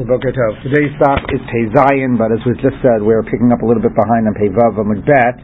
Today's 0.00 0.96
stop 0.96 1.20
is 1.28 1.44
Pei 1.52 1.68
Zion, 1.76 2.16
but 2.16 2.32
as 2.32 2.40
was 2.48 2.56
just 2.64 2.80
said, 2.80 3.04
we're 3.04 3.20
picking 3.20 3.52
up 3.52 3.60
a 3.60 3.66
little 3.68 3.84
bit 3.84 3.92
behind 3.92 4.24
on 4.24 4.32
Pei 4.32 4.48
Vav 4.48 4.80
and 4.80 5.04
Bet, 5.04 5.36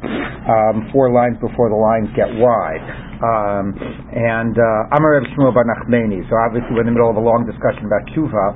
um, 0.48 0.88
four 0.96 1.12
lines 1.12 1.36
before 1.44 1.68
the 1.68 1.76
lines 1.76 2.08
get 2.16 2.24
wide. 2.40 2.80
Um, 3.20 3.76
and 4.16 4.56
uh, 4.56 4.96
Amar 4.96 5.20
Reb 5.20 5.28
Shmuel 5.36 5.52
Bar 5.52 5.68
Nachmani. 5.68 6.24
So 6.32 6.40
obviously 6.40 6.72
we're 6.72 6.88
in 6.88 6.88
the 6.88 6.96
middle 6.96 7.12
of 7.12 7.20
a 7.20 7.26
long 7.26 7.44
discussion 7.44 7.84
about 7.84 8.08
tshuva, 8.16 8.46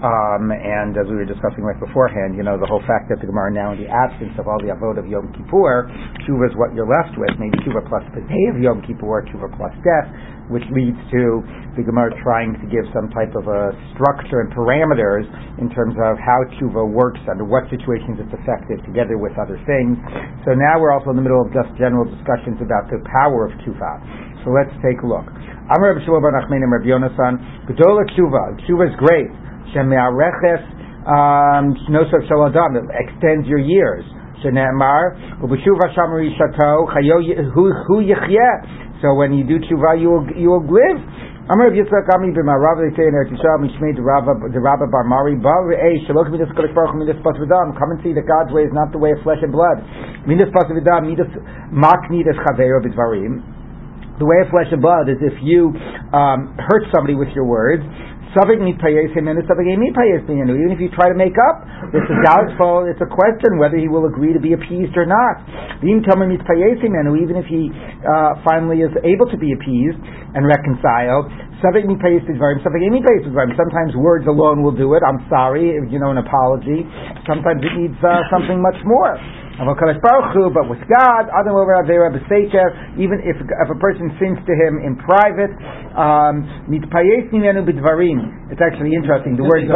um, 0.00 0.48
and 0.48 0.96
as 0.96 1.04
we 1.12 1.20
were 1.20 1.28
discussing 1.28 1.60
right 1.60 1.76
beforehand, 1.76 2.40
you 2.40 2.44
know 2.44 2.56
the 2.56 2.68
whole 2.68 2.80
fact 2.88 3.12
that 3.12 3.20
the 3.20 3.28
Gemara 3.28 3.52
now 3.52 3.76
in 3.76 3.84
the 3.84 3.90
absence 3.92 4.32
of 4.40 4.48
all 4.48 4.56
the 4.64 4.72
avod 4.72 4.96
of 4.96 5.04
Yom 5.04 5.28
Kippur, 5.36 5.92
tshuva 6.24 6.48
is 6.48 6.56
what 6.56 6.72
you're 6.72 6.88
left 6.88 7.20
with, 7.20 7.36
maybe 7.36 7.60
tshuva 7.60 7.84
plus 7.84 8.04
the 8.16 8.24
day 8.24 8.44
of 8.48 8.56
Yom 8.56 8.80
Kippur, 8.80 9.28
tshuva 9.28 9.52
plus 9.60 9.76
death 9.84 10.08
which 10.50 10.66
leads 10.74 10.98
to 11.14 11.40
the 11.78 11.82
Gemara 11.86 12.10
trying 12.20 12.58
to 12.58 12.66
give 12.66 12.84
some 12.92 13.08
type 13.14 13.32
of 13.38 13.46
a 13.46 13.70
structure 13.94 14.42
and 14.42 14.50
parameters 14.50 15.24
in 15.62 15.70
terms 15.70 15.94
of 16.02 16.18
how 16.18 16.42
tshuva 16.58 16.82
works, 16.82 17.22
under 17.30 17.46
what 17.46 17.64
situations 17.70 18.18
it's 18.18 18.34
effective, 18.34 18.82
together 18.84 19.16
with 19.16 19.32
other 19.38 19.56
things. 19.64 19.96
So 20.44 20.52
now 20.52 20.82
we're 20.82 20.90
also 20.90 21.14
in 21.14 21.18
the 21.18 21.24
middle 21.24 21.40
of 21.40 21.54
just 21.54 21.70
general 21.78 22.04
discussions 22.04 22.58
about 22.58 22.90
the 22.90 22.98
power 23.06 23.46
of 23.46 23.54
tshuva. 23.62 23.92
So 24.42 24.50
let's 24.50 24.74
take 24.82 25.00
a 25.00 25.08
look. 25.08 25.26
Amar 25.70 25.94
Rabbi 25.94 26.02
Shmuel 26.02 26.18
Bar 26.18 26.34
Nachman 26.34 26.66
and 26.66 26.72
Rabbi 26.74 26.90
Yonasan, 26.90 27.34
Gedola 27.70 28.02
tshuva. 28.10 28.58
Tshuva 28.66 28.90
is 28.90 28.96
great. 28.98 29.30
Sheme'areches 29.70 30.62
um, 31.06 31.78
shnosov 31.86 32.26
shaladam. 32.26 32.76
It 32.76 32.90
extends 32.90 33.46
your 33.46 33.62
years. 33.62 34.04
Shene'emar, 34.42 35.38
Ubeshuva 35.44 35.94
shamari 35.94 36.34
shato, 36.36 36.88
hu 36.90 38.02
yichyeh. 38.02 38.89
So 39.00 39.16
when 39.16 39.32
you 39.32 39.44
do 39.48 39.56
tshuva, 39.64 39.96
you 39.96 40.08
will, 40.12 40.26
you 40.36 40.48
will 40.52 40.64
live. 40.68 41.00
Amar 41.50 41.66
Rav 41.66 41.74
Yitzchak 41.74 42.06
Ami 42.14 42.30
b'marav 42.30 42.78
they 42.78 42.94
say 42.94 43.08
in 43.08 43.16
Eretz 43.16 43.32
Yisrael 43.32 43.64
mishmei 43.64 43.96
the 43.96 44.04
Rabba 44.04 44.86
Bar 44.86 45.02
Mari 45.02 45.34
Bar 45.34 45.66
Re'ei 45.66 45.98
shalok 46.06 46.30
midas 46.30 46.46
kodesh 46.54 46.70
baruch 46.76 46.94
midas 46.94 47.18
pas 47.24 47.34
v'dam. 47.34 47.74
Come 47.74 47.96
and 47.96 48.00
see 48.04 48.12
that 48.14 48.22
God's 48.28 48.54
way 48.54 48.62
is 48.62 48.70
not 48.70 48.92
the 48.92 49.02
way 49.02 49.10
of 49.10 49.18
flesh 49.26 49.42
and 49.42 49.50
blood. 49.50 49.82
Midas 50.30 50.46
pas 50.54 50.68
v'dam 50.70 51.10
midas 51.10 51.26
mak 51.72 52.06
nidas 52.06 52.38
chaveiro 52.38 52.84
b'dvarim. 52.84 53.42
The 54.20 54.28
way 54.28 54.44
of 54.44 54.52
flesh 54.52 54.68
and 54.70 54.84
blood 54.84 55.08
is 55.08 55.16
if 55.24 55.40
you 55.42 55.72
um, 56.12 56.54
hurt 56.60 56.86
somebody 56.92 57.16
with 57.16 57.32
your 57.34 57.48
words, 57.48 57.82
even 60.54 60.70
if 60.70 60.78
you 60.78 60.86
try 60.94 61.10
to 61.10 61.18
make 61.18 61.34
up, 61.50 61.66
it's 61.90 62.06
a 62.06 62.18
doubtful, 62.22 62.86
it's 62.86 63.02
a 63.02 63.10
question 63.10 63.58
whether 63.58 63.74
he 63.74 63.90
will 63.90 64.06
agree 64.06 64.32
to 64.32 64.38
be 64.38 64.54
appeased 64.54 64.94
or 64.94 65.02
not. 65.06 65.42
Even 65.82 66.02
if 66.06 67.46
he 67.50 67.70
uh, 67.74 68.38
finally 68.46 68.86
is 68.86 68.94
able 69.02 69.26
to 69.26 69.38
be 69.38 69.50
appeased 69.50 69.98
and 70.34 70.46
reconciled, 70.46 71.26
sometimes 73.58 73.90
words 73.98 74.26
alone 74.30 74.62
will 74.62 74.76
do 74.78 74.94
it. 74.94 75.02
I'm 75.02 75.26
sorry, 75.26 75.74
you 75.90 75.98
know, 75.98 76.14
an 76.14 76.18
apology. 76.22 76.86
Sometimes 77.26 77.60
it 77.66 77.74
needs 77.74 77.98
uh, 77.98 78.22
something 78.30 78.62
much 78.62 78.78
more. 78.86 79.18
But 79.60 79.76
with 80.72 80.80
God, 80.88 81.28
even 82.96 83.18
if, 83.20 83.36
if 83.36 83.68
a 83.68 83.76
person 83.76 84.08
sins 84.16 84.40
to 84.48 84.54
him 84.56 84.80
in 84.80 84.96
private, 85.04 85.52
um, 85.92 86.48
it's 86.72 86.88
actually 88.64 88.96
interesting. 88.96 89.36
The 89.36 89.44
word 89.44 89.68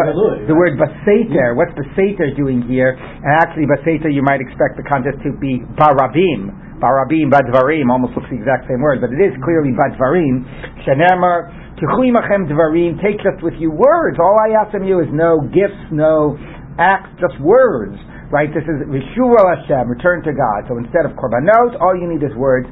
the 0.48 0.56
word 0.56 0.80
baseter. 0.80 1.52
What's 1.52 1.76
baseter 1.76 2.32
doing 2.32 2.64
here? 2.64 2.96
And 2.96 3.30
actually, 3.44 3.68
baseter 3.68 4.08
you 4.08 4.24
might 4.24 4.40
expect 4.40 4.80
the 4.80 4.88
context 4.88 5.20
to 5.20 5.36
be 5.36 5.60
barabim. 5.76 6.80
Barabim, 6.80 7.28
badvarim, 7.28 7.92
almost 7.92 8.16
looks 8.16 8.32
the 8.32 8.40
exact 8.40 8.64
same 8.68 8.80
word, 8.80 9.04
but 9.04 9.12
it 9.12 9.20
is 9.20 9.36
clearly 9.44 9.76
badvarim. 9.76 10.48
Shenemar, 10.88 11.76
dvarim, 11.76 12.96
take 13.04 13.20
just 13.20 13.44
with 13.44 13.54
you 13.60 13.70
words. 13.70 14.16
All 14.18 14.40
I 14.40 14.56
ask 14.64 14.72
from 14.72 14.84
you 14.88 15.00
is 15.00 15.08
no 15.12 15.44
gifts, 15.52 15.92
no 15.92 16.38
acts, 16.80 17.12
just 17.20 17.38
words 17.40 18.00
right? 18.34 18.50
This 18.50 18.66
is 18.66 18.82
Vishuva 18.90 19.38
Hashem, 19.46 19.86
return 19.86 20.26
to 20.26 20.34
God. 20.34 20.66
So 20.66 20.74
instead 20.82 21.06
of 21.06 21.14
korbanot, 21.14 21.78
all 21.78 21.94
you 21.94 22.10
need 22.10 22.18
is 22.26 22.34
words. 22.34 22.66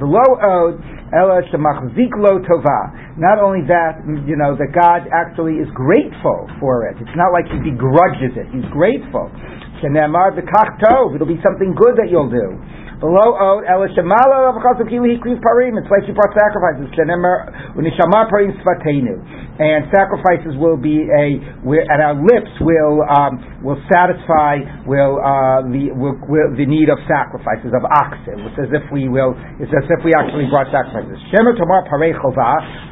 Below 0.00 0.24
od, 0.40 0.80
ela 1.12 1.44
lo 1.44 2.40
tova. 2.40 2.80
Not 3.20 3.36
only 3.36 3.60
that, 3.68 4.00
you 4.24 4.40
know, 4.40 4.56
that 4.56 4.72
God 4.72 5.04
actually 5.12 5.60
is 5.60 5.68
grateful 5.76 6.48
for 6.56 6.88
it. 6.88 6.96
It's 6.96 7.12
not 7.12 7.28
like 7.28 7.44
he 7.52 7.60
begrudges 7.60 8.32
it. 8.40 8.48
He's 8.56 8.64
grateful. 8.72 9.28
Shenemar 9.84 10.32
v'kach. 10.32 10.80
It'll 11.12 11.28
be 11.28 11.44
something 11.44 11.76
good 11.76 12.00
that 12.00 12.08
you'll 12.08 12.32
do. 12.32 12.56
Below 13.02 13.34
od, 13.34 13.90
shemala 13.94 14.54
avchasu 14.54 14.86
kili 14.86 15.18
hikriv 15.18 15.42
parim. 15.42 15.74
It's 15.78 15.90
like 15.90 16.06
you 16.06 16.14
brought 16.14 16.34
sacrifices. 16.38 16.86
Shenemar 16.94 17.74
u'nishama 17.74 18.30
parim 18.30 18.54
svatenu 18.62 19.18
and 19.60 19.84
sacrifices 19.92 20.56
will 20.56 20.80
be 20.80 21.04
a 21.04 21.36
and 21.62 22.00
our 22.00 22.16
lips 22.16 22.50
will 22.64 23.04
um, 23.04 23.36
will 23.60 23.76
satisfy 23.92 24.58
will, 24.88 25.20
uh, 25.20 25.60
the 25.68 25.92
will, 25.92 26.16
will, 26.24 26.50
the 26.56 26.64
need 26.64 26.88
of 26.88 26.96
sacrifices 27.04 27.70
of 27.76 27.84
oxen. 27.84 28.42
It's 28.48 28.58
as 28.58 28.70
if 28.72 28.84
we 28.88 29.12
will 29.12 29.36
it's 29.60 29.70
as 29.70 29.84
if 29.92 30.00
we 30.02 30.16
actually 30.16 30.48
brought 30.48 30.72
sacrifices. 30.72 31.20
Shemer 31.30 31.52
tomar 31.52 31.84
parei 31.84 32.16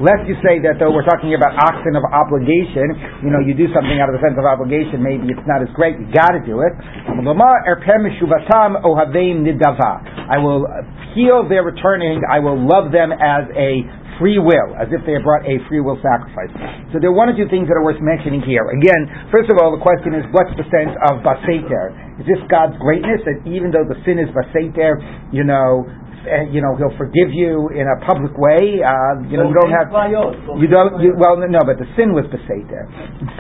Lest 0.04 0.28
you 0.28 0.37
say 0.44 0.60
that 0.69 0.77
though 0.77 0.92
we're 0.92 1.06
talking 1.09 1.32
about 1.32 1.56
oxen 1.59 1.97
of 1.97 2.04
obligation, 2.04 2.92
you 3.25 3.32
know, 3.32 3.41
you 3.41 3.56
do 3.56 3.66
something 3.72 3.97
out 3.97 4.12
of 4.12 4.21
the 4.21 4.22
sense 4.22 4.37
of 4.37 4.44
obligation, 4.44 5.00
maybe 5.00 5.32
it's 5.32 5.47
not 5.48 5.65
as 5.65 5.72
great. 5.72 5.97
You 5.97 6.12
got 6.12 6.37
to 6.37 6.42
do 6.44 6.60
it. 6.60 6.75
I 10.06 10.38
will 10.38 10.66
heal 11.15 11.47
their 11.49 11.62
returning. 11.62 12.22
I 12.27 12.38
will 12.38 12.59
love 12.59 12.93
them 12.93 13.12
as 13.12 13.50
a 13.56 13.83
free 14.21 14.37
will, 14.37 14.77
as 14.77 14.93
if 14.93 15.00
they 15.09 15.16
had 15.16 15.25
brought 15.25 15.49
a 15.49 15.56
free 15.65 15.81
will 15.81 15.97
sacrifice. 16.05 16.53
So 16.93 17.00
there 17.00 17.09
are 17.09 17.16
one 17.16 17.33
or 17.33 17.37
two 17.37 17.49
things 17.49 17.72
that 17.72 17.75
are 17.81 17.83
worth 17.83 18.05
mentioning 18.05 18.44
here. 18.44 18.69
Again, 18.69 19.33
first 19.33 19.49
of 19.49 19.56
all, 19.56 19.72
the 19.72 19.81
question 19.81 20.12
is, 20.12 20.28
what's 20.37 20.53
the 20.60 20.69
sense 20.69 20.93
of 21.09 21.25
baseter? 21.25 22.21
Is 22.21 22.28
this 22.28 22.43
God's 22.53 22.77
greatness 22.77 23.25
that 23.25 23.41
even 23.49 23.72
though 23.72 23.89
the 23.89 23.97
sin 24.05 24.21
is 24.21 24.28
baseter, 24.37 25.00
you 25.33 25.43
know, 25.43 25.89
and 26.26 26.53
you 26.53 26.60
know 26.60 26.76
he'll 26.76 26.92
forgive 27.00 27.32
you 27.32 27.72
in 27.72 27.88
a 27.88 27.97
public 28.04 28.34
way. 28.36 28.82
Uh, 28.84 29.25
you 29.31 29.41
know 29.41 29.48
you 29.48 29.56
don't 29.56 29.72
have 29.72 29.88
you 30.60 30.69
don't 30.69 30.92
you, 31.00 31.16
well 31.16 31.41
no 31.41 31.62
but 31.64 31.81
the 31.81 31.88
sin 31.97 32.12
was 32.12 32.28
beseter. 32.28 32.84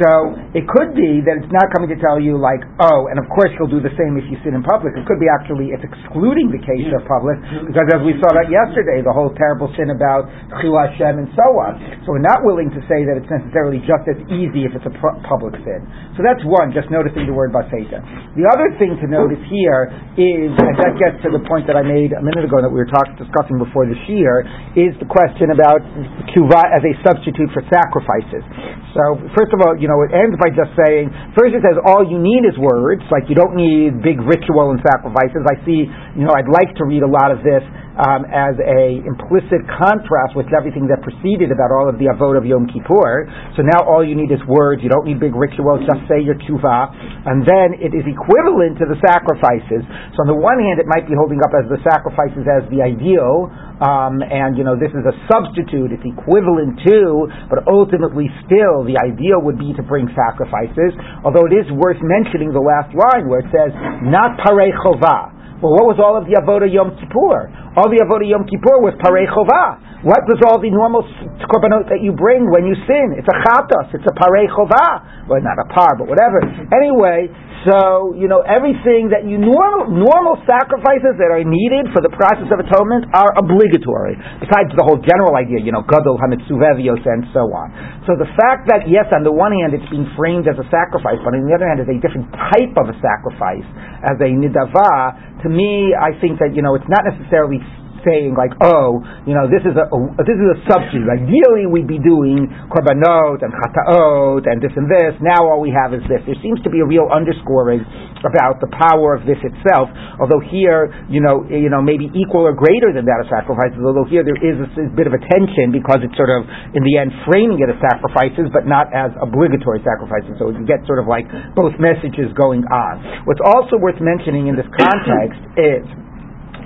So 0.00 0.10
it 0.56 0.64
could 0.64 0.96
be 0.96 1.20
that 1.28 1.44
it's 1.44 1.52
not 1.52 1.68
coming 1.76 1.92
to 1.92 1.98
tell 2.00 2.16
you 2.16 2.40
like 2.40 2.64
oh 2.80 3.10
and 3.12 3.20
of 3.20 3.26
course 3.28 3.52
he'll 3.58 3.68
do 3.68 3.84
the 3.84 3.92
same 4.00 4.16
if 4.16 4.24
you 4.32 4.40
sin 4.40 4.56
in 4.56 4.64
public. 4.64 4.96
It 4.96 5.04
could 5.04 5.20
be 5.20 5.28
actually 5.28 5.74
it's 5.74 5.84
excluding 5.84 6.48
the 6.48 6.62
case 6.62 6.88
of 6.94 7.04
public 7.04 7.36
because 7.68 7.88
as 7.92 8.00
we 8.00 8.16
saw 8.22 8.32
that 8.32 8.48
yesterday 8.48 9.04
the 9.04 9.12
whole 9.12 9.34
terrible 9.36 9.68
sin 9.76 9.92
about 9.92 10.30
chil 10.62 10.78
Hashem 10.78 11.20
and 11.20 11.28
so 11.36 11.46
on. 11.60 11.76
So 12.06 12.16
we're 12.16 12.24
not 12.24 12.46
willing 12.46 12.72
to 12.72 12.80
say 12.88 13.04
that 13.04 13.20
it's 13.20 13.28
necessarily 13.28 13.82
just 13.84 14.08
as 14.08 14.18
easy 14.32 14.64
if 14.64 14.72
it's 14.72 14.86
a 14.86 14.94
public 15.26 15.58
sin. 15.66 15.84
So 16.16 16.24
that's 16.24 16.40
one 16.48 16.72
just 16.72 16.88
noticing 16.88 17.28
the 17.28 17.36
word 17.36 17.52
beseter. 17.52 18.00
The 18.38 18.46
other 18.48 18.72
thing 18.80 18.96
to 19.02 19.06
notice 19.10 19.42
here 19.52 19.92
is 20.16 20.52
and 20.54 20.76
that 20.78 20.94
gets 20.96 21.18
to 21.26 21.30
the 21.34 21.42
point 21.50 21.66
that 21.66 21.74
I 21.74 21.82
made 21.82 22.12
a 22.14 22.22
minute 22.22 22.46
ago 22.46 22.62
that 22.70 22.74
we 22.78 22.78
were 22.78 22.92
talking, 22.94 23.18
discussing 23.18 23.58
before 23.58 23.90
the 23.90 23.98
Shiur 24.06 24.46
is 24.78 24.94
the 25.02 25.08
question 25.10 25.50
about 25.50 25.82
tshuva 26.30 26.62
as 26.70 26.86
a 26.86 26.94
substitute 27.02 27.50
for 27.50 27.66
sacrifices. 27.66 28.46
So, 28.94 29.18
first 29.34 29.50
of 29.50 29.58
all, 29.58 29.74
you 29.74 29.90
know, 29.90 29.98
it 30.06 30.14
ends 30.14 30.38
by 30.38 30.54
just 30.54 30.70
saying, 30.78 31.10
first 31.34 31.58
it 31.58 31.66
says 31.66 31.74
all 31.82 32.06
you 32.06 32.22
need 32.22 32.46
is 32.46 32.54
words, 32.54 33.02
like 33.10 33.26
you 33.26 33.34
don't 33.34 33.58
need 33.58 33.98
big 34.06 34.22
ritual 34.22 34.70
and 34.70 34.78
sacrifices. 34.86 35.42
I 35.50 35.58
see, 35.66 35.90
you 36.14 36.22
know, 36.22 36.34
I'd 36.34 36.50
like 36.50 36.70
to 36.78 36.86
read 36.86 37.02
a 37.02 37.10
lot 37.10 37.34
of 37.34 37.42
this 37.42 37.62
um, 37.98 38.22
as 38.30 38.54
a 38.62 39.02
implicit 39.02 39.66
contrast 39.78 40.38
with 40.38 40.46
everything 40.54 40.86
that 40.86 41.02
preceded 41.02 41.50
about 41.50 41.74
all 41.74 41.90
of 41.90 41.98
the 41.98 42.06
avot 42.06 42.38
of 42.38 42.46
Yom 42.46 42.70
Kippur. 42.70 43.26
So 43.58 43.66
now 43.66 43.82
all 43.82 44.06
you 44.06 44.14
need 44.14 44.30
is 44.30 44.38
words. 44.46 44.82
You 44.82 44.90
don't 44.90 45.06
need 45.06 45.18
big 45.18 45.34
rituals. 45.34 45.82
Just 45.88 46.06
say 46.06 46.22
your 46.22 46.38
tshuva, 46.38 46.94
and 47.26 47.42
then 47.42 47.74
it 47.82 47.90
is 47.90 48.06
equivalent 48.06 48.78
to 48.78 48.86
the 48.86 48.98
sacrifices. 49.02 49.82
So 50.14 50.22
on 50.22 50.28
the 50.30 50.38
one 50.38 50.62
hand, 50.62 50.78
it 50.78 50.86
might 50.86 51.10
be 51.10 51.18
holding 51.18 51.42
up 51.42 51.50
as 51.56 51.66
the 51.66 51.82
sacrifices 51.82 52.46
as 52.46 52.62
the 52.70 52.80
ideal, 52.84 53.50
um, 53.82 54.22
and 54.22 54.54
you 54.54 54.62
know 54.62 54.78
this 54.78 54.92
is 54.94 55.02
a 55.02 55.14
substitute. 55.26 55.90
It's 55.90 56.06
equivalent 56.06 56.78
to, 56.86 57.26
but 57.50 57.66
ultimately 57.66 58.30
still 58.46 58.86
the 58.86 58.96
ideal 59.00 59.42
would 59.42 59.58
be 59.58 59.74
to 59.74 59.82
bring 59.82 60.06
sacrifices. 60.14 60.94
Although 61.26 61.50
it 61.50 61.54
is 61.56 61.66
worth 61.74 61.98
mentioning 62.00 62.54
the 62.54 62.62
last 62.62 62.94
line 62.94 63.26
where 63.26 63.42
it 63.42 63.50
says 63.50 63.74
not 64.06 64.38
parei 64.40 64.70
chovah. 64.72 65.39
Well, 65.60 65.76
what 65.76 65.92
was 65.92 66.00
all 66.00 66.16
of 66.16 66.24
the 66.24 66.40
avoda 66.40 66.64
Yom 66.64 66.96
Kippur? 66.96 67.52
All 67.76 67.92
the 67.92 68.00
avodah 68.00 68.24
Yom 68.24 68.48
Kippur 68.48 68.80
was 68.80 68.96
parei 68.96 69.28
chovah. 69.28 70.00
What 70.00 70.24
was 70.24 70.40
all 70.48 70.56
the 70.56 70.72
normal 70.72 71.04
korbanot 71.44 71.92
that 71.92 72.00
you 72.00 72.16
bring 72.16 72.48
when 72.48 72.64
you 72.64 72.72
sin? 72.88 73.20
It's 73.20 73.28
a 73.28 73.36
chatos. 73.44 73.92
It's 73.92 74.08
a 74.08 74.14
parei 74.16 74.48
chovah. 74.48 75.28
Well, 75.28 75.44
not 75.44 75.60
a 75.60 75.68
par, 75.68 76.00
but 76.00 76.08
whatever. 76.08 76.40
Anyway, 76.72 77.28
so 77.68 78.16
you 78.16 78.24
know 78.24 78.40
everything 78.46 79.12
that 79.12 79.28
you 79.28 79.36
normal 79.36 79.92
normal 79.92 80.40
sacrifices 80.48 81.20
that 81.20 81.28
are 81.28 81.44
needed 81.44 81.92
for 81.92 82.00
the 82.00 82.08
process 82.08 82.48
of 82.48 82.56
atonement 82.56 83.12
are 83.12 83.36
obligatory. 83.36 84.16
Besides 84.40 84.72
the 84.76 84.84
whole 84.86 84.96
general 85.00 85.36
idea, 85.36 85.60
you 85.60 85.68
know, 85.68 85.84
gadol 85.84 86.16
hamitzuvevios 86.16 87.04
and 87.04 87.28
so 87.36 87.52
on. 87.52 87.68
So 88.08 88.16
the 88.16 88.28
fact 88.32 88.70
that 88.72 88.88
yes, 88.88 89.12
on 89.12 89.28
the 89.28 89.34
one 89.34 89.52
hand 89.52 89.76
it's 89.76 89.84
being 89.92 90.08
framed 90.16 90.48
as 90.48 90.56
a 90.56 90.66
sacrifice, 90.72 91.20
but 91.20 91.36
on 91.36 91.44
the 91.44 91.52
other 91.52 91.68
hand, 91.68 91.84
it's 91.84 91.92
a 91.92 92.00
different 92.00 92.32
type 92.32 92.72
of 92.80 92.88
a 92.88 92.96
sacrifice 92.96 93.66
as 94.08 94.16
a 94.20 94.30
nidava. 94.32 95.44
To 95.44 95.48
me, 95.52 95.92
I 95.92 96.16
think 96.16 96.40
that 96.40 96.56
you 96.56 96.64
know 96.64 96.76
it's 96.76 96.88
not 96.88 97.04
necessarily 97.04 97.60
saying 98.06 98.34
like, 98.34 98.52
oh, 98.62 99.00
you 99.24 99.34
know, 99.36 99.46
this 99.46 99.64
is 99.64 99.74
a, 99.76 99.84
a 99.86 99.98
this 100.24 100.38
is 100.38 100.48
a 100.54 100.58
substitute. 100.68 101.06
Ideally, 101.06 101.68
we'd 101.68 101.88
be 101.88 102.00
doing 102.00 102.48
korbanot 102.68 103.40
and 103.44 103.50
chataot 103.52 104.44
and 104.48 104.60
this 104.60 104.72
and 104.76 104.86
this. 104.88 105.16
Now 105.20 105.46
all 105.48 105.60
we 105.60 105.72
have 105.72 105.92
is 105.92 106.04
this. 106.08 106.22
There 106.24 106.38
seems 106.42 106.60
to 106.66 106.70
be 106.70 106.80
a 106.80 106.86
real 106.86 107.08
underscoring 107.08 107.84
about 108.24 108.60
the 108.60 108.68
power 108.72 109.16
of 109.16 109.24
this 109.24 109.40
itself. 109.40 109.88
Although 110.20 110.40
here, 110.44 110.92
you 111.08 111.20
know, 111.24 111.44
you 111.48 111.72
know, 111.72 111.80
maybe 111.80 112.12
equal 112.12 112.44
or 112.44 112.52
greater 112.52 112.92
than 112.92 113.08
that 113.08 113.24
of 113.24 113.28
sacrifices. 113.32 113.80
Although 113.80 114.08
here 114.08 114.24
there 114.24 114.38
is 114.38 114.56
a, 114.60 114.68
a 114.68 114.92
bit 114.92 115.08
of 115.08 115.14
a 115.16 115.22
tension 115.22 115.72
because 115.72 116.04
it's 116.04 116.16
sort 116.16 116.32
of 116.32 116.44
in 116.76 116.82
the 116.84 117.00
end 117.00 117.12
framing 117.24 117.60
it 117.60 117.68
as 117.72 117.78
sacrifices, 117.80 118.52
but 118.52 118.68
not 118.68 118.92
as 118.92 119.12
obligatory 119.16 119.80
sacrifices. 119.80 120.36
So 120.36 120.52
you 120.52 120.64
get 120.68 120.84
sort 120.84 121.00
of 121.00 121.08
like 121.08 121.28
both 121.56 121.76
messages 121.80 122.32
going 122.36 122.64
on. 122.68 123.24
What's 123.24 123.42
also 123.44 123.80
worth 123.80 124.00
mentioning 124.00 124.48
in 124.48 124.56
this 124.56 124.68
context 124.76 125.40
is 125.56 125.84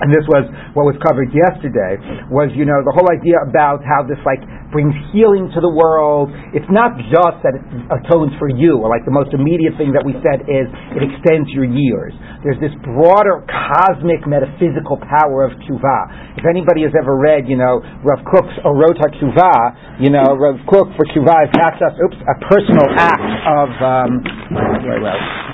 and 0.00 0.08
this 0.10 0.26
was 0.26 0.46
what 0.74 0.88
was 0.88 0.98
covered 1.02 1.30
yesterday, 1.30 1.98
was, 2.30 2.50
you 2.54 2.66
know, 2.66 2.82
the 2.82 2.94
whole 2.94 3.06
idea 3.10 3.38
about 3.46 3.82
how 3.86 4.02
this, 4.02 4.18
like, 4.26 4.42
brings 4.74 4.90
healing 5.14 5.46
to 5.54 5.62
the 5.62 5.70
world. 5.70 6.34
It's 6.50 6.66
not 6.66 6.98
just 7.06 7.38
that 7.46 7.54
it 7.54 7.62
atones 7.94 8.34
for 8.42 8.50
you, 8.50 8.82
or 8.82 8.90
like 8.90 9.06
the 9.06 9.14
most 9.14 9.30
immediate 9.30 9.78
thing 9.78 9.94
that 9.94 10.02
we 10.02 10.18
said 10.18 10.42
is 10.50 10.66
it 10.98 11.02
extends 11.06 11.46
your 11.54 11.62
years. 11.62 12.10
There's 12.42 12.58
this 12.58 12.74
broader 12.82 13.46
cosmic 13.46 14.26
metaphysical 14.26 14.98
power 14.98 15.46
of 15.46 15.54
tshuva. 15.62 16.34
If 16.34 16.42
anybody 16.42 16.82
has 16.82 16.90
ever 16.98 17.14
read, 17.14 17.46
you 17.46 17.54
know, 17.54 17.78
Rav 18.02 18.26
Kook's 18.26 18.58
Orot 18.66 18.98
HaTshuva, 18.98 20.02
you 20.02 20.10
know, 20.10 20.34
Rav 20.34 20.58
Kook 20.66 20.90
for 20.98 21.06
tshuva 21.06 21.46
is 21.46 21.54
not 21.54 21.78
just, 21.78 21.94
oops, 22.02 22.18
a 22.18 22.36
personal 22.50 22.90
act 22.98 23.30
of, 23.46 23.70
um, 23.78 24.10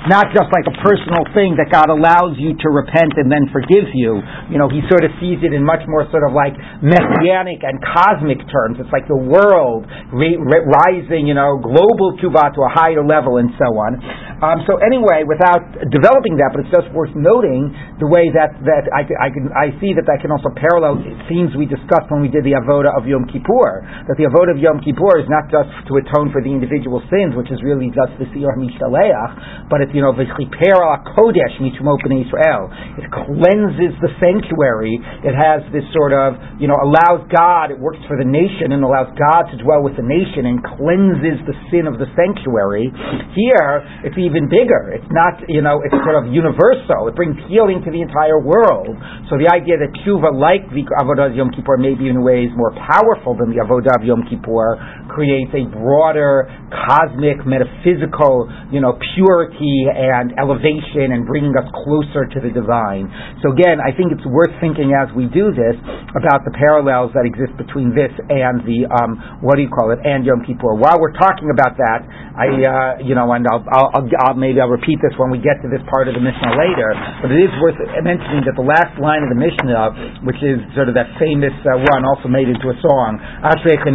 not 0.08 0.32
just 0.32 0.48
like 0.48 0.64
a 0.64 0.74
personal 0.80 1.28
thing 1.36 1.60
that 1.60 1.68
God 1.68 1.92
allows 1.92 2.40
you 2.40 2.56
to 2.56 2.68
repent 2.72 3.20
and 3.20 3.28
then 3.28 3.52
forgives 3.52 3.92
you. 3.92 4.16
You 4.50 4.58
know, 4.58 4.68
he 4.68 4.82
sort 4.90 5.04
of 5.06 5.10
sees 5.22 5.40
it 5.42 5.52
in 5.52 5.62
much 5.62 5.82
more 5.86 6.06
sort 6.10 6.26
of 6.26 6.32
like 6.34 6.54
messianic 6.82 7.62
and 7.62 7.78
cosmic 7.80 8.42
terms. 8.50 8.78
It's 8.78 8.92
like 8.92 9.06
the 9.06 9.18
world 9.18 9.86
rising, 10.10 11.26
you 11.26 11.36
know, 11.36 11.58
global 11.62 12.16
tshuva 12.18 12.54
to 12.54 12.60
a 12.66 12.70
higher 12.70 13.04
level 13.04 13.38
and 13.38 13.50
so 13.58 13.68
on. 13.78 14.00
Um, 14.40 14.64
so 14.64 14.80
anyway, 14.80 15.28
without 15.28 15.60
developing 15.92 16.40
that, 16.40 16.56
but 16.56 16.64
it's 16.64 16.72
just 16.72 16.88
worth 16.96 17.12
noting 17.12 17.76
the 18.00 18.08
way 18.08 18.32
that, 18.32 18.56
that 18.64 18.88
I, 18.88 19.04
I, 19.04 19.28
can, 19.28 19.52
I 19.52 19.68
see 19.76 19.92
that 19.92 20.08
that 20.08 20.24
can 20.24 20.32
also 20.32 20.48
parallel 20.56 20.96
themes 21.28 21.52
we 21.52 21.68
discussed 21.68 22.08
when 22.08 22.24
we 22.24 22.32
did 22.32 22.48
the 22.48 22.56
avoda 22.56 22.88
of 22.96 23.04
Yom 23.04 23.28
Kippur. 23.28 23.84
That 24.08 24.16
the 24.16 24.24
avoda 24.24 24.56
of 24.56 24.58
Yom 24.58 24.80
Kippur 24.80 25.20
is 25.20 25.28
not 25.28 25.52
just 25.52 25.68
to 25.92 25.92
atone 26.00 26.32
for 26.32 26.40
the 26.40 26.48
individual 26.48 27.04
sins, 27.12 27.36
which 27.36 27.52
is 27.52 27.60
really 27.60 27.92
just 27.92 28.16
the 28.16 28.24
Siyar 28.32 28.56
Mishtaleach, 28.56 29.68
but 29.68 29.84
it's, 29.84 29.92
you 29.92 30.00
know, 30.00 30.16
V'chiper 30.16 30.80
Kodesh 31.12 31.56
Mishmo 31.60 32.00
Israel. 32.00 32.72
It 32.96 33.06
cleanses 33.12 33.92
the 34.00 34.12
sanctuary. 34.20 35.00
It 35.24 35.34
has 35.34 35.64
this 35.74 35.84
sort 35.96 36.12
of, 36.14 36.36
you 36.60 36.68
know, 36.68 36.76
allows 36.78 37.26
God, 37.32 37.72
it 37.72 37.80
works 37.80 37.98
for 38.06 38.20
the 38.20 38.28
nation 38.28 38.70
and 38.76 38.84
allows 38.84 39.10
God 39.16 39.48
to 39.50 39.56
dwell 39.58 39.82
with 39.82 39.96
the 39.96 40.06
nation 40.06 40.46
and 40.46 40.60
cleanses 40.62 41.40
the 41.48 41.56
sin 41.72 41.88
of 41.88 41.96
the 41.96 42.06
sanctuary. 42.14 42.92
Here, 43.34 43.82
it's 44.04 44.20
even 44.20 44.46
bigger. 44.46 44.92
It's 44.92 45.10
not, 45.10 45.40
you 45.48 45.64
know, 45.64 45.80
it's 45.80 45.96
sort 46.04 46.20
of 46.20 46.28
universal. 46.28 47.08
It 47.08 47.16
brings 47.16 47.40
healing 47.48 47.80
to 47.82 47.90
the 47.90 48.04
entire 48.04 48.38
world. 48.38 48.92
So 49.32 49.40
the 49.40 49.48
idea 49.48 49.80
that 49.80 49.90
tshuva, 50.04 50.30
like 50.36 50.68
the 50.70 50.84
avodah 51.00 51.32
Yom 51.32 51.50
Kippur, 51.56 51.80
maybe 51.80 52.12
in 52.12 52.20
ways 52.20 52.52
more 52.54 52.76
powerful 52.76 53.34
than 53.34 53.50
the 53.50 53.64
avodah 53.64 54.04
Yom 54.04 54.28
Kippur, 54.28 54.76
creates 55.08 55.50
a 55.56 55.64
broader 55.72 56.46
cosmic, 56.70 57.42
metaphysical, 57.48 58.46
you 58.70 58.78
know, 58.78 58.98
purity 59.16 59.88
and 59.90 60.34
elevation 60.38 61.14
and 61.14 61.26
bringing 61.26 61.54
us 61.56 61.66
closer 61.82 62.26
to 62.30 62.38
the 62.38 62.50
divine. 62.52 63.08
So 63.42 63.50
again, 63.50 63.82
I 63.82 63.90
think 63.94 64.09
it's 64.10 64.26
worth 64.26 64.52
thinking 64.58 64.92
as 64.92 65.08
we 65.14 65.30
do 65.30 65.54
this 65.54 65.76
about 66.18 66.42
the 66.42 66.52
parallels 66.54 67.14
that 67.14 67.26
exist 67.26 67.54
between 67.54 67.94
this 67.94 68.10
and 68.30 68.62
the 68.66 68.86
um, 68.90 69.40
what 69.42 69.56
do 69.56 69.62
you 69.62 69.70
call 69.70 69.94
it, 69.94 70.02
and 70.02 70.26
Yom 70.26 70.42
Kippur. 70.42 70.74
While 70.74 70.98
we're 70.98 71.14
talking 71.16 71.50
about 71.54 71.78
that, 71.78 72.00
I, 72.34 72.46
uh, 72.50 73.04
you 73.04 73.14
know, 73.14 73.30
and 73.30 73.46
I'll, 73.46 73.62
I'll, 73.70 74.06
I'll, 74.26 74.36
maybe 74.36 74.58
I'll 74.58 74.72
repeat 74.72 74.98
this 75.04 75.14
when 75.20 75.30
we 75.30 75.38
get 75.38 75.60
to 75.62 75.68
this 75.68 75.82
part 75.90 76.08
of 76.08 76.14
the 76.18 76.22
Mishnah 76.22 76.56
later, 76.56 76.90
but 77.22 77.30
it 77.30 77.40
is 77.40 77.52
worth 77.60 77.78
mentioning 78.02 78.42
that 78.48 78.56
the 78.56 78.66
last 78.66 78.96
line 78.98 79.22
of 79.22 79.30
the 79.30 79.38
Mishnah, 79.38 80.24
which 80.26 80.40
is 80.42 80.58
sort 80.74 80.88
of 80.88 80.94
that 80.96 81.12
famous 81.20 81.54
uh, 81.68 81.78
one, 81.90 82.02
also 82.08 82.26
made 82.26 82.48
into 82.48 82.72
a 82.72 82.76
song, 82.80 83.20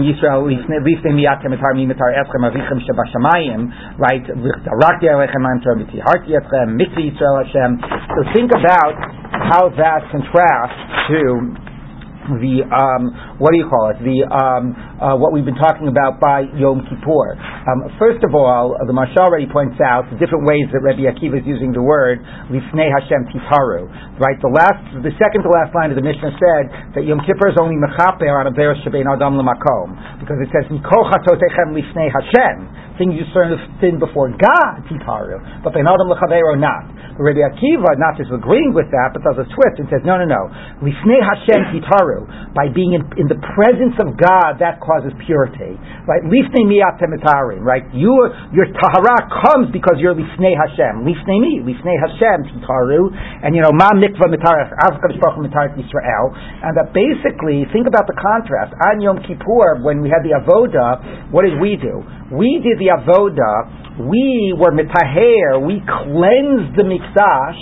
Yisrael 0.06 0.46
right? 3.98 4.22
So 8.16 8.24
think 8.34 8.52
about 8.52 8.94
how 9.50 9.70
that 9.76 10.05
contrasts 10.12 10.82
to 11.10 11.66
the 12.42 12.66
um, 12.74 13.38
what 13.38 13.54
do 13.54 13.58
you 13.62 13.70
call 13.70 13.94
it? 13.94 14.02
The 14.02 14.26
um, 14.26 14.74
uh, 14.98 15.14
what 15.14 15.30
we've 15.30 15.46
been 15.46 15.60
talking 15.62 15.86
about 15.86 16.18
by 16.18 16.50
Yom 16.58 16.82
Kippur. 16.90 17.38
Um, 17.38 17.86
first 18.02 18.26
of 18.26 18.34
all, 18.34 18.74
the 18.82 18.94
Maharsha 18.94 19.22
already 19.22 19.46
points 19.46 19.78
out 19.78 20.10
the 20.10 20.18
different 20.18 20.50
ways 20.50 20.66
that 20.74 20.82
Rabbi 20.82 21.06
Akiva 21.06 21.42
is 21.42 21.46
using 21.46 21.70
the 21.70 21.86
word 21.86 22.26
Lifnei 22.50 22.90
Hashem 22.90 23.30
Titaru. 23.30 23.86
Right, 24.18 24.38
the 24.42 24.50
last, 24.50 24.82
the 25.06 25.14
second 25.22 25.46
to 25.46 25.50
last 25.54 25.76
line 25.78 25.94
of 25.94 25.98
the 25.98 26.06
Mishnah 26.06 26.34
said 26.34 26.64
that 26.98 27.04
Yom 27.06 27.22
Kippur 27.22 27.54
is 27.54 27.58
only 27.62 27.78
mechaper 27.78 28.30
on 28.34 28.50
a 28.50 28.54
beres 28.54 28.82
shebein 28.82 29.06
adam 29.06 29.38
lemakom 29.38 29.94
because 30.18 30.42
it 30.42 30.50
says 30.50 30.66
Mikol 30.74 31.06
Chatotechem 31.14 31.78
Lifnei 31.78 32.10
Hashem 32.10 32.85
things 32.98 33.16
you 33.16 33.26
sin 33.82 34.00
before 34.00 34.32
God, 34.32 34.86
tiparu, 34.88 35.64
but 35.64 35.74
ben 35.74 35.88
adam 35.88 36.08
lechavero 36.12 36.60
not. 36.60 36.96
Rabbi 37.16 37.40
Akiva 37.48 37.96
not 37.96 38.20
just 38.20 38.28
agreeing 38.28 38.76
with 38.76 38.92
that, 38.92 39.16
but 39.16 39.24
does 39.24 39.40
a 39.40 39.48
twist 39.48 39.80
and 39.80 39.88
says, 39.88 40.04
no, 40.04 40.20
no, 40.20 40.28
no. 40.28 40.52
Lifnei 40.84 41.24
Hashem 41.24 41.72
titaru, 41.72 42.28
by 42.52 42.68
being 42.68 42.92
in, 42.92 43.08
in, 43.16 43.28
the 43.32 43.40
presence 43.56 43.96
of 44.04 44.20
God, 44.20 44.60
that 44.60 44.84
causes 44.84 45.16
purity. 45.24 45.80
Right? 46.04 46.24
Lifnei 46.28 46.68
miyat 46.68 47.00
temetarim, 47.00 47.64
right? 47.64 47.88
You, 47.96 48.12
your 48.52 48.68
tahara 48.68 49.32
comes 49.48 49.72
because 49.72 49.96
you're 50.04 50.12
lifnei 50.12 50.60
Hashem. 50.60 51.08
Lifnei 51.08 51.40
mi, 51.40 51.64
lifnei 51.64 51.96
Hashem 52.04 52.52
titaru, 52.52 53.08
and 53.16 53.56
you 53.56 53.64
know, 53.64 53.72
ma 53.72 53.96
mikvah 53.96 54.28
mitarach, 54.28 54.76
avkadosh 54.76 55.20
baruch 55.24 55.40
mitarat 55.40 55.72
Yisrael, 55.80 56.36
and 56.36 56.76
that 56.76 56.92
basically, 56.92 57.64
think 57.72 57.88
about 57.88 58.12
the 58.12 58.18
contrast. 58.20 58.76
On 58.92 59.00
Yom 59.00 59.24
Kippur, 59.24 59.80
when 59.88 60.04
we 60.04 60.12
had 60.12 60.20
the 60.28 60.36
avoda, 60.36 61.32
what 61.32 61.48
did 61.48 61.64
we 61.64 61.80
do? 61.80 62.04
We 62.36 62.60
did 62.60 62.76
the 62.82 62.85
avoda, 62.92 64.08
we 64.10 64.54
were 64.58 64.72
mitaher, 64.72 65.62
we 65.62 65.80
cleansed 65.86 66.76
the 66.76 66.84
mikdash 66.84 67.60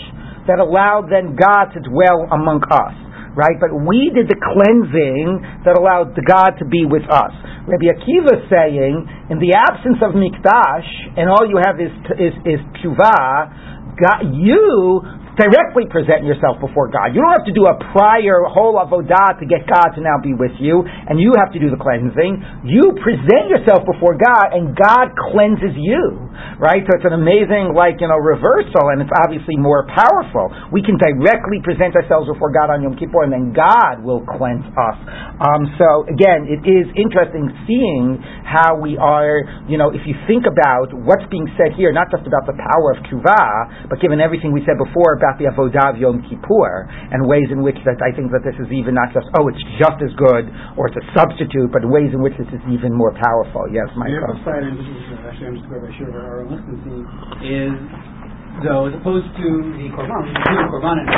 that 0.48 0.60
allowed 0.60 1.08
then 1.10 1.36
God 1.36 1.72
to 1.74 1.80
dwell 1.80 2.28
among 2.32 2.64
us. 2.72 2.96
Right? 3.34 3.58
But 3.58 3.74
we 3.74 4.14
did 4.14 4.30
the 4.30 4.38
cleansing 4.38 5.66
that 5.66 5.74
allowed 5.74 6.14
God 6.14 6.62
to 6.62 6.66
be 6.66 6.86
with 6.86 7.02
us. 7.10 7.34
Rabbi 7.66 7.90
Akiva 7.90 8.38
is 8.38 8.46
saying, 8.46 8.94
in 9.34 9.42
the 9.42 9.58
absence 9.58 9.98
of 10.06 10.14
mikdash, 10.14 10.90
and 11.18 11.30
all 11.30 11.48
you 11.50 11.58
have 11.58 11.82
is 11.82 11.90
is, 12.20 12.36
is 12.46 12.60
tshuva, 12.78 13.98
God, 13.98 14.38
you 14.38 15.02
directly 15.36 15.90
present 15.90 16.26
yourself 16.26 16.62
before 16.62 16.90
God. 16.90 17.14
You 17.18 17.22
don't 17.26 17.34
have 17.34 17.48
to 17.50 17.56
do 17.56 17.66
a 17.66 17.76
prior 17.92 18.46
whole 18.46 18.78
avodah 18.78 19.40
to 19.42 19.46
get 19.50 19.66
God 19.66 19.98
to 19.98 20.02
now 20.02 20.22
be 20.22 20.38
with 20.38 20.54
you, 20.62 20.86
and 20.86 21.18
you 21.18 21.34
have 21.42 21.50
to 21.54 21.60
do 21.60 21.74
the 21.74 21.80
cleansing. 21.80 22.66
You 22.70 22.94
present 23.02 23.50
yourself 23.50 23.82
before 23.90 24.14
God, 24.14 24.54
and 24.54 24.78
God 24.78 25.10
cleanses 25.34 25.74
you, 25.74 26.30
right? 26.62 26.86
So 26.86 27.02
it's 27.02 27.08
an 27.10 27.18
amazing, 27.18 27.74
like, 27.74 27.98
you 27.98 28.08
know, 28.08 28.22
reversal, 28.22 28.94
and 28.94 29.02
it's 29.02 29.14
obviously 29.26 29.58
more 29.58 29.90
powerful. 29.90 30.54
We 30.70 30.86
can 30.86 31.02
directly 31.02 31.66
present 31.66 31.98
ourselves 31.98 32.30
before 32.30 32.54
God 32.54 32.70
on 32.70 32.86
Yom 32.86 32.94
Kippur, 32.94 33.26
and 33.26 33.34
then 33.34 33.58
God 33.58 34.06
will 34.06 34.22
cleanse 34.38 34.66
us. 34.70 34.98
Um, 35.42 35.66
so 35.82 36.06
again, 36.06 36.46
it 36.46 36.62
is 36.62 36.86
interesting 36.94 37.50
seeing 37.66 38.22
how 38.46 38.78
we 38.78 39.02
are, 39.02 39.66
you 39.66 39.82
know, 39.82 39.90
if 39.90 40.06
you 40.06 40.14
think 40.30 40.46
about 40.46 40.94
what's 40.94 41.26
being 41.34 41.50
said 41.58 41.74
here, 41.74 41.90
not 41.90 42.14
just 42.14 42.28
about 42.30 42.46
the 42.46 42.54
power 42.54 42.94
of 42.94 43.02
tshuva, 43.10 43.90
but 43.90 43.98
given 43.98 44.22
everything 44.22 44.54
we 44.54 44.62
said 44.62 44.78
before 44.78 45.18
about 45.24 45.40
the 45.40 45.48
Avodah 45.48 45.96
Yom 45.96 46.20
Kippur 46.28 46.92
and 46.92 47.24
ways 47.24 47.48
in 47.48 47.64
which 47.64 47.80
that 47.88 48.04
I 48.04 48.12
think 48.12 48.36
that 48.36 48.44
this 48.44 48.60
is 48.60 48.68
even 48.76 48.92
not 48.92 49.16
just 49.16 49.32
oh 49.40 49.48
it's 49.48 49.64
just 49.80 49.96
as 50.04 50.12
good 50.20 50.52
or 50.76 50.92
it's 50.92 51.00
a 51.00 51.06
substitute, 51.16 51.72
but 51.72 51.88
ways 51.88 52.12
in 52.12 52.20
which 52.20 52.36
this 52.36 52.52
is 52.52 52.64
even 52.68 52.92
more 52.92 53.16
powerful. 53.16 53.64
Yes, 53.72 53.88
Michael. 53.96 54.20
The 54.20 54.36
other 54.36 54.44
side, 54.44 54.64
and 54.68 54.76
this 54.76 54.84
is 54.84 55.16
actually 55.24 55.48
I'm 55.48 55.56
just 55.64 55.70
going 55.72 55.88
to 55.88 55.94
share 55.96 56.12
our 56.12 56.44
listening 56.44 57.08
is 57.40 58.13
though, 58.62 58.86
as 58.86 58.94
opposed 58.94 59.26
to 59.42 59.48
the 59.74 59.90
korban, 59.98 60.30
you 60.30 60.36
do 60.38 60.54
the 60.54 60.70
korban 60.70 61.02
and 61.02 61.10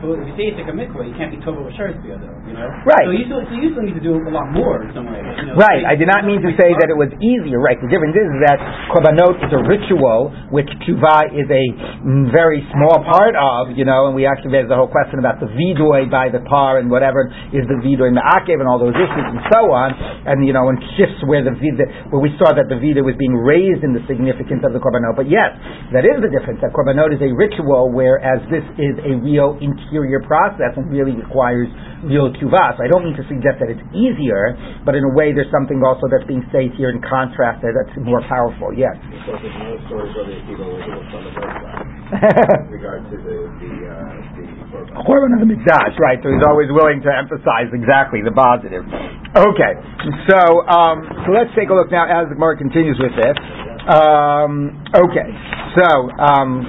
if 0.00 0.26
you 0.30 0.34
say 0.38 0.44
it's 0.54 0.56
take 0.56 0.70
a 0.70 0.76
mikvah, 0.76 1.04
you 1.04 1.16
can't 1.16 1.28
be 1.28 1.40
total 1.44 1.66
b'sharis 1.66 1.96
together, 2.00 2.30
you 2.48 2.54
know. 2.56 2.68
Right. 2.88 3.04
So 3.04 3.12
you 3.12 3.24
still, 3.28 3.42
so 3.44 3.52
you 3.56 3.68
still 3.74 3.84
need 3.84 3.98
to 3.98 4.04
do 4.04 4.16
a 4.16 4.32
lot 4.32 4.48
more 4.52 4.80
in 4.84 4.94
some 4.96 5.08
way. 5.08 5.20
You 5.20 5.52
know, 5.52 5.60
right. 5.60 5.84
I 5.84 5.96
did 5.98 6.08
not 6.08 6.24
mean 6.24 6.40
to 6.40 6.50
say 6.56 6.72
that 6.72 6.88
it 6.88 6.96
was 6.96 7.12
easier. 7.20 7.60
Right. 7.60 7.76
The 7.76 7.90
difference 7.90 8.16
is 8.16 8.28
that 8.48 8.58
korbanot 8.94 9.40
is 9.44 9.52
a 9.52 9.60
ritual, 9.60 10.32
which 10.54 10.68
tshuva 10.86 11.32
is 11.36 11.48
a 11.48 11.64
very 12.32 12.64
small 12.72 13.02
part 13.04 13.36
of, 13.36 13.76
you 13.76 13.84
know, 13.84 14.08
and 14.08 14.14
we 14.16 14.24
actually 14.24 14.54
there's 14.54 14.70
the 14.70 14.78
whole 14.78 14.90
question 14.90 15.18
about 15.20 15.40
the 15.42 15.48
vidoy 15.52 16.08
by 16.08 16.32
the 16.32 16.40
par 16.48 16.80
and 16.80 16.88
whatever 16.88 17.28
is 17.52 17.64
the 17.68 17.78
vidoy 17.84 18.12
ma'akev 18.12 18.56
and 18.56 18.68
all 18.68 18.80
those 18.80 18.96
issues 18.96 19.26
and 19.26 19.40
so 19.52 19.68
on, 19.72 19.92
and 20.28 20.46
you 20.46 20.52
know, 20.52 20.68
and 20.68 20.78
shifts 20.96 21.20
where 21.26 21.44
the 21.44 21.52
where 22.08 22.22
we 22.22 22.32
saw 22.40 22.52
that 22.56 22.68
the 22.68 22.78
vidoy 22.78 23.04
was 23.04 23.16
being 23.20 23.36
raised 23.36 23.84
in 23.84 23.92
the 23.92 24.02
significance 24.08 24.64
of 24.64 24.72
the 24.72 24.80
korbanot. 24.80 25.16
But 25.16 25.28
yes, 25.28 25.52
that 25.92 26.04
is 26.04 26.20
the 26.22 26.30
difference 26.32 26.59
that 26.60 26.72
korbanot 26.76 27.12
is 27.12 27.20
a 27.20 27.32
ritual, 27.32 27.92
whereas 27.92 28.40
this 28.52 28.64
is 28.76 28.94
a 29.04 29.16
real 29.20 29.56
interior 29.60 30.20
process 30.24 30.76
and 30.76 30.88
really 30.92 31.16
requires 31.16 31.68
real 32.04 32.32
tshuva. 32.32 32.76
So 32.76 32.84
I 32.84 32.88
don't 32.88 33.04
mean 33.04 33.16
to 33.16 33.26
suggest 33.28 33.60
that 33.60 33.68
it's 33.68 33.84
easier, 33.92 34.56
but 34.84 34.96
in 34.96 35.04
a 35.04 35.12
way 35.12 35.32
there's 35.32 35.50
something 35.52 35.80
also 35.84 36.08
that's 36.08 36.24
being 36.28 36.44
stated 36.48 36.76
here 36.76 36.92
in 36.92 37.00
contrast 37.04 37.64
that's 37.64 37.94
more 38.00 38.20
powerful. 38.28 38.72
Yes. 38.72 38.96
Because 39.00 39.40
there's 39.40 39.60
no 39.60 39.76
stories 39.88 40.14
of 40.16 40.24
the 40.28 40.38
people 40.48 40.68
regard 42.10 43.06
to 43.06 43.16
the 43.22 43.38
the, 43.62 43.72
uh, 43.86 44.18
the 44.34 44.98
korban 45.06 45.30
of 45.38 45.40
the 45.46 45.46
mikdash, 45.46 45.94
right? 46.02 46.18
So 46.22 46.30
he's 46.34 46.42
always 46.42 46.66
willing 46.74 46.98
to 47.06 47.10
emphasize 47.10 47.70
exactly 47.70 48.18
the 48.22 48.34
positive. 48.34 48.82
Okay, 49.30 49.72
so 50.26 50.66
um, 50.66 51.06
so 51.26 51.30
let's 51.30 51.54
take 51.54 51.70
a 51.70 51.74
look 51.74 51.90
now 51.94 52.10
as 52.10 52.26
the 52.28 52.34
Gemara 52.34 52.58
continues 52.58 52.98
with 52.98 53.14
this. 53.14 53.38
Um, 53.88 54.84
okay, 54.92 55.28
so 55.72 55.88
um, 56.20 56.60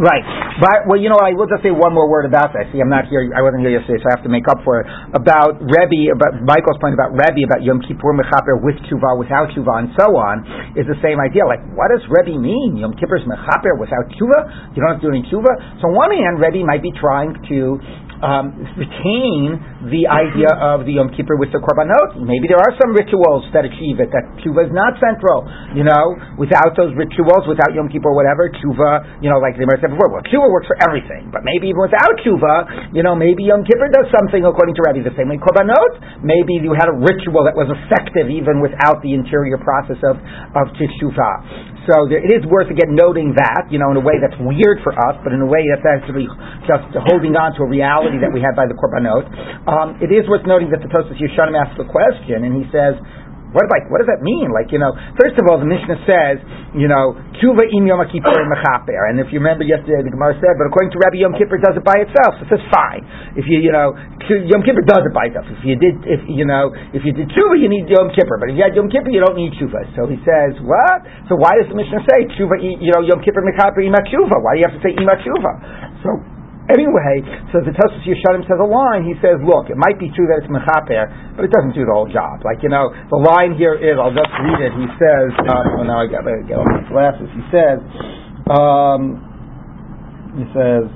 right, 0.00 0.24
but 0.56 0.88
well, 0.88 0.96
you 0.96 1.12
know? 1.12 1.20
I 1.20 1.36
will 1.36 1.44
just 1.44 1.60
say 1.60 1.68
one 1.68 1.92
more 1.92 2.08
word 2.08 2.24
about 2.24 2.56
that. 2.56 2.72
See, 2.72 2.80
I'm 2.80 2.88
not 2.88 3.12
here. 3.12 3.28
I 3.36 3.44
wasn't 3.44 3.60
here 3.60 3.76
yesterday, 3.76 4.00
so 4.00 4.08
I 4.08 4.12
have 4.16 4.24
to 4.24 4.32
make 4.32 4.48
up 4.48 4.64
for 4.64 4.80
it. 4.80 4.86
About 5.12 5.60
Rebbe, 5.60 6.08
about 6.16 6.40
Michael's 6.40 6.80
point 6.80 6.96
about 6.96 7.12
Rebbe 7.12 7.44
about 7.44 7.60
Yom 7.60 7.84
Kippur 7.84 8.16
mechaper 8.16 8.56
with 8.64 8.80
tshuva, 8.88 9.20
without 9.20 9.52
tshuva, 9.52 9.84
and 9.84 9.88
so 9.98 10.16
on, 10.16 10.72
is 10.72 10.88
the 10.88 10.96
same 11.04 11.20
idea. 11.20 11.44
Like, 11.44 11.60
what 11.76 11.92
does 11.92 12.00
Rebbe 12.08 12.32
mean? 12.40 12.80
Yom 12.80 12.96
Kippur's 12.96 13.28
mechaper 13.28 13.76
without 13.76 14.08
tshuva? 14.16 14.72
You 14.72 14.80
don't 14.80 14.96
have 14.96 15.02
to 15.04 15.06
do 15.06 15.12
any 15.12 15.24
tshuva. 15.28 15.52
So 15.84 15.92
on 15.92 15.94
one 15.94 16.16
hand, 16.16 16.40
Rebbe 16.40 16.64
might 16.64 16.80
be 16.80 16.96
trying 16.96 17.36
to 17.52 17.76
um, 18.24 18.56
retain 18.80 19.60
the 19.92 20.08
idea 20.08 20.48
of 20.56 20.88
the 20.88 20.96
Yom 20.96 21.12
Kippur 21.12 21.36
with 21.36 21.52
the 21.52 21.60
Korbanot. 21.60 22.16
Maybe 22.20 22.48
there 22.48 22.60
are 22.60 22.72
some 22.80 22.96
rituals 22.96 23.44
that 23.52 23.68
achieve 23.68 24.00
it, 24.00 24.08
that 24.12 24.24
Tshuva 24.40 24.70
is 24.70 24.72
not 24.72 24.96
central. 24.96 25.44
You 25.76 25.84
know, 25.84 26.16
without 26.40 26.72
those 26.74 26.96
rituals, 26.96 27.44
without 27.44 27.76
Yom 27.76 27.92
Kippur, 27.92 28.12
whatever, 28.16 28.48
Tshuva, 28.48 29.20
you 29.20 29.28
know, 29.28 29.36
like 29.38 29.60
the 29.60 29.68
Gemara 29.68 29.78
said 29.84 29.92
before, 29.92 30.08
well, 30.08 30.24
Tshuva 30.24 30.48
works 30.48 30.68
for 30.68 30.78
everything. 30.80 31.28
But 31.28 31.44
maybe 31.44 31.68
even 31.68 31.82
without 31.84 32.14
Tshuva, 32.24 32.96
you 32.96 33.04
know, 33.04 33.12
maybe 33.12 33.44
Yom 33.48 33.64
Kippur 33.64 33.88
does 33.92 34.08
something 34.12 34.42
according 34.44 34.74
to 34.80 34.82
Rabbi 34.88 35.04
the 35.04 35.16
same 35.16 35.28
way 35.28 35.36
Korbanot. 35.36 36.24
Maybe 36.24 36.56
you 36.60 36.72
had 36.72 36.88
a 36.88 36.96
ritual 36.96 37.44
that 37.44 37.56
was 37.56 37.68
effective 37.68 38.32
even 38.32 38.64
without 38.64 39.04
the 39.04 39.12
interior 39.12 39.60
process 39.60 40.00
of, 40.02 40.16
of 40.56 40.72
Teshuvah. 40.80 41.75
So 41.86 42.10
there, 42.10 42.18
it 42.18 42.30
is 42.34 42.42
worth 42.50 42.66
again 42.66 42.98
noting 42.98 43.34
that, 43.38 43.70
you 43.70 43.78
know, 43.78 43.94
in 43.94 43.96
a 43.96 44.04
way 44.04 44.18
that's 44.18 44.34
weird 44.42 44.82
for 44.82 44.90
us, 45.06 45.14
but 45.22 45.30
in 45.30 45.38
a 45.38 45.46
way 45.46 45.62
that's 45.70 45.86
actually 45.86 46.26
just 46.66 46.90
holding 47.06 47.38
on 47.38 47.54
to 47.54 47.62
a 47.62 47.68
reality 47.70 48.18
that 48.18 48.34
we 48.34 48.42
had 48.42 48.58
by 48.58 48.66
the 48.66 48.74
Korbanot. 48.74 49.24
Um, 49.70 50.02
it 50.02 50.10
is 50.10 50.26
worth 50.26 50.42
noting 50.50 50.74
that 50.74 50.82
the 50.82 50.90
Tosfos 50.90 51.14
Yeshanim 51.14 51.54
asks 51.54 51.78
a 51.78 51.86
question, 51.86 52.42
and 52.42 52.58
he 52.58 52.66
says, 52.74 52.98
what, 53.56 53.64
like, 53.72 53.88
what 53.88 54.04
does 54.04 54.10
that 54.12 54.20
mean? 54.20 54.52
Like, 54.52 54.68
you 54.68 54.76
know, 54.76 54.92
first 55.16 55.40
of 55.40 55.48
all, 55.48 55.56
the 55.56 55.64
Mishnah 55.64 55.96
says, 56.04 56.36
you 56.76 56.92
know, 56.92 57.16
Tshuva 57.40 57.64
im 57.72 57.88
Yom 57.88 58.04
Kippur 58.12 58.36
mechaper. 58.52 59.08
And 59.08 59.16
if 59.16 59.32
you 59.32 59.40
remember 59.40 59.64
yesterday, 59.64 60.04
the 60.04 60.12
Gemara 60.12 60.36
said, 60.36 60.60
but 60.60 60.68
according 60.68 60.92
to 60.92 61.00
Rabbi 61.00 61.24
Yom 61.24 61.32
Kippur, 61.32 61.56
does 61.56 61.72
it 61.72 61.80
by 61.80 61.96
itself. 62.04 62.36
So 62.36 62.44
it 62.44 62.50
says 62.52 62.64
fine. 62.68 63.00
If 63.32 63.48
you, 63.48 63.64
you 63.64 63.72
know, 63.72 63.96
Yom 64.28 64.60
Kippur 64.60 64.84
does 64.84 65.08
it 65.08 65.14
by 65.16 65.32
itself. 65.32 65.48
If 65.48 65.64
you 65.64 65.80
did, 65.80 65.96
if 66.04 66.20
you 66.28 66.44
know, 66.44 66.76
if 66.92 67.00
you 67.00 67.16
did 67.16 67.32
Tshuva, 67.32 67.56
you 67.56 67.72
need 67.72 67.88
Yom 67.88 68.12
Kippur. 68.12 68.36
But 68.36 68.52
if 68.52 68.60
you 68.60 68.64
had 68.68 68.76
Yom 68.76 68.92
Kippur, 68.92 69.08
you 69.08 69.24
don't 69.24 69.40
need 69.40 69.56
Tshuva. 69.56 69.88
So 69.96 70.04
he 70.04 70.20
says, 70.20 70.60
what? 70.60 71.08
So 71.32 71.40
why 71.40 71.56
does 71.56 71.72
the 71.72 71.78
Mishnah 71.80 72.04
say 72.04 72.28
Tshuva, 72.36 72.60
you 72.60 72.92
know, 72.92 73.00
Yom 73.00 73.24
Kippur 73.24 73.40
mechaper 73.40 73.80
ima 73.80 74.04
Tshuva? 74.04 74.36
Why 74.44 74.52
do 74.54 74.58
you 74.60 74.66
have 74.68 74.76
to 74.76 74.82
say 74.84 74.92
ima 74.92 75.16
Tshuva? 75.16 75.52
So 76.04 76.35
Anyway, 76.66 77.22
so 77.54 77.62
the 77.62 77.70
Tosfos 77.70 78.02
Yeshanim 78.02 78.42
says 78.42 78.58
a 78.58 78.66
line. 78.66 79.06
He 79.06 79.14
says, 79.22 79.38
"Look, 79.38 79.70
it 79.70 79.78
might 79.78 80.02
be 80.02 80.10
true 80.10 80.26
that 80.26 80.42
it's 80.42 80.50
mechaper, 80.50 81.06
but 81.38 81.46
it 81.46 81.54
doesn't 81.54 81.78
do 81.78 81.86
the 81.86 81.94
whole 81.94 82.10
job. 82.10 82.42
Like 82.42 82.58
you 82.66 82.70
know, 82.74 82.90
the 82.90 83.22
line 83.22 83.54
here 83.54 83.78
is. 83.78 83.94
I'll 83.94 84.10
just 84.10 84.34
read 84.42 84.58
it. 84.66 84.74
He 84.74 84.86
says, 84.98 85.30
um, 85.46 85.78
"Oh, 85.78 85.86
now 85.86 86.02
I 86.02 86.10
got 86.10 86.26
to 86.26 86.42
get 86.42 86.58
on 86.58 86.66
my 86.66 86.82
glasses." 86.90 87.30
He 87.38 87.44
says, 87.54 87.78
um, 88.50 89.22
"He 90.34 90.46
says." 90.50 90.90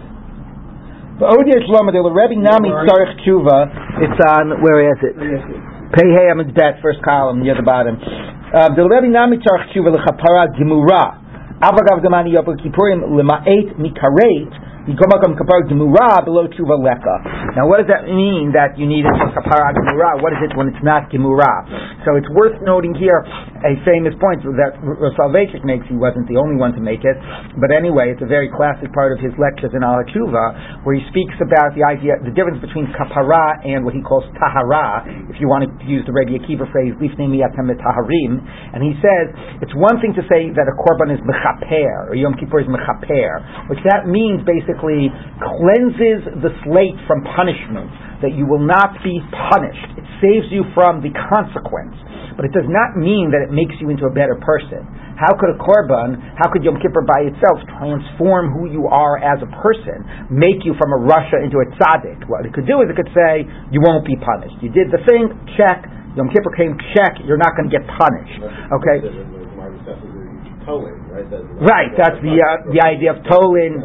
Rebbe 1.20 2.34
Nami 2.34 2.70
Tzarech 2.72 3.14
Tshuva. 3.22 3.58
It's 4.02 4.20
on 4.26 4.64
where 4.64 4.90
is 4.90 4.98
it? 5.04 5.14
Pei 5.92 6.08
Hey 6.16 6.32
Amid 6.32 6.54
Bet, 6.54 6.80
first 6.82 6.98
column 7.04 7.42
near 7.44 7.54
the 7.54 7.62
bottom. 7.62 7.94
Um, 8.00 8.74
the 8.74 8.88
Rebbe 8.88 9.06
Nami 9.06 9.36
Tzarech 9.36 9.70
Tshuva 9.70 9.94
lechapara 9.94 10.48
gemura. 10.58 11.20
Avagav 11.60 12.02
Gamani 12.02 12.32
Yom 12.32 12.46
Kippurim 12.58 13.04
lema'et 13.04 13.76
mikaret 13.76 14.69
below 14.96 16.46
tshuva 16.48 16.76
leka. 16.80 17.16
Now, 17.54 17.66
what 17.68 17.78
does 17.78 17.90
that 17.90 18.06
mean 18.08 18.54
that 18.54 18.78
you 18.78 18.86
need 18.86 19.04
it 19.04 19.14
for 19.18 19.28
kapara 19.36 19.74
gemura? 19.76 20.22
What 20.22 20.32
is 20.32 20.40
it 20.46 20.56
when 20.56 20.72
it's 20.72 20.82
not 20.82 21.10
gemura? 21.12 21.68
So 22.06 22.16
it's 22.16 22.28
worth 22.32 22.62
noting 22.64 22.96
here 22.96 23.20
a 23.60 23.76
famous 23.84 24.16
point 24.16 24.40
that 24.56 24.72
Soloveitchik 25.20 25.68
makes. 25.68 25.84
He 25.92 25.98
wasn't 26.00 26.24
the 26.32 26.40
only 26.40 26.56
one 26.56 26.72
to 26.72 26.80
make 26.80 27.04
it, 27.04 27.16
but 27.60 27.68
anyway, 27.68 28.08
it's 28.08 28.24
a 28.24 28.30
very 28.30 28.48
classic 28.48 28.88
part 28.96 29.12
of 29.12 29.20
his 29.20 29.36
lectures 29.36 29.76
in 29.76 29.84
Al 29.84 30.00
Tshuva, 30.08 30.80
where 30.88 30.96
he 30.96 31.04
speaks 31.12 31.36
about 31.44 31.76
the 31.76 31.84
idea, 31.84 32.16
the 32.24 32.32
difference 32.32 32.58
between 32.64 32.88
kapara 32.96 33.60
and 33.68 33.84
what 33.84 33.92
he 33.92 34.00
calls 34.00 34.24
tahara. 34.40 35.04
If 35.28 35.36
you 35.36 35.46
want 35.46 35.68
to 35.68 35.70
use 35.84 36.08
the 36.08 36.14
Rabbi 36.16 36.40
Akiva 36.40 36.64
phrase, 36.72 36.96
lifnei 36.96 37.36
taharim, 37.44 38.32
and 38.72 38.80
he 38.80 38.96
says 39.04 39.28
it's 39.60 39.76
one 39.76 40.00
thing 40.00 40.16
to 40.16 40.24
say 40.24 40.48
that 40.56 40.64
a 40.64 40.74
korban 40.80 41.12
is 41.12 41.20
mechaper 41.20 42.08
or 42.08 42.16
Yom 42.16 42.32
Kippur 42.40 42.64
is 42.64 42.68
mechaper, 42.70 43.68
which 43.68 43.80
that 43.84 44.08
means 44.08 44.40
basically 44.48 44.79
basically 44.80 45.12
cleanses 45.40 46.24
the 46.40 46.50
slate 46.64 46.96
from 47.06 47.24
punishment, 47.36 47.92
that 48.24 48.32
you 48.36 48.44
will 48.44 48.60
not 48.60 48.96
be 49.04 49.20
punished. 49.52 49.96
It 49.96 50.04
saves 50.20 50.48
you 50.52 50.64
from 50.74 51.00
the 51.00 51.12
consequence. 51.28 51.96
But 52.36 52.48
it 52.48 52.52
does 52.56 52.68
not 52.68 52.96
mean 52.96 53.28
that 53.36 53.44
it 53.44 53.52
makes 53.52 53.76
you 53.80 53.92
into 53.92 54.08
a 54.08 54.12
better 54.12 54.36
person. 54.40 54.80
How 55.20 55.36
could 55.36 55.52
a 55.52 55.58
korban, 55.60 56.16
how 56.40 56.48
could 56.48 56.64
Yom 56.64 56.80
Kippur 56.80 57.04
by 57.04 57.28
itself 57.28 57.60
transform 57.76 58.56
who 58.56 58.72
you 58.72 58.88
are 58.88 59.20
as 59.20 59.44
a 59.44 59.50
person, 59.60 60.00
make 60.32 60.64
you 60.64 60.72
from 60.80 60.96
a 60.96 61.00
rasha 61.04 61.44
into 61.44 61.60
a 61.60 61.66
tzaddik? 61.76 62.24
What 62.32 62.48
it 62.48 62.56
could 62.56 62.64
do 62.64 62.80
is 62.80 62.88
it 62.88 62.96
could 62.96 63.12
say, 63.12 63.44
you 63.68 63.84
won't 63.84 64.08
be 64.08 64.16
punished. 64.16 64.56
You 64.64 64.72
did 64.72 64.88
the 64.88 65.04
thing, 65.04 65.28
check. 65.60 65.84
Yom 66.16 66.32
Kippur 66.32 66.56
came, 66.56 66.72
check. 66.96 67.20
You're 67.28 67.40
not 67.40 67.52
going 67.52 67.68
to 67.68 67.74
get 67.76 67.84
punished. 67.84 68.40
Okay? 68.40 68.96
Right, 71.60 71.90
that's 71.96 72.20
the 72.22 72.36
uh, 72.36 72.70
the 72.70 72.80
idea 72.84 73.16
of 73.16 73.24
tolin 73.26 73.80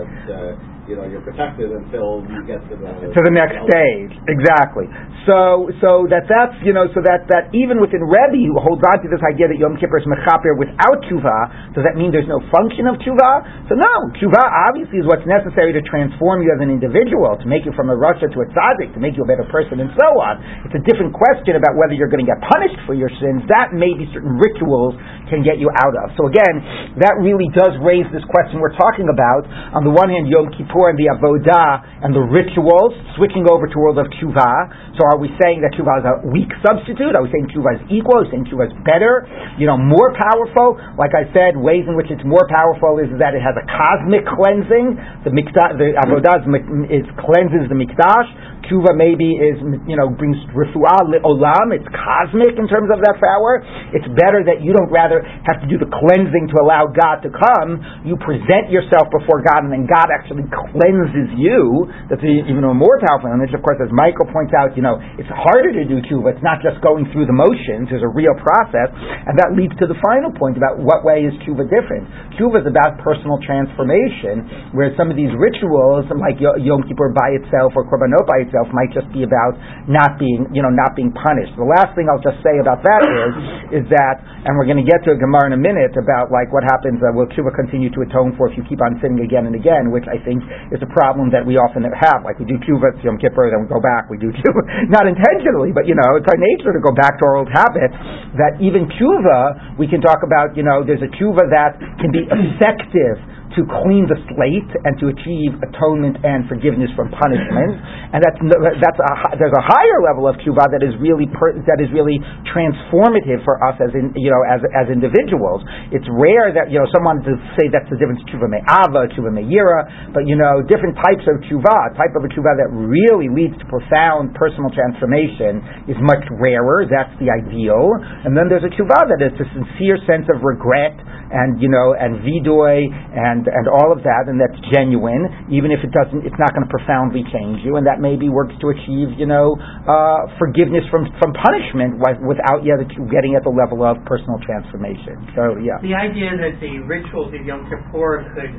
you 0.85 0.93
know 0.93 1.05
you're 1.09 1.25
protected 1.25 1.73
until 1.73 2.21
you 2.29 2.45
get 2.45 2.61
to 2.69 2.77
the 2.77 3.09
to 3.09 3.19
the 3.25 3.33
next 3.33 3.57
stage. 3.65 4.13
Exactly. 4.29 4.85
So 5.25 5.73
so 5.81 6.05
that 6.13 6.29
that's 6.29 6.53
you 6.61 6.77
know 6.77 6.85
so 6.93 7.01
that 7.01 7.25
that 7.33 7.49
even 7.57 7.81
within 7.81 8.05
Rebbe 8.05 8.45
who 8.45 8.53
holds 8.61 8.85
on 8.85 9.01
to 9.01 9.09
this 9.09 9.21
idea 9.25 9.49
that 9.49 9.57
Yom 9.57 9.81
Kippur 9.81 9.97
is 9.97 10.05
mechaper 10.05 10.53
without 10.53 11.01
tshuva, 11.09 11.73
does 11.73 11.81
that 11.81 11.97
mean 11.97 12.13
there's 12.13 12.29
no 12.29 12.37
function 12.53 12.85
of 12.85 13.01
tshuva? 13.01 13.65
So 13.65 13.73
no, 13.73 13.93
tshuva 14.21 14.37
obviously 14.69 15.01
is 15.01 15.09
what's 15.09 15.25
necessary 15.25 15.73
to 15.73 15.81
transform 15.89 16.45
you 16.45 16.53
as 16.53 16.61
an 16.61 16.69
individual, 16.69 17.33
to 17.41 17.47
make 17.49 17.65
you 17.65 17.73
from 17.73 17.89
a 17.89 17.97
rasha 17.97 18.29
to 18.29 18.39
a 18.45 18.47
tzaddik, 18.53 18.93
to 18.93 19.01
make 19.01 19.17
you 19.17 19.25
a 19.25 19.29
better 19.29 19.49
person, 19.49 19.81
and 19.81 19.89
so 19.97 20.07
on. 20.21 20.37
It's 20.69 20.77
a 20.77 20.83
different 20.85 21.17
question 21.17 21.57
about 21.57 21.73
whether 21.73 21.97
you're 21.97 22.13
going 22.13 22.21
to 22.21 22.29
get 22.29 22.37
punished 22.45 22.77
for 22.85 22.93
your 22.93 23.09
sins. 23.17 23.41
That 23.49 23.73
maybe 23.73 24.05
certain 24.13 24.37
rituals 24.37 24.93
can 25.33 25.41
get 25.41 25.57
you 25.57 25.73
out 25.81 25.97
of. 26.05 26.13
So 26.13 26.29
again, 26.29 26.61
that 27.01 27.17
really 27.17 27.49
does 27.57 27.73
raise 27.81 28.05
this 28.13 28.21
question 28.29 28.61
we're 28.61 28.77
talking 28.77 29.09
about. 29.09 29.49
On 29.73 29.81
the 29.81 29.89
one 29.89 30.13
hand, 30.13 30.29
Yom 30.29 30.53
Kippur 30.53 30.74
and 30.91 30.99
the 30.99 31.07
avodah 31.07 32.03
and 32.03 32.11
the 32.11 32.19
rituals, 32.19 32.91
switching 33.15 33.47
over 33.47 33.71
to 33.71 33.75
world 33.79 33.95
of 33.95 34.11
tshuva. 34.19 34.51
So 34.99 35.07
are 35.07 35.19
we 35.19 35.31
saying 35.39 35.63
that 35.63 35.71
tshuva 35.75 36.03
is 36.03 36.05
a 36.05 36.15
weak 36.27 36.51
substitute? 36.59 37.15
Are 37.15 37.23
we 37.23 37.31
saying 37.31 37.47
tshuva 37.55 37.79
is 37.79 37.83
equal? 37.87 38.19
Are 38.19 38.27
we 38.27 38.31
saying 38.35 38.51
tshuva 38.51 38.67
is 38.67 38.75
better? 38.83 39.23
You 39.55 39.71
know, 39.71 39.79
more 39.79 40.11
powerful? 40.11 40.75
Like 40.99 41.15
I 41.15 41.31
said, 41.31 41.55
ways 41.55 41.87
in 41.87 41.95
which 41.95 42.11
it's 42.11 42.23
more 42.27 42.43
powerful 42.51 42.99
is 42.99 43.07
that 43.23 43.31
it 43.31 43.43
has 43.43 43.55
a 43.55 43.65
cosmic 43.71 44.27
cleansing. 44.27 44.99
The 45.23 45.31
mikdash, 45.31 45.79
the 45.79 45.95
avodah 45.95 46.43
is, 46.91 47.07
cleanses 47.23 47.71
the 47.71 47.77
mikdash. 47.79 48.27
Tshuva 48.65 48.97
maybe 48.97 49.37
is, 49.37 49.57
you 49.85 49.97
know, 49.97 50.09
brings 50.09 50.37
refuah 50.53 51.05
olam. 51.21 51.73
It's 51.73 51.85
cosmic 51.93 52.57
in 52.57 52.65
terms 52.65 52.89
of 52.89 52.99
that 53.05 53.17
power. 53.21 53.61
It's 53.93 54.07
better 54.17 54.41
that 54.45 54.65
you 54.65 54.73
don't 54.73 54.89
rather 54.89 55.21
have 55.21 55.61
to 55.61 55.67
do 55.69 55.77
the 55.77 55.89
cleansing 55.89 56.49
to 56.49 56.55
allow 56.61 56.89
God 56.89 57.21
to 57.21 57.29
come. 57.29 57.77
You 58.01 58.17
present 58.17 58.73
yourself 58.73 59.13
before 59.13 59.45
God, 59.45 59.65
and 59.67 59.71
then 59.71 59.85
God 59.85 60.09
actually 60.09 60.49
cleanses 60.49 61.29
you. 61.37 61.89
That's 62.09 62.23
even 62.25 62.65
a 62.65 62.73
more 62.73 62.97
powerful 63.05 63.29
image. 63.29 63.53
Of 63.53 63.61
course, 63.61 63.77
as 63.77 63.93
Michael 63.93 64.25
points 64.33 64.55
out, 64.57 64.73
you 64.73 64.81
know, 64.81 64.97
it's 65.21 65.29
harder 65.29 65.69
to 65.77 65.83
do 65.85 66.01
tshuva. 66.09 66.33
It's 66.33 66.45
not 66.45 66.65
just 66.65 66.81
going 66.81 67.05
through 67.13 67.29
the 67.29 67.37
motions. 67.37 67.93
There's 67.93 68.05
a 68.05 68.13
real 68.13 68.33
process, 68.41 68.89
and 68.95 69.37
that 69.37 69.53
leads 69.53 69.77
to 69.77 69.85
the 69.85 69.97
final 70.01 70.33
point 70.33 70.57
about 70.57 70.81
what 70.81 71.05
way 71.05 71.27
is 71.27 71.33
tshuva 71.45 71.69
different. 71.69 72.09
Tshuva 72.39 72.65
is 72.65 72.67
about 72.67 72.97
personal 73.05 73.37
transformation, 73.45 74.73
whereas 74.73 74.95
some 74.97 75.11
of 75.11 75.19
these 75.19 75.29
rituals, 75.37 76.07
like 76.15 76.39
Yom 76.39 76.81
Kippur 76.87 77.11
by 77.11 77.35
itself 77.37 77.75
or 77.75 77.83
Korbanot 77.85 78.25
by 78.25 78.41
itself, 78.41 78.53
itself 78.55 78.71
might 78.71 78.87
just 78.95 79.11
be 79.11 79.27
about 79.27 79.59
not 79.91 80.15
being, 80.15 80.47
you 80.55 80.63
know, 80.63 80.71
not 80.71 80.95
being 80.95 81.11
punished. 81.11 81.51
The 81.59 81.67
last 81.67 81.91
thing 81.99 82.07
I'll 82.07 82.23
just 82.23 82.39
say 82.39 82.55
about 82.63 82.79
that 82.87 83.01
is, 83.03 83.83
is 83.83 83.85
that, 83.91 84.23
and 84.47 84.55
we're 84.55 84.63
going 84.63 84.79
to 84.79 84.87
get 84.87 85.03
to 85.03 85.11
a 85.11 85.19
Gemara 85.19 85.51
in 85.51 85.59
a 85.59 85.61
minute 85.61 85.99
about 85.99 86.31
like 86.31 86.55
what 86.55 86.63
happens, 86.63 87.03
uh, 87.03 87.11
will 87.11 87.27
tshuva 87.35 87.51
continue 87.51 87.91
to 87.91 88.07
atone 88.07 88.31
for 88.39 88.47
if 88.47 88.55
you 88.55 88.63
keep 88.63 88.79
on 88.79 88.95
sinning 89.03 89.19
again 89.27 89.43
and 89.43 89.59
again, 89.59 89.91
which 89.91 90.07
I 90.07 90.15
think 90.23 90.39
is 90.71 90.79
a 90.79 90.87
problem 90.95 91.27
that 91.35 91.43
we 91.43 91.59
often 91.59 91.83
have. 91.83 92.23
Like 92.23 92.39
we 92.39 92.47
do 92.47 92.55
tshuva, 92.63 92.95
Yom 93.03 93.19
Kippur, 93.19 93.51
then 93.51 93.67
we 93.67 93.67
go 93.67 93.83
back, 93.83 94.07
we 94.07 94.15
do 94.15 94.31
tshuva, 94.31 94.61
not 94.95 95.03
intentionally, 95.03 95.75
but 95.75 95.83
you 95.83 95.99
know, 95.99 96.15
it's 96.15 96.27
our 96.31 96.39
nature 96.39 96.71
to 96.71 96.79
go 96.79 96.95
back 96.95 97.19
to 97.19 97.23
our 97.27 97.43
old 97.43 97.51
habits, 97.51 97.93
that 98.39 98.55
even 98.63 98.87
tshuva, 98.95 99.75
we 99.75 99.91
can 99.91 99.99
talk 99.99 100.23
about, 100.23 100.55
you 100.55 100.63
know, 100.63 100.87
there's 100.87 101.03
a 101.03 101.11
tshuva 101.19 101.43
that 101.51 101.75
can 101.99 102.15
be 102.15 102.23
effective 102.23 103.19
to 103.55 103.63
clean 103.83 104.03
the 104.05 104.19
slate 104.35 104.71
and 104.83 104.99
to 104.99 105.07
achieve 105.07 105.55
atonement 105.63 106.19
and 106.21 106.43
forgiveness 106.51 106.91
from 106.93 107.07
punishment. 107.15 107.79
And 108.11 108.19
that's 108.19 108.39
that's 108.83 108.99
a, 108.99 109.11
there's 109.39 109.55
a 109.55 109.65
higher 109.65 109.99
level 110.03 110.27
of 110.27 110.35
tshuva 110.43 110.67
that 110.75 110.83
is 110.83 110.91
really 110.99 111.27
per, 111.31 111.55
that 111.63 111.79
is 111.79 111.87
really 111.95 112.19
transformative 112.51 113.43
for 113.47 113.59
us 113.63 113.79
as 113.79 113.95
in, 113.95 114.11
you 114.19 114.27
know 114.27 114.43
as 114.43 114.59
as 114.75 114.91
individuals. 114.91 115.63
It's 115.95 116.07
rare 116.11 116.51
that 116.51 116.67
you 116.67 116.83
know 116.83 116.87
someone 116.91 117.23
to 117.23 117.33
say 117.55 117.71
that's 117.71 117.87
the 117.87 117.95
difference 117.95 118.19
tshuva 118.27 118.51
me'ava, 118.51 119.07
tshuva 119.15 119.31
me'yira, 119.31 120.11
but 120.11 120.27
you 120.27 120.35
know 120.35 120.59
different 120.67 120.99
types 120.99 121.23
of 121.31 121.39
tshuva, 121.47 121.95
type 121.95 122.11
of 122.19 122.27
a 122.27 122.29
tshuva 122.31 122.59
that 122.59 122.69
really 122.75 123.31
leads 123.31 123.55
to 123.59 123.65
profound 123.71 124.35
personal 124.35 124.67
transformation 124.75 125.63
is 125.87 125.95
much 126.03 126.23
rarer. 126.39 126.83
That's 126.91 127.11
the 127.23 127.31
ideal. 127.31 127.95
And 128.27 128.35
then 128.35 128.51
there's 128.51 128.67
a 128.67 128.71
tshuva 128.75 129.07
that 129.07 129.23
is 129.23 129.31
a 129.39 129.47
sincere 129.55 129.95
sense 130.03 130.27
of 130.27 130.43
regret 130.43 130.99
and 131.35 131.59
you 131.59 131.67
know 131.67 131.91
and 131.91 132.23
vidoy 132.23 132.87
and 132.87 133.43
and 133.51 133.67
all 133.67 133.91
of 133.91 133.99
that, 134.07 134.31
and 134.31 134.39
that's 134.39 134.55
genuine, 134.71 135.51
even 135.51 135.69
if 135.75 135.83
it 135.83 135.91
doesn't, 135.91 136.23
it's 136.23 136.39
not 136.39 136.55
going 136.55 136.63
to 136.63 136.71
profoundly 136.71 137.27
change 137.35 137.59
you, 137.67 137.75
and 137.75 137.83
that 137.83 137.99
maybe 137.99 138.31
works 138.31 138.55
to 138.63 138.71
achieve 138.71 139.11
you 139.19 139.27
know 139.27 139.59
uh, 139.59 140.31
forgiveness 140.39 140.87
from 140.87 141.11
from 141.19 141.35
punishment 141.35 141.99
without 142.23 142.63
yet 142.63 142.79
getting 143.11 143.35
at 143.35 143.43
the 143.43 143.51
level 143.51 143.83
of 143.83 143.99
personal 144.07 144.39
transformation. 144.47 145.19
So 145.35 145.59
yeah, 145.59 145.77
the 145.83 145.93
idea 145.93 146.31
that 146.39 146.63
the 146.63 146.79
rituals 146.87 147.35
of 147.35 147.43
Yom 147.43 147.67
Kippur 147.67 148.31
could 148.31 148.55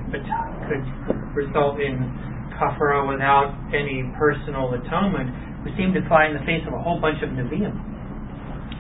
could 0.69 0.85
result 1.33 1.81
in 1.81 1.97
kafara 2.61 3.05
without 3.05 3.53
any 3.73 4.05
personal 4.17 4.73
atonement 4.73 5.29
we 5.67 5.75
seem 5.75 5.91
to 5.99 6.03
fly 6.07 6.31
in 6.31 6.35
the 6.39 6.47
face 6.47 6.63
of 6.71 6.73
a 6.73 6.79
whole 6.79 7.03
bunch 7.03 7.19
of 7.27 7.35
Nevi'im. 7.35 7.75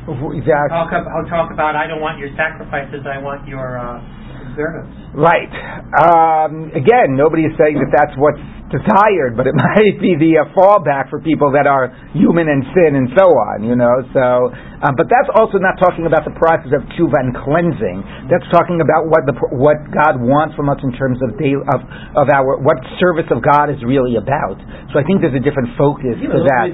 That, 0.06 0.70
talk, 0.70 0.90
about, 0.94 1.26
talk 1.26 1.50
about, 1.50 1.74
I 1.74 1.86
don't 1.90 2.00
want 2.00 2.18
your 2.22 2.30
sacrifices, 2.38 3.02
I 3.06 3.18
want 3.18 3.42
your 3.48 3.74
uh, 3.74 3.98
observance. 4.46 4.94
Right. 5.16 5.48
Um, 5.96 6.76
again, 6.76 7.16
nobody 7.16 7.48
is 7.48 7.56
saying 7.56 7.80
that 7.80 7.88
that's 7.88 8.12
what's 8.20 8.42
desired, 8.68 9.32
but 9.32 9.48
it 9.48 9.56
might 9.74 9.96
be 9.96 10.12
the 10.12 10.44
uh, 10.44 10.52
fallback 10.52 11.08
for 11.08 11.24
people 11.24 11.52
that 11.56 11.66
are 11.66 11.88
human 12.12 12.52
and 12.52 12.62
sin 12.76 13.00
and 13.00 13.08
so 13.16 13.24
on, 13.24 13.64
you 13.64 13.76
know. 13.80 14.04
So 14.12 14.52
um, 14.84 14.92
but 14.92 15.08
that's 15.08 15.32
also 15.32 15.56
not 15.56 15.80
talking 15.80 16.04
about 16.04 16.28
the 16.28 16.36
process 16.36 16.68
of 16.76 16.84
tshuva 16.92 17.16
and 17.16 17.32
cleansing. 17.32 18.28
That's 18.28 18.44
talking 18.52 18.84
about 18.84 19.08
what 19.08 19.24
the 19.24 19.32
what 19.56 19.80
God 19.88 20.20
wants 20.20 20.52
from 20.52 20.68
us 20.68 20.76
in 20.84 20.92
terms 20.92 21.16
of 21.24 21.32
of 21.32 21.80
of 22.12 22.26
our 22.28 22.60
what 22.60 22.76
service 23.00 23.24
of 23.32 23.40
God 23.40 23.72
is 23.72 23.80
really 23.80 24.20
about. 24.20 24.60
So 24.92 25.00
I 25.00 25.04
think 25.08 25.24
there's 25.24 25.36
a 25.36 25.40
different 25.40 25.72
focus 25.80 26.20
yeah, 26.20 26.28
to 26.28 26.44
that. 26.44 26.68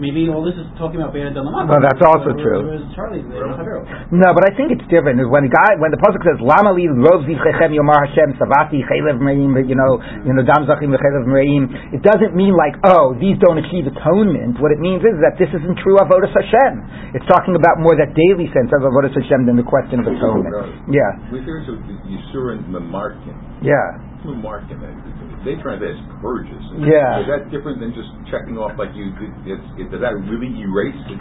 Maybe 0.00 0.32
all 0.32 0.40
this 0.40 0.56
is 0.56 0.64
talking 0.80 1.04
about 1.04 1.12
Well, 1.68 1.84
that's 1.84 2.00
also 2.00 2.32
true. 2.40 2.72
No, 4.08 4.32
but 4.32 4.48
I 4.48 4.56
think 4.56 4.72
it's 4.72 4.86
different. 4.88 5.20
When 5.28 5.52
God, 5.52 5.76
when 5.76 5.92
the 5.92 6.00
pasuk 6.00 6.24
says 6.24 6.40
Lama 6.40 6.72
rov 7.02 7.26
zichechem 7.26 7.74
yomar 7.74 7.98
Hashem 8.06 8.38
savati 8.38 8.80
chaylev 8.86 9.18
merim, 9.18 9.58
you 9.66 9.74
know, 9.74 9.98
you 10.22 10.32
know 10.32 10.46
dam 10.46 10.64
zachim 10.70 10.94
merim. 10.94 11.66
It 11.92 12.06
doesn't 12.06 12.38
mean 12.38 12.54
like 12.54 12.78
oh 12.86 13.18
these 13.18 13.36
don't 13.42 13.58
achieve 13.58 13.90
atonement. 13.90 14.62
What 14.62 14.70
it 14.70 14.78
means 14.78 15.02
is 15.02 15.18
that 15.26 15.34
this 15.42 15.50
isn't 15.50 15.82
true 15.82 15.98
avodas 15.98 16.30
Hashem. 16.30 17.12
It's 17.12 17.26
talking 17.28 17.52
about 17.58 17.76
more 17.82 17.92
that 17.92 18.16
daily 18.16 18.48
sense 18.56 18.72
of 18.72 18.88
Avodah 18.88 19.12
Hashem 19.12 19.44
than 19.44 19.60
the 19.60 19.66
question 19.66 20.00
of 20.00 20.08
atonement. 20.08 20.54
Yeah. 20.88 21.28
With 21.28 21.44
there's 21.44 21.68
a 21.68 21.76
Yisurin 22.08 22.64
Mamarkin. 22.72 23.36
Yeah. 23.60 23.76
Mamarkin. 24.24 24.80
They 25.44 25.60
try 25.60 25.76
to 25.76 25.84
as 25.84 26.00
purges. 26.22 26.62
Yeah. 26.80 27.20
Is 27.20 27.28
that 27.28 27.50
different 27.50 27.84
than 27.84 27.92
just 27.92 28.08
checking 28.30 28.56
off 28.56 28.78
like 28.78 28.94
you? 28.94 29.12
It's, 29.44 29.90
does 29.90 30.00
that 30.00 30.14
really 30.30 30.54
erase 30.62 30.96
it? 31.10 31.20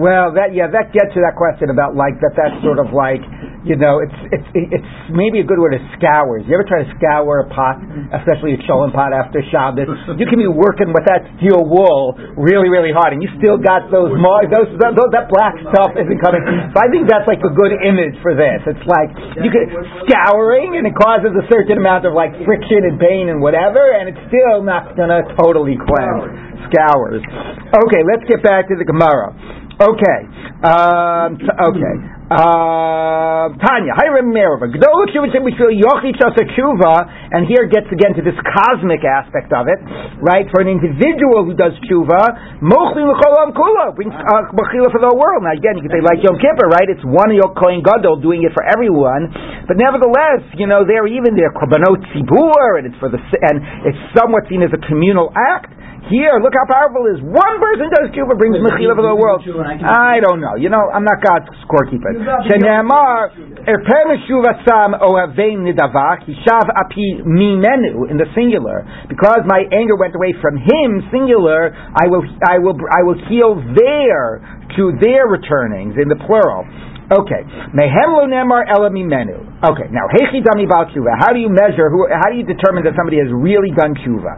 Well, 0.00 0.32
that 0.40 0.56
yeah, 0.56 0.72
that 0.72 0.88
gets 0.96 1.12
to 1.12 1.20
that 1.20 1.36
question 1.36 1.68
about 1.68 1.92
like 1.92 2.16
that. 2.24 2.32
That's 2.32 2.56
sort 2.64 2.80
of 2.80 2.96
like 2.96 3.20
you 3.62 3.76
know, 3.78 4.00
it's 4.02 4.18
it's 4.32 4.48
it's 4.72 4.92
maybe 5.12 5.38
a 5.38 5.46
good 5.46 5.60
word 5.60 5.76
is 5.76 5.84
scours. 6.00 6.42
You 6.48 6.56
ever 6.56 6.66
try 6.66 6.82
to 6.82 6.90
scour 6.98 7.44
a 7.44 7.48
pot, 7.52 7.78
especially 8.24 8.56
a 8.56 8.60
cholent 8.66 8.96
pot 8.96 9.12
after 9.14 9.38
Shabbos? 9.52 9.86
You 10.18 10.26
can 10.26 10.40
be 10.40 10.48
working 10.50 10.90
with 10.90 11.04
that 11.06 11.22
steel 11.38 11.62
wool 11.62 12.16
really 12.40 12.72
really 12.72 12.90
hard, 12.90 13.12
and 13.14 13.20
you 13.20 13.28
still 13.36 13.60
got 13.60 13.92
those 13.92 14.10
mar- 14.16 14.48
those, 14.48 14.72
those 14.80 15.12
that 15.12 15.28
black 15.28 15.54
stuff 15.70 15.92
isn't 15.94 16.20
coming. 16.24 16.42
So 16.72 16.76
I 16.80 16.88
think 16.88 17.06
that's 17.06 17.28
like 17.28 17.44
a 17.44 17.52
good 17.52 17.76
image 17.84 18.16
for 18.24 18.32
this. 18.34 18.64
It's 18.66 18.86
like 18.88 19.12
you 19.44 19.52
can 19.52 19.68
scouring, 20.08 20.80
and 20.80 20.88
it 20.88 20.96
causes 20.96 21.36
a 21.36 21.44
certain 21.52 21.76
amount 21.76 22.08
of 22.08 22.16
like 22.16 22.32
friction 22.48 22.88
and 22.88 22.96
pain 22.96 23.28
and 23.28 23.44
whatever, 23.44 23.92
and 23.92 24.08
it's 24.08 24.22
still 24.32 24.64
not 24.64 24.96
to 24.96 25.04
totally 25.36 25.76
cleanse. 25.76 26.50
Scours. 26.72 27.20
Okay, 27.20 28.02
let's 28.06 28.22
get 28.30 28.40
back 28.40 28.68
to 28.70 28.78
the 28.78 28.86
Gemara. 28.86 29.34
Okay. 29.82 30.20
Um, 30.62 31.42
t- 31.42 31.50
okay. 31.50 31.94
Uh, 32.32 33.50
Tanya, 33.60 33.92
Hiram 33.92 34.32
Merava, 34.32 34.70
Gdol 34.70 35.04
Tshuva 35.10 35.42
we 35.44 35.52
feel 35.58 35.68
Yochich 35.68 36.16
Tshuva, 36.16 36.94
and 37.34 37.44
here 37.44 37.68
gets 37.68 37.90
again 37.92 38.16
to 38.16 38.22
this 38.24 38.38
cosmic 38.40 39.04
aspect 39.04 39.52
of 39.52 39.68
it, 39.68 39.76
right? 40.22 40.48
For 40.48 40.64
an 40.64 40.70
individual 40.72 41.44
who 41.44 41.52
does 41.52 41.76
Tshuva, 41.84 42.62
Mochli 42.64 43.04
L'cholam 43.04 43.52
Kula, 43.52 43.92
brings 43.92 44.14
Mechila 44.14 44.88
for 44.94 45.02
the 45.02 45.12
world. 45.12 45.44
Now 45.44 45.52
again, 45.52 45.76
you 45.76 45.84
can 45.84 45.92
say 45.92 46.00
like 46.00 46.24
Yom 46.24 46.40
Kippur, 46.40 46.72
right? 46.72 46.88
It's 46.88 47.04
one 47.04 47.34
of 47.34 47.36
Yom 47.36 47.52
Kohen 47.58 47.82
Gadol 47.84 48.22
doing 48.24 48.46
it 48.46 48.54
for 48.56 48.64
everyone, 48.64 49.28
but 49.68 49.76
nevertheless, 49.76 50.46
you 50.56 50.70
know, 50.70 50.86
they're 50.88 51.10
even 51.10 51.36
their 51.36 51.52
Korbanot 51.52 52.00
Tzibur, 52.14 52.80
and 52.80 52.88
it's 52.88 52.96
for 53.02 53.10
the, 53.12 53.18
and 53.18 53.60
it's 53.84 54.00
somewhat 54.16 54.48
seen 54.48 54.62
as 54.62 54.72
a 54.72 54.80
communal 54.88 55.34
act. 55.36 55.74
Here, 56.10 56.34
look 56.42 56.50
how 56.50 56.66
powerful 56.66 57.06
it 57.06 57.18
is. 57.18 57.22
One 57.22 57.56
person 57.62 57.86
does 57.86 58.10
tshuva, 58.10 58.34
brings 58.34 58.58
mechila 58.58 58.98
for 58.98 59.06
the 59.06 59.14
world. 59.14 59.46
I 59.86 60.18
don't 60.18 60.42
know. 60.42 60.58
You 60.58 60.66
know, 60.66 60.90
I'm 60.90 61.06
not 61.06 61.22
God's 61.22 61.46
scorekeeper. 61.62 62.10
Shenemar, 62.50 63.30
erper 63.62 64.02
meshuva 64.10 64.66
sam 64.66 64.98
ohavein 64.98 65.62
nidavak, 65.62 66.26
hishav 66.26 66.66
api 66.74 67.22
mimenu, 67.22 68.10
in 68.10 68.18
the 68.18 68.26
singular. 68.34 68.82
Because 69.06 69.46
my 69.46 69.62
anger 69.70 69.94
went 69.94 70.14
away 70.18 70.34
from 70.42 70.58
him, 70.58 71.06
singular, 71.14 71.70
I 71.70 72.10
will, 72.10 72.26
I 72.50 72.58
will, 72.58 72.76
I 72.90 73.06
will 73.06 73.20
heal 73.30 73.62
their, 73.62 74.42
to 74.74 74.98
their 74.98 75.30
returnings, 75.30 75.94
in 76.02 76.10
the 76.10 76.18
plural. 76.26 76.66
Okay. 77.14 77.46
Mehem 77.78 78.10
lo 78.10 78.26
nemar 78.26 78.66
elami 78.66 79.06
menu. 79.06 79.51
Okay. 79.62 79.86
Now, 79.94 80.10
hechi 80.10 80.42
dami 80.42 80.66
bal 80.66 80.90
tshuva. 80.90 81.14
How 81.22 81.30
do 81.30 81.38
you 81.38 81.46
measure? 81.46 81.86
Who, 81.86 82.10
how 82.10 82.34
do 82.34 82.36
you 82.36 82.42
determine 82.42 82.82
that 82.82 82.98
somebody 82.98 83.22
has 83.22 83.30
really 83.30 83.70
done 83.70 83.94
tshuva? 83.94 84.34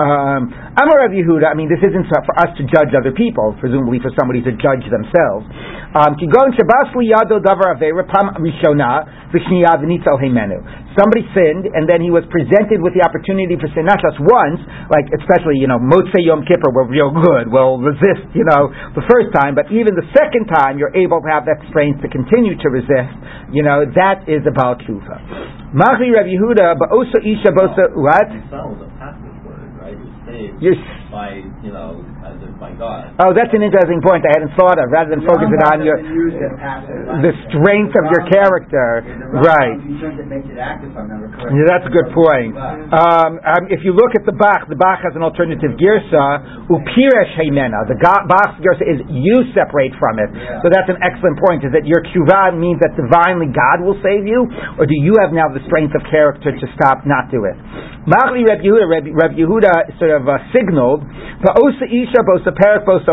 Um, 0.00 0.48
Amar 0.80 1.04
Rav 1.04 1.12
Yehuda. 1.12 1.44
I 1.44 1.52
mean, 1.52 1.68
this 1.68 1.84
isn't 1.84 2.08
for 2.08 2.34
us 2.40 2.56
to 2.56 2.64
judge 2.72 2.96
other 2.96 3.12
people. 3.12 3.52
Presumably, 3.60 4.00
for 4.00 4.08
somebody 4.16 4.40
to 4.40 4.52
judge 4.56 4.80
themselves. 4.88 5.44
Um, 5.92 6.16
Kigon 6.16 6.56
davar 6.56 7.76
avera 7.76 8.08
pam 8.08 8.32
rishona 8.40 9.04
v'nitzal 9.28 10.16
heimenu. 10.16 10.64
Somebody 10.96 11.24
sinned, 11.32 11.68
and 11.72 11.88
then 11.88 12.04
he 12.04 12.12
was 12.12 12.24
presented 12.28 12.84
with 12.84 12.92
the 12.92 13.00
opportunity 13.00 13.56
for 13.56 13.64
sin, 13.72 13.88
not 13.88 13.96
just 14.04 14.20
once, 14.20 14.60
like 14.92 15.08
especially, 15.16 15.56
you 15.56 15.64
know, 15.64 15.80
Motzei 15.80 16.20
Yom 16.20 16.44
Kippur, 16.44 16.68
we're 16.68 16.84
real 16.84 17.08
good, 17.08 17.48
we'll 17.48 17.80
resist, 17.80 18.28
you 18.36 18.44
know, 18.44 18.68
the 18.92 19.00
first 19.08 19.32
time, 19.32 19.56
but 19.56 19.72
even 19.72 19.96
the 19.96 20.04
second 20.12 20.52
time, 20.52 20.76
you're 20.76 20.92
able 20.92 21.24
to 21.24 21.28
have 21.32 21.48
that 21.48 21.64
strength 21.72 22.04
to 22.04 22.12
continue 22.12 22.60
to 22.60 22.68
resist, 22.68 23.16
you 23.56 23.64
know, 23.64 23.88
that 23.88 24.28
is 24.28 24.44
a 24.44 24.52
Baal 24.62 24.76
Tshuva. 24.76 25.18
Machli 25.74 26.14
Rav 26.14 26.26
Yehuda, 26.26 26.78
Ba'osa 26.78 27.18
Isha 27.26 27.50
Bosa, 27.50 27.90
what? 27.96 28.30
You're 30.60 30.76
by, 31.12 31.44
you 31.60 31.68
know, 31.68 32.00
by 32.56 32.72
God. 32.72 33.12
Oh, 33.20 33.36
that's 33.36 33.52
an 33.52 33.60
interesting 33.60 34.00
point 34.00 34.24
I 34.24 34.32
hadn't 34.40 34.56
thought 34.56 34.80
of. 34.80 34.88
Rather 34.88 35.12
than 35.12 35.20
focus 35.28 35.52
it 35.52 35.62
on 35.68 35.84
your 35.84 36.00
the 37.20 37.36
strength 37.52 37.92
of 37.92 38.08
your 38.08 38.24
character, 38.32 39.04
right? 39.44 39.76
Yeah, 41.52 41.66
that's 41.68 41.84
a 41.84 41.92
good 41.92 42.08
point. 42.16 42.56
Um, 42.56 43.36
um, 43.44 43.62
if 43.68 43.84
you 43.84 43.92
look 43.92 44.16
at 44.16 44.24
the 44.24 44.32
Bach, 44.32 44.66
the 44.72 44.80
Bach 44.80 45.04
has 45.04 45.12
an 45.12 45.20
alternative 45.20 45.76
girsa, 45.76 46.66
upiresh 46.72 47.36
heimena. 47.36 47.84
The 47.92 48.00
Bach's 48.00 48.56
girsa 48.64 48.88
is 48.88 49.04
you 49.12 49.44
separate 49.52 49.92
from 50.00 50.16
it. 50.16 50.32
So 50.64 50.72
that's 50.72 50.88
an 50.88 50.96
excellent 51.04 51.36
point. 51.44 51.68
Is 51.68 51.76
that 51.76 51.84
your 51.84 52.00
tshuva 52.08 52.56
means 52.56 52.80
that 52.80 52.96
divinely 52.96 53.52
God 53.52 53.84
will 53.84 54.00
save 54.00 54.24
you, 54.24 54.48
or 54.80 54.88
do 54.88 54.96
you 54.96 55.12
have 55.20 55.36
now 55.36 55.52
the 55.52 55.60
strength 55.68 55.92
of 55.92 56.02
character 56.08 56.56
to 56.56 56.66
stop 56.78 57.04
not 57.04 57.28
do 57.28 57.44
it? 57.44 57.58
Machli 58.08 58.42
Reb 58.42 58.64
Yehuda, 58.64 58.86
Reb, 58.88 59.32
Yehuda 59.38 59.98
sort 59.98 60.10
of 60.10 60.26
uh, 60.26 60.38
signaled, 60.50 61.01
Osa 61.52 61.86
Isha 61.90 62.22
Bosa 62.22 62.54
Perak 62.54 62.86
Bosa. 62.86 63.12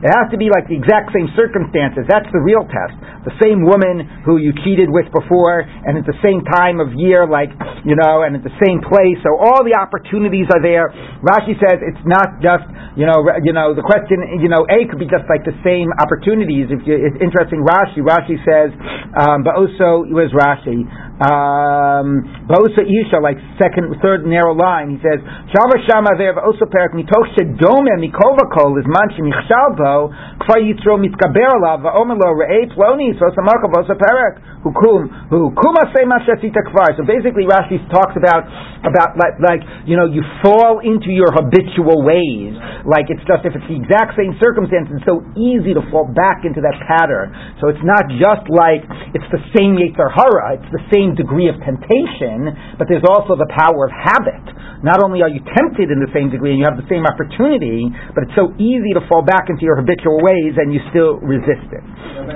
It 0.00 0.10
has 0.10 0.26
to 0.32 0.38
be 0.40 0.48
like 0.48 0.66
the 0.66 0.76
exact 0.76 1.12
same 1.12 1.28
circumstances. 1.36 2.08
That's 2.08 2.28
the 2.32 2.40
real 2.40 2.64
test. 2.64 2.96
The 3.28 3.36
same 3.36 3.68
woman 3.68 4.08
who 4.24 4.40
you 4.40 4.56
cheated 4.64 4.88
with 4.88 5.12
before, 5.12 5.60
and 5.60 6.00
at 6.00 6.08
the 6.08 6.16
same 6.24 6.40
time 6.48 6.80
of 6.80 6.96
year, 6.96 7.28
like, 7.28 7.52
you 7.84 7.94
know, 7.96 8.24
and 8.24 8.36
at 8.36 8.44
the 8.44 8.56
same 8.64 8.80
place. 8.80 9.20
So 9.20 9.36
all 9.36 9.60
the 9.60 9.76
opportunities 9.76 10.48
are 10.52 10.62
there. 10.64 10.88
Rashi 11.20 11.52
says 11.60 11.84
it's 11.84 12.04
not 12.08 12.40
just, 12.40 12.64
you 12.96 13.04
know, 13.04 13.20
you 13.44 13.52
know, 13.52 13.76
the 13.76 13.84
question, 13.84 14.40
you 14.40 14.48
know, 14.48 14.64
A 14.72 14.88
could 14.88 14.98
be 14.98 15.08
just 15.08 15.28
like 15.28 15.44
the 15.44 15.56
same 15.60 15.92
opportunities. 16.00 16.72
If 16.72 16.80
you, 16.88 16.96
it's 16.96 17.20
interesting, 17.20 17.60
Rashi, 17.60 18.00
Rashi 18.00 18.40
says, 18.42 18.72
um, 19.20 19.44
but 19.44 19.56
also, 19.56 20.08
was 20.08 20.32
Rashi? 20.32 20.88
Um, 21.20 22.24
Bosa 22.48 22.80
Isha, 22.80 23.20
like 23.20 23.36
second, 23.60 23.92
third 24.00 24.24
narrow 24.24 24.56
line, 24.56 24.96
he 24.96 24.98
says, 25.04 25.20
Shava 25.52 25.76
Shama 25.84 26.16
Ve'ev 26.16 26.40
Osa 26.40 26.64
Perak 26.64 26.96
Mitoch 26.96 27.28
Shedome 27.36 27.92
Mikova 28.00 28.48
Kol 28.48 28.72
is 28.80 28.88
Man 28.88 29.12
Shenichshal 29.12 29.76
Bo 29.76 30.08
Kfar 30.40 30.64
Yitro 30.64 30.96
Mitkaber 30.96 31.44
Alav 31.60 31.84
Va'omer 31.84 32.16
Lo 32.16 32.32
Re'ei 32.32 32.72
Ploni 32.72 33.12
Sosa 33.20 33.44
Markov 33.44 33.68
Osa 33.76 34.00
Perak 34.00 34.40
Hukum 34.64 35.28
Hukum 35.28 35.74
Asei 35.84 36.08
Mashasita 36.08 36.64
Kfar. 36.72 36.96
So 36.96 37.04
basically, 37.04 37.44
Rashi 37.44 37.76
talks 37.92 38.16
about 38.16 38.48
about 38.80 39.16
like 39.20 39.36
like 39.40 39.62
you 39.84 39.96
know 39.96 40.08
you 40.08 40.24
fall 40.40 40.80
into 40.80 41.12
your 41.12 41.32
habitual 41.32 42.00
ways. 42.00 42.56
Like 42.88 43.12
it's 43.12 43.24
just 43.28 43.44
if 43.44 43.52
it's 43.56 43.68
the 43.68 43.76
exact 43.76 44.16
same 44.16 44.36
circumstance, 44.40 44.88
it's 44.92 45.04
so 45.04 45.20
easy 45.36 45.76
to 45.76 45.84
fall 45.92 46.08
back 46.08 46.48
into 46.48 46.60
that 46.64 46.76
pattern. 46.88 47.32
So 47.60 47.68
it's 47.68 47.84
not 47.84 48.08
just 48.16 48.48
like 48.48 48.84
it's 49.12 49.28
the 49.32 49.40
same 49.56 49.76
Yetzer 49.76 50.08
Hara, 50.08 50.60
it's 50.60 50.72
the 50.72 50.84
same 50.92 51.09
degree 51.14 51.48
of 51.48 51.56
temptation, 51.62 52.50
but 52.78 52.90
there's 52.90 53.04
also 53.06 53.36
the 53.36 53.48
power 53.50 53.86
of 53.86 53.92
habit. 53.92 54.42
Not 54.80 55.04
only 55.04 55.20
are 55.20 55.28
you 55.28 55.44
tempted 55.44 55.92
in 55.92 56.00
the 56.00 56.08
same 56.16 56.32
degree 56.32 56.56
and 56.56 56.58
you 56.60 56.66
have 56.66 56.80
the 56.80 56.88
same 56.88 57.04
opportunity, 57.04 57.84
but 58.16 58.24
it's 58.24 58.36
so 58.36 58.50
easy 58.56 58.96
to 58.96 59.02
fall 59.12 59.20
back 59.20 59.52
into 59.52 59.68
your 59.68 59.76
habitual 59.76 60.16
ways 60.24 60.56
and 60.56 60.72
you 60.72 60.80
still 60.88 61.20
resist 61.20 61.68
it. 61.68 61.84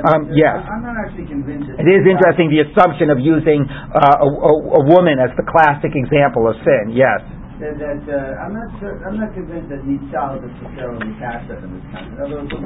Um, 0.04 0.28
yes. 0.36 0.60
I'm 0.68 0.84
not 0.84 1.00
actually 1.00 1.24
convinced. 1.24 1.72
It 1.80 1.88
is 1.88 2.04
interesting 2.04 2.52
the 2.52 2.68
assumption 2.68 3.08
of 3.08 3.16
using 3.16 3.64
uh, 3.64 4.24
a, 4.24 4.28
a, 4.28 4.52
a 4.80 4.82
woman 4.92 5.16
as 5.16 5.32
the 5.40 5.46
classic 5.48 5.96
example 5.96 6.44
of 6.44 6.58
sin. 6.60 6.92
Yes. 6.92 7.24
That, 7.62 7.78
that 7.78 8.02
uh, 8.10 8.42
I'm 8.42 8.50
not 8.50 8.68
sure. 8.82 8.98
I'm 9.06 9.14
not 9.14 9.30
convinced 9.30 9.70
that 9.70 9.86
nitzal 9.86 10.42
is 10.42 10.50
necessarily 10.58 11.14
kasha 11.22 11.54
in 11.62 11.70
this 11.70 11.86
context. 11.94 12.18
Although 12.18 12.50
the 12.50 12.60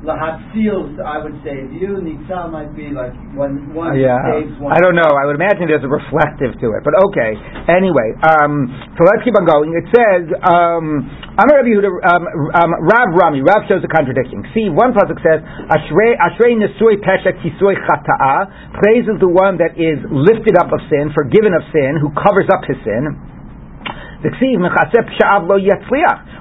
lahatzil, 0.00 0.96
I 0.96 1.20
would 1.20 1.36
say, 1.44 1.68
view 1.68 2.00
nitzal 2.00 2.48
might 2.48 2.72
be 2.72 2.88
like 2.88 3.12
one 3.36 3.76
one 3.76 4.00
yeah. 4.00 4.16
saves 4.32 4.56
one. 4.56 4.72
I 4.72 4.80
don't 4.80 4.96
know. 4.96 5.08
I 5.08 5.28
would 5.28 5.36
imagine 5.36 5.68
there's 5.68 5.84
a 5.84 5.92
reflective 5.92 6.56
to 6.56 6.66
it, 6.76 6.80
but 6.80 6.96
okay. 7.12 7.36
Anyway, 7.68 8.16
um, 8.24 8.68
so 8.96 9.04
let's 9.04 9.20
keep 9.22 9.36
on 9.36 9.44
going. 9.44 9.76
It 9.76 9.86
says, 9.92 10.24
um, 10.40 11.04
"I'm 11.36 11.48
Rabbi 11.52 11.68
Yehuda, 11.68 11.90
um, 12.00 12.22
um, 12.56 12.70
Rav 12.80 13.08
Rami." 13.12 13.44
Rav 13.44 13.68
shows 13.68 13.84
a 13.84 13.92
contradiction. 13.92 14.40
See, 14.56 14.72
one 14.72 14.96
pasuk 14.96 15.20
says, 15.20 15.44
"Ashrei 15.68 16.16
Ashrei 16.16 16.56
nesui 16.56 16.96
pesha 17.04 17.36
kisui 17.36 17.76
chata'a." 17.76 18.80
Praise 18.80 19.04
is 19.04 19.20
the 19.20 19.28
one 19.28 19.60
that 19.60 19.76
is 19.76 20.00
lifted 20.08 20.56
up 20.56 20.72
of 20.72 20.80
sin, 20.88 21.12
forgiven 21.12 21.52
of 21.52 21.60
sin, 21.76 22.00
who 22.00 22.08
covers 22.16 22.48
up 22.48 22.64
his 22.64 22.80
sin. 22.88 23.30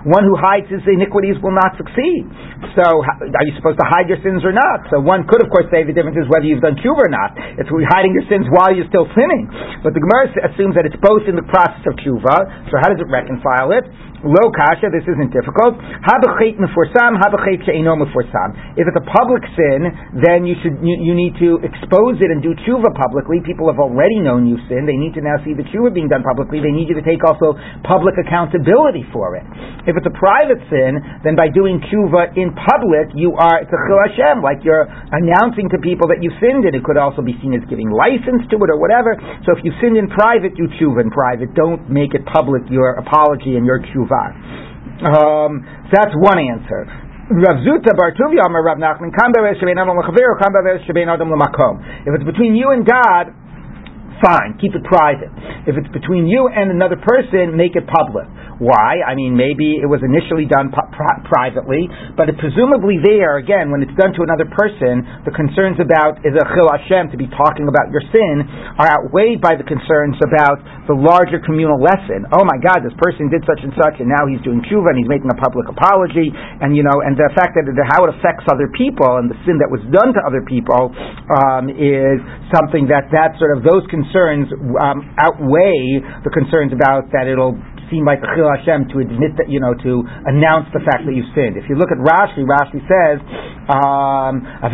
One 0.03 0.23
who 0.23 0.35
hides 0.35 0.67
his 0.67 0.83
iniquities 0.83 1.39
will 1.39 1.55
not 1.55 1.75
succeed. 1.79 2.27
So, 2.75 2.83
are 2.83 3.45
you 3.47 3.55
supposed 3.55 3.79
to 3.79 3.87
hide 3.87 4.11
your 4.11 4.19
sins 4.19 4.43
or 4.43 4.51
not? 4.51 4.87
So, 4.91 4.99
one 4.99 5.23
could, 5.27 5.39
of 5.39 5.47
course, 5.47 5.67
say 5.71 5.87
the 5.87 5.95
difference 5.95 6.19
is 6.19 6.27
whether 6.27 6.43
you've 6.43 6.63
done 6.63 6.75
tshuva 6.79 7.07
or 7.07 7.11
not. 7.11 7.31
It's 7.55 7.71
hiding 7.71 8.15
your 8.15 8.27
sins 8.27 8.47
while 8.51 8.75
you're 8.75 8.87
still 8.91 9.07
sinning. 9.15 9.47
But 9.79 9.95
the 9.95 10.03
Gemara 10.03 10.27
assumes 10.51 10.75
that 10.75 10.83
it's 10.83 10.99
both 10.99 11.23
in 11.27 11.39
the 11.39 11.47
process 11.47 11.83
of 11.87 11.95
tshuva. 12.03 12.67
So, 12.67 12.79
how 12.83 12.91
does 12.91 12.99
it 12.99 13.07
reconcile 13.07 13.71
it? 13.75 13.87
Lo 14.19 14.51
kasha, 14.51 14.91
this 14.91 15.07
isn't 15.07 15.31
difficult. 15.31 15.79
Habachet 15.79 16.59
meforsam, 16.59 17.15
habachet 17.23 17.63
she'eno 17.63 17.95
meforsam. 17.95 18.51
If 18.75 18.83
it's 18.83 18.99
a 18.99 19.07
public 19.07 19.47
sin, 19.55 19.87
then 20.19 20.43
you 20.43 20.59
should 20.59 20.75
you, 20.83 20.99
you, 20.99 21.15
need 21.15 21.39
to 21.39 21.63
expose 21.63 22.19
it 22.19 22.27
and 22.27 22.43
do 22.43 22.51
tshuva 22.67 22.91
publicly. 22.99 23.39
People 23.47 23.71
have 23.71 23.79
already 23.79 24.19
known 24.19 24.43
you 24.43 24.59
sin. 24.67 24.83
They 24.83 24.99
need 24.99 25.15
to 25.15 25.23
now 25.23 25.39
see 25.47 25.55
the 25.55 25.63
tshuva 25.71 25.95
being 25.95 26.11
done 26.11 26.27
publicly. 26.27 26.59
They 26.59 26.75
need 26.75 26.91
you 26.91 26.99
to 26.99 27.05
take 27.07 27.23
also 27.23 27.55
public 27.87 28.19
accountability 28.19 29.07
for 29.15 29.39
it. 29.39 29.47
If 29.87 29.95
it's 29.95 30.07
a 30.07 30.15
private 30.19 30.59
sin, 30.67 30.99
then 31.23 31.39
by 31.39 31.47
doing 31.47 31.79
tshuva 31.87 32.35
in 32.35 32.51
public, 32.51 33.15
you 33.15 33.39
are 33.39 33.63
it's 33.63 33.71
a 33.71 33.79
chil 33.87 34.03
Hashem, 34.03 34.43
like 34.43 34.67
you're 34.67 34.83
announcing 35.15 35.71
to 35.71 35.79
people 35.79 36.11
that 36.11 36.19
you 36.19 36.27
sinned, 36.43 36.67
and 36.67 36.75
it 36.75 36.83
could 36.83 36.99
also 36.99 37.23
be 37.23 37.39
seen 37.39 37.55
as 37.55 37.63
giving 37.71 37.87
license 37.87 38.43
to 38.51 38.59
it 38.59 38.67
or 38.67 38.83
whatever. 38.83 39.15
So 39.47 39.55
if 39.55 39.63
you 39.63 39.71
sinned 39.79 39.95
in 39.95 40.11
private, 40.11 40.59
do 40.59 40.67
tshuva 40.75 41.07
in 41.07 41.11
private. 41.15 41.55
Don't 41.55 41.87
make 41.87 42.11
it 42.11 42.27
public 42.27 42.67
your 42.67 42.99
apology 42.99 43.55
and 43.55 43.63
your 43.63 43.79
tshuva. 43.79 44.08
Um, 44.09 45.63
that's 45.93 46.11
one 46.17 46.39
answer. 46.41 46.85
Rav 47.29 47.61
Zutra 47.61 47.93
Bar 47.93 48.17
Tuvia 48.17 48.41
Amar 48.41 48.65
Rav 48.65 48.81
Nachman 48.81 49.13
Kam 49.13 49.29
Shebein 49.61 49.77
Adam 49.77 49.95
Kam 50.41 50.53
Shebein 50.89 51.05
Adam. 51.05 51.29
If 51.29 52.11
it's 52.17 52.25
between 52.25 52.55
you 52.57 52.73
and 52.73 52.81
God, 52.85 53.29
fine, 54.23 54.59
keep 54.59 54.75
it 54.75 54.83
private. 54.85 55.31
If 55.67 55.75
it's 55.79 55.89
between 55.91 56.27
you 56.27 56.47
and 56.51 56.71
another 56.71 56.99
person, 56.99 57.55
make 57.55 57.75
it 57.75 57.87
public. 57.87 58.27
Why? 58.59 58.99
I 59.07 59.15
mean, 59.15 59.39
maybe 59.39 59.79
it 59.79 59.87
was 59.87 60.03
initially 60.03 60.43
done 60.43 60.67
pri- 60.67 61.23
privately, 61.23 61.87
but 62.19 62.27
it, 62.27 62.35
presumably 62.43 62.99
there, 62.99 63.39
again, 63.39 63.71
when 63.71 63.79
it's 63.79 63.95
done 63.95 64.11
to 64.19 64.21
another 64.27 64.51
person, 64.51 65.23
the 65.23 65.31
concerns 65.31 65.79
about 65.79 66.19
is 66.27 66.35
a 66.35 66.43
chil 66.51 66.67
Hashem 66.67 67.07
to 67.15 67.17
be 67.17 67.31
talking 67.39 67.71
about 67.71 67.87
your 67.87 68.03
sin 68.11 68.43
are 68.75 68.99
outweighed 68.99 69.39
by 69.39 69.55
the 69.55 69.63
concerns 69.63 70.19
about 70.19 70.59
the 70.91 70.95
larger 70.97 71.39
communal 71.39 71.79
lesson. 71.79 72.27
Oh 72.35 72.43
my 72.43 72.59
God, 72.59 72.83
this 72.83 72.95
person 72.99 73.31
did 73.31 73.47
such 73.47 73.63
and 73.63 73.71
such, 73.79 74.03
and 74.03 74.11
now 74.11 74.27
he's 74.27 74.43
doing 74.43 74.59
tshuva 74.67 74.91
and 74.91 74.99
he's 74.99 75.07
making 75.07 75.31
a 75.31 75.39
public 75.39 75.71
apology, 75.71 76.27
and 76.35 76.75
you 76.75 76.83
know, 76.83 76.99
and 77.07 77.15
the 77.15 77.31
fact 77.39 77.55
that 77.55 77.63
how 77.95 78.03
it 78.03 78.11
affects 78.19 78.43
other 78.51 78.67
people 78.75 79.23
and 79.23 79.31
the 79.31 79.39
sin 79.47 79.55
that 79.63 79.71
was 79.71 79.79
done 79.87 80.11
to 80.11 80.21
other 80.27 80.43
people 80.43 80.91
um, 81.31 81.71
is 81.71 82.19
something 82.51 82.91
that 82.91 83.07
that 83.15 83.39
sort 83.39 83.55
of 83.55 83.63
those 83.63 83.87
concerns 83.87 84.07
um, 84.81 85.15
outweigh 85.17 86.01
the 86.23 86.31
concerns 86.33 86.73
about 86.73 87.11
that 87.11 87.27
it'll 87.27 87.57
seem 87.89 88.05
like 88.05 88.21
chil 88.37 88.47
Hashem 88.47 88.87
to 88.93 89.01
admit 89.01 89.35
that, 89.41 89.49
you 89.49 89.59
know, 89.59 89.73
to 89.73 89.91
announce 90.29 90.69
the 90.71 90.79
fact 90.85 91.03
that 91.09 91.13
you've 91.13 91.29
sinned. 91.33 91.57
If 91.57 91.65
you 91.67 91.75
look 91.75 91.89
at 91.89 91.97
Rashi, 91.97 92.45
Rashi 92.45 92.79
says, 92.85 93.17
um, 93.69 94.41
so 94.65 94.73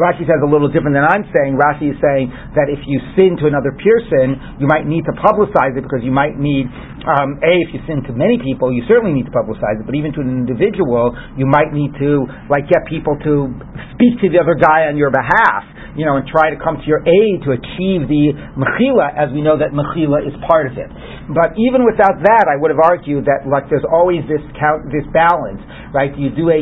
Rashi 0.00 0.24
says 0.24 0.40
a 0.40 0.48
little 0.48 0.68
different 0.72 0.96
than 0.96 1.04
I'm 1.04 1.24
saying. 1.32 1.56
Rashi 1.56 1.92
is 1.92 1.98
saying 2.00 2.32
that 2.56 2.68
if 2.72 2.80
you 2.88 3.00
sin 3.16 3.36
to 3.40 3.48
another 3.48 3.72
person, 3.76 4.40
you 4.60 4.68
might 4.68 4.86
need 4.86 5.04
to 5.04 5.12
publicize 5.20 5.76
it 5.76 5.82
because 5.84 6.00
you 6.04 6.12
might 6.12 6.38
need, 6.40 6.68
um, 7.06 7.38
A, 7.40 7.52
if 7.62 7.70
you 7.70 7.80
sin 7.86 8.02
to 8.06 8.12
many 8.12 8.38
people, 8.42 8.74
you 8.74 8.82
certainly 8.90 9.14
need 9.14 9.30
to 9.30 9.34
publicize 9.34 9.78
it, 9.78 9.86
but 9.86 9.94
even 9.94 10.12
to 10.14 10.20
an 10.20 10.30
individual, 10.30 11.14
you 11.38 11.46
might 11.46 11.70
need 11.70 11.94
to, 12.02 12.26
like, 12.50 12.66
get 12.66 12.84
people 12.90 13.14
to 13.22 13.50
speak 13.94 14.18
to 14.22 14.28
the 14.28 14.42
other 14.42 14.58
guy 14.58 14.90
on 14.90 14.98
your 14.98 15.10
behalf 15.14 15.64
you 15.96 16.04
know, 16.04 16.20
and 16.20 16.28
try 16.28 16.52
to 16.52 16.60
come 16.60 16.76
to 16.76 16.86
your 16.86 17.00
aid 17.00 17.40
to 17.48 17.56
achieve 17.56 18.04
the 18.04 18.36
mechila, 18.52 19.16
as 19.16 19.32
we 19.32 19.40
know 19.40 19.56
that 19.56 19.72
mechila 19.72 20.20
is 20.28 20.36
part 20.44 20.68
of 20.68 20.76
it. 20.76 20.92
But 21.32 21.56
even 21.58 21.82
without 21.82 22.20
that, 22.22 22.44
I 22.46 22.54
would 22.60 22.70
have 22.70 22.78
argued 22.78 23.24
that 23.26 23.48
like 23.48 23.66
there's 23.72 23.86
always 23.88 24.22
this 24.28 24.44
count, 24.60 24.92
this 24.92 25.08
balance, 25.10 25.58
right? 25.90 26.12
You 26.14 26.30
do 26.30 26.52
a, 26.52 26.60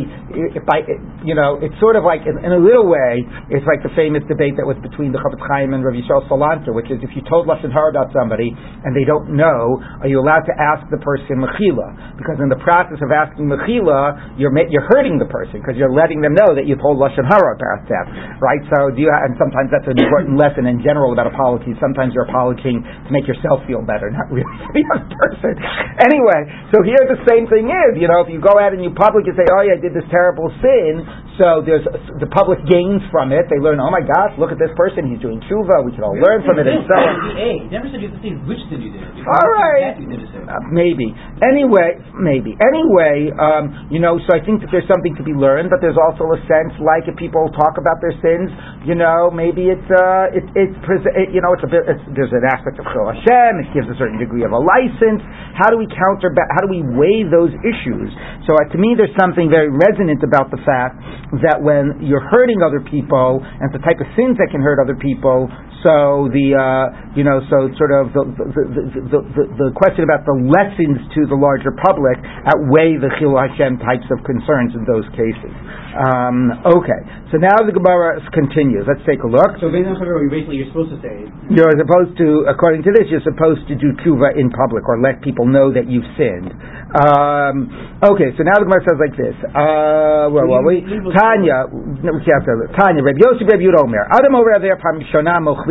if 0.54 0.64
I, 0.70 0.86
you 1.26 1.34
know, 1.34 1.58
it's 1.60 1.74
sort 1.82 1.98
of 1.98 2.06
like 2.06 2.24
in, 2.24 2.40
in 2.40 2.54
a 2.54 2.62
little 2.62 2.86
way, 2.86 3.26
it's 3.50 3.66
like 3.66 3.82
the 3.84 3.92
famous 3.92 4.24
debate 4.30 4.56
that 4.56 4.64
was 4.64 4.78
between 4.80 5.12
the 5.12 5.20
Chofetz 5.20 5.42
Chaim 5.44 5.74
and 5.74 5.84
Rav 5.84 5.92
Yisrael 5.92 6.24
Salanter, 6.30 6.72
which 6.72 6.88
is 6.88 7.02
if 7.02 7.12
you 7.12 7.20
told 7.28 7.50
lashon 7.50 7.74
hara 7.74 7.90
about 7.90 8.14
somebody 8.14 8.54
and 8.54 8.96
they 8.96 9.04
don't 9.04 9.36
know, 9.36 9.82
are 10.00 10.08
you 10.08 10.22
allowed 10.22 10.33
to 10.42 10.54
ask 10.58 10.82
the 10.90 10.98
person 10.98 11.38
mechila? 11.38 12.18
Because 12.18 12.42
in 12.42 12.50
the 12.50 12.58
process 12.58 12.98
of 12.98 13.14
asking 13.14 13.46
mechila, 13.46 14.34
you're 14.34 14.50
you're 14.66 14.86
hurting 14.90 15.22
the 15.22 15.30
person 15.30 15.62
because 15.62 15.78
you're 15.78 15.94
letting 15.94 16.18
them 16.18 16.34
know 16.34 16.50
that 16.58 16.66
you 16.66 16.74
told 16.82 16.98
lashon 16.98 17.22
hara 17.22 17.54
about 17.54 17.86
them, 17.86 18.04
right? 18.42 18.62
So 18.74 18.90
do 18.90 18.98
you? 18.98 19.10
and 19.10 19.38
sometimes 19.38 19.70
that's 19.70 19.86
an 19.86 19.98
important 19.98 20.34
lesson 20.34 20.66
in 20.66 20.82
general 20.82 21.14
about 21.14 21.30
apologies. 21.30 21.78
Sometimes 21.78 22.10
you're 22.12 22.26
apologizing 22.26 22.82
to 22.82 23.10
make 23.10 23.26
yourself 23.26 23.62
feel 23.68 23.82
better, 23.84 24.10
not 24.10 24.26
really 24.30 24.48
the 24.76 24.82
other 24.94 25.08
person. 25.10 25.54
Anyway, 26.02 26.40
so 26.74 26.82
here 26.82 27.00
the 27.06 27.20
same 27.28 27.46
thing 27.46 27.70
is, 27.70 28.00
you 28.00 28.08
know, 28.10 28.24
if 28.24 28.28
you 28.32 28.40
go 28.40 28.56
out 28.58 28.72
and 28.74 28.82
you 28.82 28.90
public 28.94 29.26
and 29.28 29.36
say, 29.36 29.46
oh 29.50 29.62
yeah, 29.62 29.76
I 29.76 29.80
did 29.80 29.94
this 29.94 30.06
terrible 30.10 30.50
sin, 30.58 31.04
so 31.34 31.66
there's 31.66 31.82
the 32.22 32.30
public 32.30 32.62
gains 32.70 33.02
from 33.10 33.34
it. 33.34 33.50
They 33.50 33.58
learn, 33.58 33.82
oh 33.82 33.90
my 33.90 34.02
gosh, 34.06 34.38
look 34.38 34.54
at 34.54 34.60
this 34.62 34.70
person, 34.78 35.10
he's 35.10 35.18
doing 35.18 35.42
tshuva, 35.50 35.82
we 35.82 35.90
can 35.90 36.06
all 36.06 36.14
learn 36.14 36.46
from 36.46 36.62
it, 36.62 36.70
and 36.70 36.86
so 36.86 36.94
on. 36.94 37.34
Hey, 37.34 37.56
never 37.74 37.90
said 37.90 37.98
you 37.98 38.06
have 38.06 38.18
to 38.18 38.22
say 38.22 38.38
which 38.46 38.62
sin 38.70 38.78
you 38.78 38.94
did. 38.94 39.02
All 39.26 39.50
right. 39.50 39.98
Uh, 39.98 40.62
maybe. 40.70 41.10
Anyway, 41.42 41.98
maybe. 42.14 42.54
Anyway, 42.62 43.34
um, 43.34 43.90
you 43.90 43.98
know, 43.98 44.22
so 44.22 44.30
I 44.30 44.46
think 44.46 44.62
that 44.62 44.70
there's 44.70 44.86
something 44.86 45.18
to 45.18 45.24
be 45.26 45.34
learned, 45.34 45.74
but 45.74 45.82
there's 45.82 45.98
also 45.98 46.30
a 46.30 46.38
sense 46.46 46.70
like 46.78 47.10
if 47.10 47.18
people 47.18 47.50
talk 47.58 47.82
about 47.82 47.98
their 47.98 48.14
sins, 48.22 48.54
you 48.86 48.94
know, 48.94 49.26
maybe 49.34 49.74
it's 49.74 49.88
uh, 49.90 50.30
it, 50.30 50.46
it's 50.54 50.78
it, 51.18 51.34
you 51.34 51.42
know, 51.42 51.50
it's 51.50 51.66
a 51.66 51.70
bit. 51.70 51.82
It's, 51.90 52.04
there's 52.14 52.30
an 52.30 52.46
aspect 52.46 52.78
of 52.78 52.86
Chil 52.94 53.10
Hashem. 53.10 53.52
It 53.58 53.68
gives 53.74 53.90
a 53.90 53.96
certain 53.98 54.22
degree 54.22 54.46
of 54.46 54.54
a 54.54 54.60
license. 54.62 55.18
How 55.58 55.66
do 55.66 55.82
we 55.82 55.90
counter? 55.90 56.30
How 56.30 56.62
do 56.62 56.70
we 56.70 56.86
weigh 56.86 57.26
those 57.26 57.50
issues? 57.66 58.08
So 58.46 58.54
uh, 58.54 58.70
to 58.70 58.78
me, 58.78 58.94
there's 58.94 59.14
something 59.18 59.50
very 59.50 59.72
resonant 59.72 60.22
about 60.22 60.54
the 60.54 60.62
fact 60.62 61.02
that 61.42 61.62
when 61.62 61.98
you're 62.04 62.24
hurting 62.28 62.60
other 62.62 62.80
people 62.80 63.40
and 63.42 63.72
the 63.72 63.80
type 63.80 64.00
of 64.00 64.06
sins 64.16 64.36
that 64.38 64.48
can 64.50 64.60
hurt 64.60 64.78
other 64.82 64.96
people, 64.96 65.48
so 65.84 66.32
the 66.32 66.56
uh, 66.56 67.12
you 67.12 67.28
know 67.28 67.44
so 67.52 67.68
sort 67.76 67.92
of 67.92 68.10
the 68.16 68.24
the, 68.24 68.64
the, 69.12 69.20
the, 69.20 69.44
the, 69.60 69.68
question 69.76 70.00
about 70.00 70.24
the 70.24 70.32
lessons 70.32 70.96
to 71.12 71.28
the 71.28 71.36
larger 71.36 71.76
public 71.84 72.16
outweigh 72.48 72.96
the 72.96 73.12
Chil 73.20 73.36
Hashem 73.36 73.84
types 73.84 74.08
of 74.08 74.24
concerns 74.24 74.72
in 74.72 74.88
those 74.88 75.04
cases. 75.12 75.52
Um, 75.94 76.50
okay, 76.64 77.00
so 77.30 77.36
now 77.36 77.60
the 77.60 77.70
Gemara 77.70 78.18
continues. 78.32 78.88
Let's 78.88 79.04
take 79.04 79.22
a 79.22 79.30
look. 79.30 79.60
So 79.60 79.68
basically, 79.70 80.58
you're 80.58 80.72
supposed 80.72 80.90
to 80.90 80.98
say 81.04 81.28
you're 81.52 81.70
supposed 81.76 82.16
to, 82.18 82.48
according 82.48 82.82
to 82.88 82.90
this, 82.96 83.06
you're 83.12 83.22
supposed 83.22 83.68
to 83.68 83.76
do 83.76 83.92
tshuva 84.00 84.34
in 84.40 84.48
public 84.50 84.88
or 84.88 84.98
let 84.98 85.20
people 85.20 85.44
know 85.44 85.68
that 85.70 85.86
you've 85.86 86.08
sinned. 86.16 86.50
Um, 86.94 87.68
okay, 88.00 88.32
so 88.38 88.46
now 88.46 88.56
the 88.56 88.66
Gemara 88.66 88.82
says 88.86 88.98
like 88.98 89.16
this. 89.18 89.36
Uh, 89.52 90.30
where 90.32 90.46
were 90.46 90.64
we? 90.64 90.80
Tanya, 91.12 91.68
no, 92.00 92.10
we 92.16 92.22
have 92.30 92.46
to, 92.46 92.70
Tanya, 92.72 93.02
Reb 93.02 93.18
Yosef, 93.18 93.44
Reb 93.50 93.60
Yud 93.60 93.76
Omer. 93.76 94.06
Adam 94.14 94.38
over 94.38 94.54
there, 94.62 94.78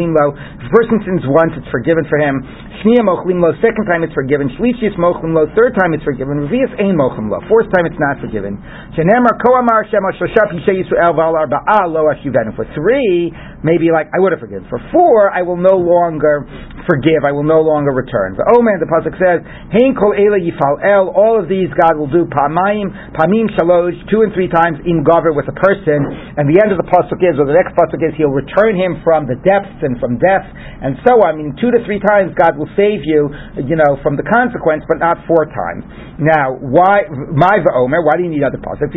Mochlim 0.04 0.12
Lo. 0.12 0.36
Person 0.72 1.00
sins 1.06 1.24
once, 1.28 1.54
it's 1.56 1.70
forgiven 1.72 2.04
for 2.10 2.20
him. 2.20 2.44
Shnia 2.84 3.04
Mochlim 3.06 3.40
Lo. 3.40 3.56
Second 3.64 3.86
time, 3.88 4.04
it's 4.04 4.14
forgiven. 4.14 4.50
Shlishis 4.60 4.96
Mochlim 5.00 5.32
Lo. 5.32 5.48
Third 5.56 5.76
time, 5.80 5.94
it's 5.94 6.04
forgiven. 6.04 6.44
Revius 6.44 6.72
Ein 6.80 7.00
Mochlim 7.00 7.30
Lo. 7.32 7.40
Fourth 7.48 7.72
time, 7.72 7.86
it's 7.86 8.00
not 8.00 8.20
forgiven. 8.20 8.60
Shenemar 8.98 9.40
Koamar 9.40 9.88
Shem 9.88 10.04
Shosha 10.20 10.52
Pishay 10.52 10.84
Yisrael 10.84 11.16
Val 11.16 11.36
Arba'a 11.36 11.88
Lo 11.88 12.12
Ashivenu. 12.12 12.56
For 12.56 12.68
three, 12.76 13.32
maybe 13.64 13.92
like 13.92 14.12
I 14.12 14.20
would 14.20 14.32
have 14.32 14.42
forgiven. 14.42 14.68
For 14.68 14.80
four, 14.92 15.32
I 15.32 15.42
will 15.42 15.60
no 15.60 15.78
longer 15.78 16.44
forgive. 16.84 17.24
I 17.24 17.32
will 17.32 17.48
no 17.48 17.62
longer 17.62 17.92
return. 17.96 18.36
The 18.36 18.44
Omer, 18.58 18.80
the 18.80 18.90
pasuk 18.90 19.16
says, 19.16 19.40
Hein 19.72 19.96
Kol 19.96 20.12
Ela 20.12 20.40
Yifal 20.42 20.84
El. 20.84 21.14
All 21.16 21.40
of 21.40 21.48
these 21.48 21.72
God 21.80 21.96
will 21.96 22.12
do. 22.12 22.28
Pamayim, 22.28 22.92
Pamim 23.16 23.48
Shalosh, 23.56 23.96
two 24.12 24.26
and 24.26 24.34
three 24.34 24.52
times 24.52 24.80
in 24.84 25.04
Gover 25.06 25.32
with 25.32 25.48
a 25.48 25.56
person. 25.56 26.04
And 26.36 26.50
the 26.50 26.60
end 26.60 26.74
of 26.74 26.80
the 26.82 26.88
pasuk 26.90 27.22
is, 27.24 27.40
or 27.40 27.48
the 27.48 27.56
next 27.56 27.78
pasuk 27.78 28.04
is, 28.04 28.12
He'll 28.18 28.34
return 28.34 28.76
him 28.76 29.00
from 29.04 29.26
the 29.28 29.36
depths 29.40 29.80
and 29.82 29.93
from 30.00 30.18
death 30.22 30.46
and 30.84 30.98
so 31.08 31.20
on. 31.22 31.34
I 31.34 31.38
mean, 31.38 31.56
two 31.58 31.72
to 31.72 31.80
three 31.86 32.00
times 32.00 32.36
God 32.38 32.58
will 32.58 32.70
save 32.76 33.02
you, 33.06 33.30
you 33.64 33.76
know, 33.76 33.98
from 34.04 34.16
the 34.20 34.26
consequence, 34.28 34.84
but 34.88 35.00
not 35.00 35.22
four 35.26 35.48
times. 35.50 35.84
Now, 36.22 36.54
why 36.60 37.10
my 37.34 37.58
Omer? 37.74 38.06
Why 38.06 38.18
do 38.18 38.24
you 38.24 38.32
need 38.34 38.46
other 38.46 38.62
pasuk? 38.62 38.94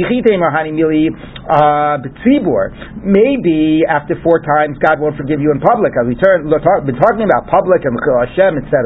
Uh, 1.46 1.96
Maybe 3.00 3.80
after 3.88 4.14
four 4.20 4.42
times 4.44 4.76
God 4.84 5.00
won't 5.00 5.16
forgive 5.16 5.40
you 5.40 5.50
in 5.52 5.60
public. 5.60 5.92
As 5.96 6.04
we 6.04 6.16
turn, 6.18 6.44
been 6.50 7.00
talking 7.00 7.24
about 7.24 7.48
public 7.48 7.86
and 7.86 7.96
Hashem, 7.96 8.60
etc. 8.60 8.76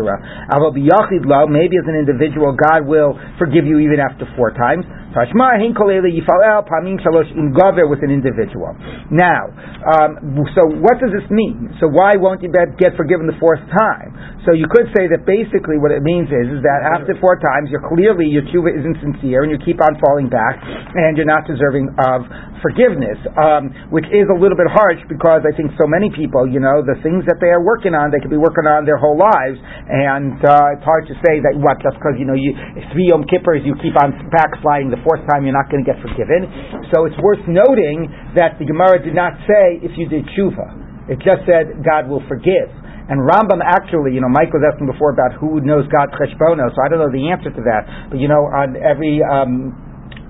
Maybe 1.50 1.74
as 1.80 1.86
an 1.88 1.96
individual, 1.98 2.54
God 2.54 2.86
will 2.86 3.18
forgive 3.38 3.66
you 3.66 3.78
even 3.80 3.98
after 3.98 4.28
four 4.36 4.52
times. 4.52 4.84
Tashma 5.10 5.58
hin 5.58 5.74
kolele 5.74 6.06
yifalel 6.06 6.62
pamim 6.70 6.94
shalosh 7.02 7.30
in 7.34 7.50
gover 7.50 7.90
with 7.90 7.98
an 8.06 8.10
individual. 8.14 8.70
Now, 9.10 9.50
um, 9.90 10.38
so 10.54 10.70
what 10.78 11.02
does 11.02 11.10
this 11.10 11.26
mean? 11.30 11.74
So 11.82 11.90
why 11.90 12.14
won't 12.14 12.42
you 12.42 12.50
get 12.50 12.94
forgiven 12.94 13.26
the 13.26 13.38
fourth 13.42 13.62
time? 13.74 14.14
So 14.46 14.56
you 14.56 14.70
could 14.70 14.88
say 14.96 15.10
that 15.10 15.26
basically 15.28 15.76
what 15.76 15.92
it 15.92 16.00
means 16.00 16.30
is, 16.30 16.46
is 16.58 16.60
that 16.64 16.80
after 16.96 17.12
four 17.20 17.36
times, 17.36 17.68
you're 17.68 17.84
clearly 17.84 18.30
your 18.30 18.46
tshuva 18.48 18.72
isn't 18.72 18.96
sincere, 19.02 19.42
and 19.44 19.50
you 19.52 19.58
keep 19.60 19.82
on 19.82 19.98
falling 20.00 20.30
back, 20.30 20.62
and 20.62 21.18
you're 21.18 21.28
not 21.28 21.44
deserving 21.44 21.92
of 22.00 22.24
forgiveness, 22.64 23.18
um, 23.36 23.72
which 23.90 24.06
is 24.12 24.28
a 24.28 24.36
little 24.36 24.56
bit 24.56 24.68
harsh 24.70 25.00
because 25.08 25.42
I 25.44 25.52
think 25.56 25.72
so 25.76 25.88
many 25.88 26.12
people, 26.12 26.48
you 26.48 26.60
know, 26.60 26.84
the 26.84 26.96
things 27.02 27.24
that 27.26 27.40
they 27.40 27.48
are 27.50 27.60
working 27.60 27.96
on, 27.96 28.12
they 28.12 28.20
could 28.20 28.32
be 28.32 28.40
working 28.40 28.68
on 28.68 28.84
their 28.84 29.00
whole 29.00 29.16
lives, 29.16 29.58
and 29.60 30.38
uh, 30.44 30.76
it's 30.76 30.86
hard 30.86 31.08
to 31.08 31.16
say 31.24 31.40
that 31.40 31.56
what 31.58 31.80
just 31.80 31.96
because 31.96 32.16
you 32.20 32.28
know 32.28 32.36
you 32.36 32.52
three 32.92 33.08
Yom 33.08 33.24
Kippurs 33.28 33.64
you 33.64 33.72
keep 33.80 33.96
on 33.96 34.12
backsliding 34.28 34.92
the 34.92 34.99
fourth 35.02 35.24
time 35.28 35.44
you're 35.44 35.56
not 35.56 35.70
going 35.72 35.84
to 35.84 35.88
get 35.88 35.98
forgiven. 36.00 36.46
So 36.94 37.04
it's 37.06 37.16
worth 37.18 37.42
noting 37.48 38.08
that 38.36 38.58
the 38.58 38.66
Gemara 38.66 39.00
did 39.02 39.14
not 39.14 39.34
say 39.48 39.80
if 39.80 39.96
you 39.96 40.08
did 40.08 40.26
tshuva. 40.32 41.10
It 41.10 41.18
just 41.24 41.42
said 41.48 41.82
God 41.82 42.06
will 42.06 42.22
forgive. 42.30 42.70
And 43.10 43.18
Rambam 43.18 43.58
actually, 43.58 44.14
you 44.14 44.22
know, 44.22 44.30
Mike 44.30 44.54
was 44.54 44.62
asking 44.62 44.86
before 44.86 45.10
about 45.10 45.34
who 45.34 45.58
knows 45.66 45.82
God's 45.90 46.14
cheshbono, 46.14 46.70
so 46.70 46.78
I 46.78 46.86
don't 46.86 47.02
know 47.02 47.10
the 47.10 47.26
answer 47.34 47.50
to 47.50 47.62
that. 47.66 47.82
But 48.06 48.22
you 48.22 48.30
know, 48.30 48.46
on 48.46 48.78
every 48.78 49.18
um, 49.18 49.74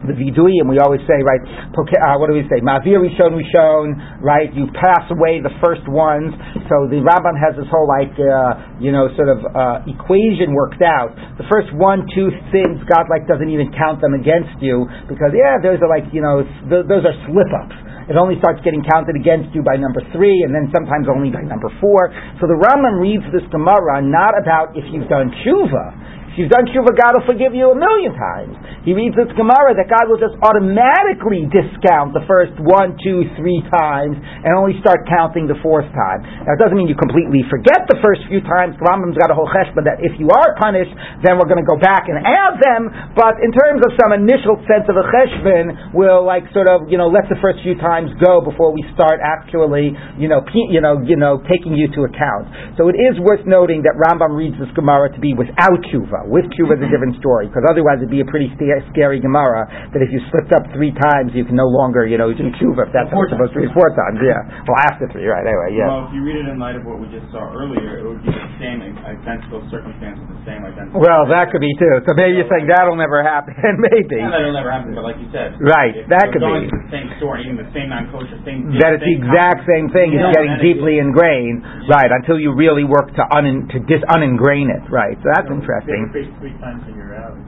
the 0.01 0.17
viduyim, 0.17 0.65
we 0.65 0.81
always 0.81 1.05
say, 1.05 1.21
right, 1.21 1.45
uh, 1.45 2.17
what 2.17 2.33
do 2.33 2.35
we 2.37 2.45
say? 2.49 2.65
Mavir 2.65 3.05
Rishon 3.05 3.37
Rishon, 3.37 4.21
right? 4.25 4.49
You 4.57 4.65
pass 4.73 5.05
away 5.13 5.45
the 5.45 5.53
first 5.61 5.85
ones. 5.85 6.33
So 6.73 6.89
the 6.89 7.05
Rambam 7.05 7.37
has 7.37 7.53
this 7.53 7.69
whole, 7.69 7.85
like, 7.85 8.13
uh, 8.17 8.81
you 8.81 8.97
know, 8.97 9.13
sort 9.13 9.29
of 9.29 9.45
uh, 9.45 9.85
equation 9.85 10.57
worked 10.57 10.81
out. 10.81 11.13
The 11.37 11.45
first 11.53 11.69
one, 11.77 12.09
two 12.17 12.33
sins, 12.49 12.81
God, 12.89 13.13
like, 13.13 13.29
doesn't 13.29 13.53
even 13.53 13.69
count 13.77 14.01
them 14.01 14.17
against 14.17 14.57
you 14.65 14.89
because, 15.05 15.37
yeah, 15.37 15.61
those 15.61 15.77
are 15.85 15.91
like, 15.91 16.09
you 16.17 16.25
know, 16.25 16.49
th- 16.69 16.89
those 16.89 17.05
are 17.05 17.17
slip 17.29 17.51
ups. 17.53 17.77
It 18.09 18.19
only 18.19 18.41
starts 18.43 18.59
getting 18.67 18.83
counted 18.83 19.15
against 19.15 19.55
you 19.55 19.63
by 19.63 19.79
number 19.79 20.03
three, 20.11 20.43
and 20.43 20.51
then 20.51 20.67
sometimes 20.75 21.07
only 21.07 21.31
by 21.31 21.47
number 21.47 21.71
four. 21.79 22.11
So 22.43 22.51
the 22.51 22.59
Rambam 22.59 22.99
reads 22.99 23.23
this 23.31 23.47
Gemara 23.55 24.03
not 24.03 24.35
about 24.35 24.75
if 24.75 24.83
you've 24.91 25.07
done 25.07 25.31
tshuva 25.45 26.11
if 26.31 26.39
you've 26.39 26.55
done 26.55 26.71
tshuva, 26.71 26.95
God 26.95 27.19
will 27.19 27.27
forgive 27.27 27.59
you 27.59 27.75
a 27.75 27.79
million 27.79 28.15
times. 28.15 28.55
He 28.87 28.95
reads 28.95 29.19
this 29.19 29.27
Gemara 29.35 29.75
that 29.75 29.91
God 29.91 30.07
will 30.07 30.23
just 30.23 30.39
automatically 30.39 31.43
discount 31.51 32.15
the 32.15 32.23
first 32.31 32.55
one, 32.63 32.95
two, 33.03 33.27
three 33.35 33.59
times 33.67 34.15
and 34.15 34.55
only 34.55 34.79
start 34.79 35.11
counting 35.11 35.51
the 35.51 35.59
fourth 35.59 35.91
time. 35.91 36.23
Now, 36.47 36.55
it 36.55 36.61
doesn't 36.63 36.79
mean 36.79 36.87
you 36.87 36.95
completely 36.95 37.43
forget 37.51 37.83
the 37.91 37.99
first 37.99 38.23
few 38.31 38.39
times. 38.47 38.79
Rambam's 38.79 39.19
got 39.19 39.35
a 39.35 39.37
whole 39.37 39.51
cheshbon 39.51 39.83
that 39.91 39.99
if 40.07 40.15
you 40.23 40.31
are 40.31 40.55
punished, 40.55 40.95
then 41.27 41.35
we're 41.35 41.51
going 41.51 41.59
to 41.59 41.67
go 41.67 41.75
back 41.83 42.07
and 42.07 42.23
add 42.23 42.63
them. 42.63 42.95
But 43.19 43.43
in 43.43 43.51
terms 43.51 43.83
of 43.83 43.91
some 43.99 44.15
initial 44.15 44.55
sense 44.71 44.87
of 44.87 44.95
a 44.95 45.11
cheshbon, 45.11 45.99
we'll 45.99 46.23
like 46.23 46.47
sort 46.55 46.71
of, 46.71 46.87
you 46.87 46.97
know, 46.97 47.11
let 47.11 47.27
the 47.27 47.43
first 47.43 47.59
few 47.67 47.75
times 47.83 48.15
go 48.23 48.39
before 48.39 48.71
we 48.71 48.87
start 48.95 49.19
actually, 49.19 49.99
you 50.15 50.31
know, 50.31 50.47
you 50.55 50.79
know, 50.79 51.03
you 51.03 51.19
know, 51.19 51.43
taking 51.51 51.75
you 51.75 51.91
to 51.99 52.07
account. 52.07 52.79
So 52.79 52.87
it 52.87 52.95
is 52.95 53.19
worth 53.19 53.43
noting 53.51 53.83
that 53.83 53.99
Rambam 53.99 54.39
reads 54.39 54.55
this 54.63 54.71
Gemara 54.79 55.11
to 55.11 55.19
be 55.19 55.35
without 55.35 55.83
tshuva. 55.91 56.20
With 56.27 56.49
tshuva 56.53 56.77
is 56.77 56.83
a 56.83 56.87
mm-hmm. 56.87 56.93
different 56.93 57.15
story, 57.21 57.49
because 57.49 57.65
otherwise 57.69 58.03
it'd 58.03 58.13
be 58.13 58.21
a 58.21 58.29
pretty 58.29 58.53
scary 58.93 59.21
Gemara 59.21 59.65
that 59.95 60.01
if 60.03 60.11
you 60.13 60.21
slipped 60.29 60.53
up 60.53 60.69
three 60.75 60.93
times, 60.93 61.33
you 61.33 61.45
can 61.45 61.57
no 61.57 61.69
longer, 61.69 62.05
you 62.05 62.19
know, 62.19 62.33
do 62.35 62.49
tshuva 62.59 62.89
if 62.89 62.93
that's 62.93 63.09
what 63.13 63.31
supposed 63.31 63.55
to 63.57 63.63
be 63.65 63.71
four 63.73 63.89
times. 63.95 64.21
Yeah. 64.21 64.43
Well, 64.67 64.81
after 64.91 65.09
three, 65.15 65.25
right? 65.25 65.47
Anyway, 65.47 65.79
yeah. 65.79 65.89
Well, 65.89 66.11
if 66.11 66.13
you 66.13 66.23
read 66.27 66.39
it 66.43 66.49
in 66.51 66.59
light 66.61 66.77
of 66.77 66.85
what 66.85 67.01
we 67.01 67.07
just 67.09 67.29
saw 67.33 67.49
earlier, 67.55 68.03
it 68.03 68.05
would 68.05 68.21
be 68.21 68.33
the 68.33 68.51
same 68.61 68.83
identical 68.85 69.65
circumstances, 69.71 70.27
the 70.29 70.43
same 70.45 70.63
identical. 70.67 71.01
Well, 71.01 71.25
that 71.31 71.49
could 71.55 71.63
be 71.63 71.73
too. 71.79 72.03
So 72.05 72.13
maybe 72.19 72.37
you're 72.37 72.51
saying 72.51 72.69
that'll 72.69 72.99
never 72.99 73.23
happen. 73.23 73.57
maybe. 73.91 74.21
Yeah, 74.21 74.35
that'll 74.35 74.55
never 74.55 74.71
happen. 74.71 74.93
But 74.93 75.07
like 75.07 75.17
you 75.23 75.31
said, 75.31 75.57
right? 75.63 75.95
That 76.11 76.35
could 76.35 76.43
be. 76.43 76.69
the 76.69 76.91
same 76.91 77.09
store, 77.23 77.39
even 77.41 77.57
the 77.57 77.71
same 77.73 77.89
non-kosher, 77.89 78.43
same. 78.43 78.75
That 78.77 78.99
it's 78.99 79.07
the 79.07 79.17
exact 79.17 79.65
same 79.65 79.89
thing. 79.95 80.13
It's 80.15 80.31
getting 80.35 80.59
deeply 80.59 80.99
ingrained, 80.99 81.63
right? 81.87 82.11
Until 82.11 82.37
you 82.43 82.53
really 82.53 82.85
work 82.85 83.15
to 83.15 83.25
un 83.31 83.71
to 83.71 83.79
dis 83.87 84.03
uningrain 84.11 84.69
it, 84.69 84.85
right? 84.91 85.17
So 85.23 85.27
that's 85.33 85.49
interesting. 85.49 86.10
Three 86.11 86.55
times 86.59 86.83
and 86.91 86.97
you're 86.99 87.15
out. 87.15 87.39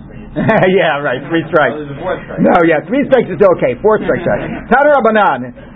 yeah, 0.71 1.03
right. 1.03 1.19
Three 1.27 1.43
strikes. 1.51 1.83
Oh, 1.83 2.39
no, 2.39 2.57
yeah, 2.63 2.79
three 2.87 3.03
strikes 3.11 3.27
is 3.27 3.43
okay. 3.59 3.75
Four 3.83 3.99
strikes. 3.99 4.23
Tana 4.71 4.89
Rabbanan. 4.95 5.72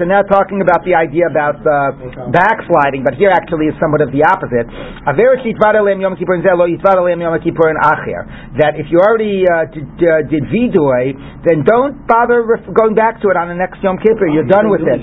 And 0.00 0.08
now 0.08 0.22
talking 0.24 0.60
about 0.64 0.80
the 0.88 0.94
idea 0.96 1.28
about 1.28 1.60
uh, 1.60 1.92
backsliding, 2.32 3.04
but 3.04 3.14
here 3.20 3.28
actually 3.28 3.66
is 3.68 3.76
somewhat 3.76 4.00
of 4.00 4.08
the 4.10 4.24
opposite. 4.24 4.64
That 8.56 8.72
if 8.80 8.86
you 8.88 8.98
already 9.04 9.44
uh, 9.44 9.68
did, 9.68 9.84
uh, 10.00 10.24
did 10.32 10.44
vidoy, 10.48 11.12
then 11.44 11.60
don't 11.64 12.06
bother 12.08 12.40
going 12.72 12.94
back 12.94 13.20
to 13.20 13.28
it 13.28 13.36
on 13.36 13.48
the 13.52 13.58
next 13.58 13.82
Yom 13.84 13.98
Kippur. 14.00 14.32
You're 14.32 14.48
done 14.48 14.70
with 14.72 14.80
it. 14.88 15.02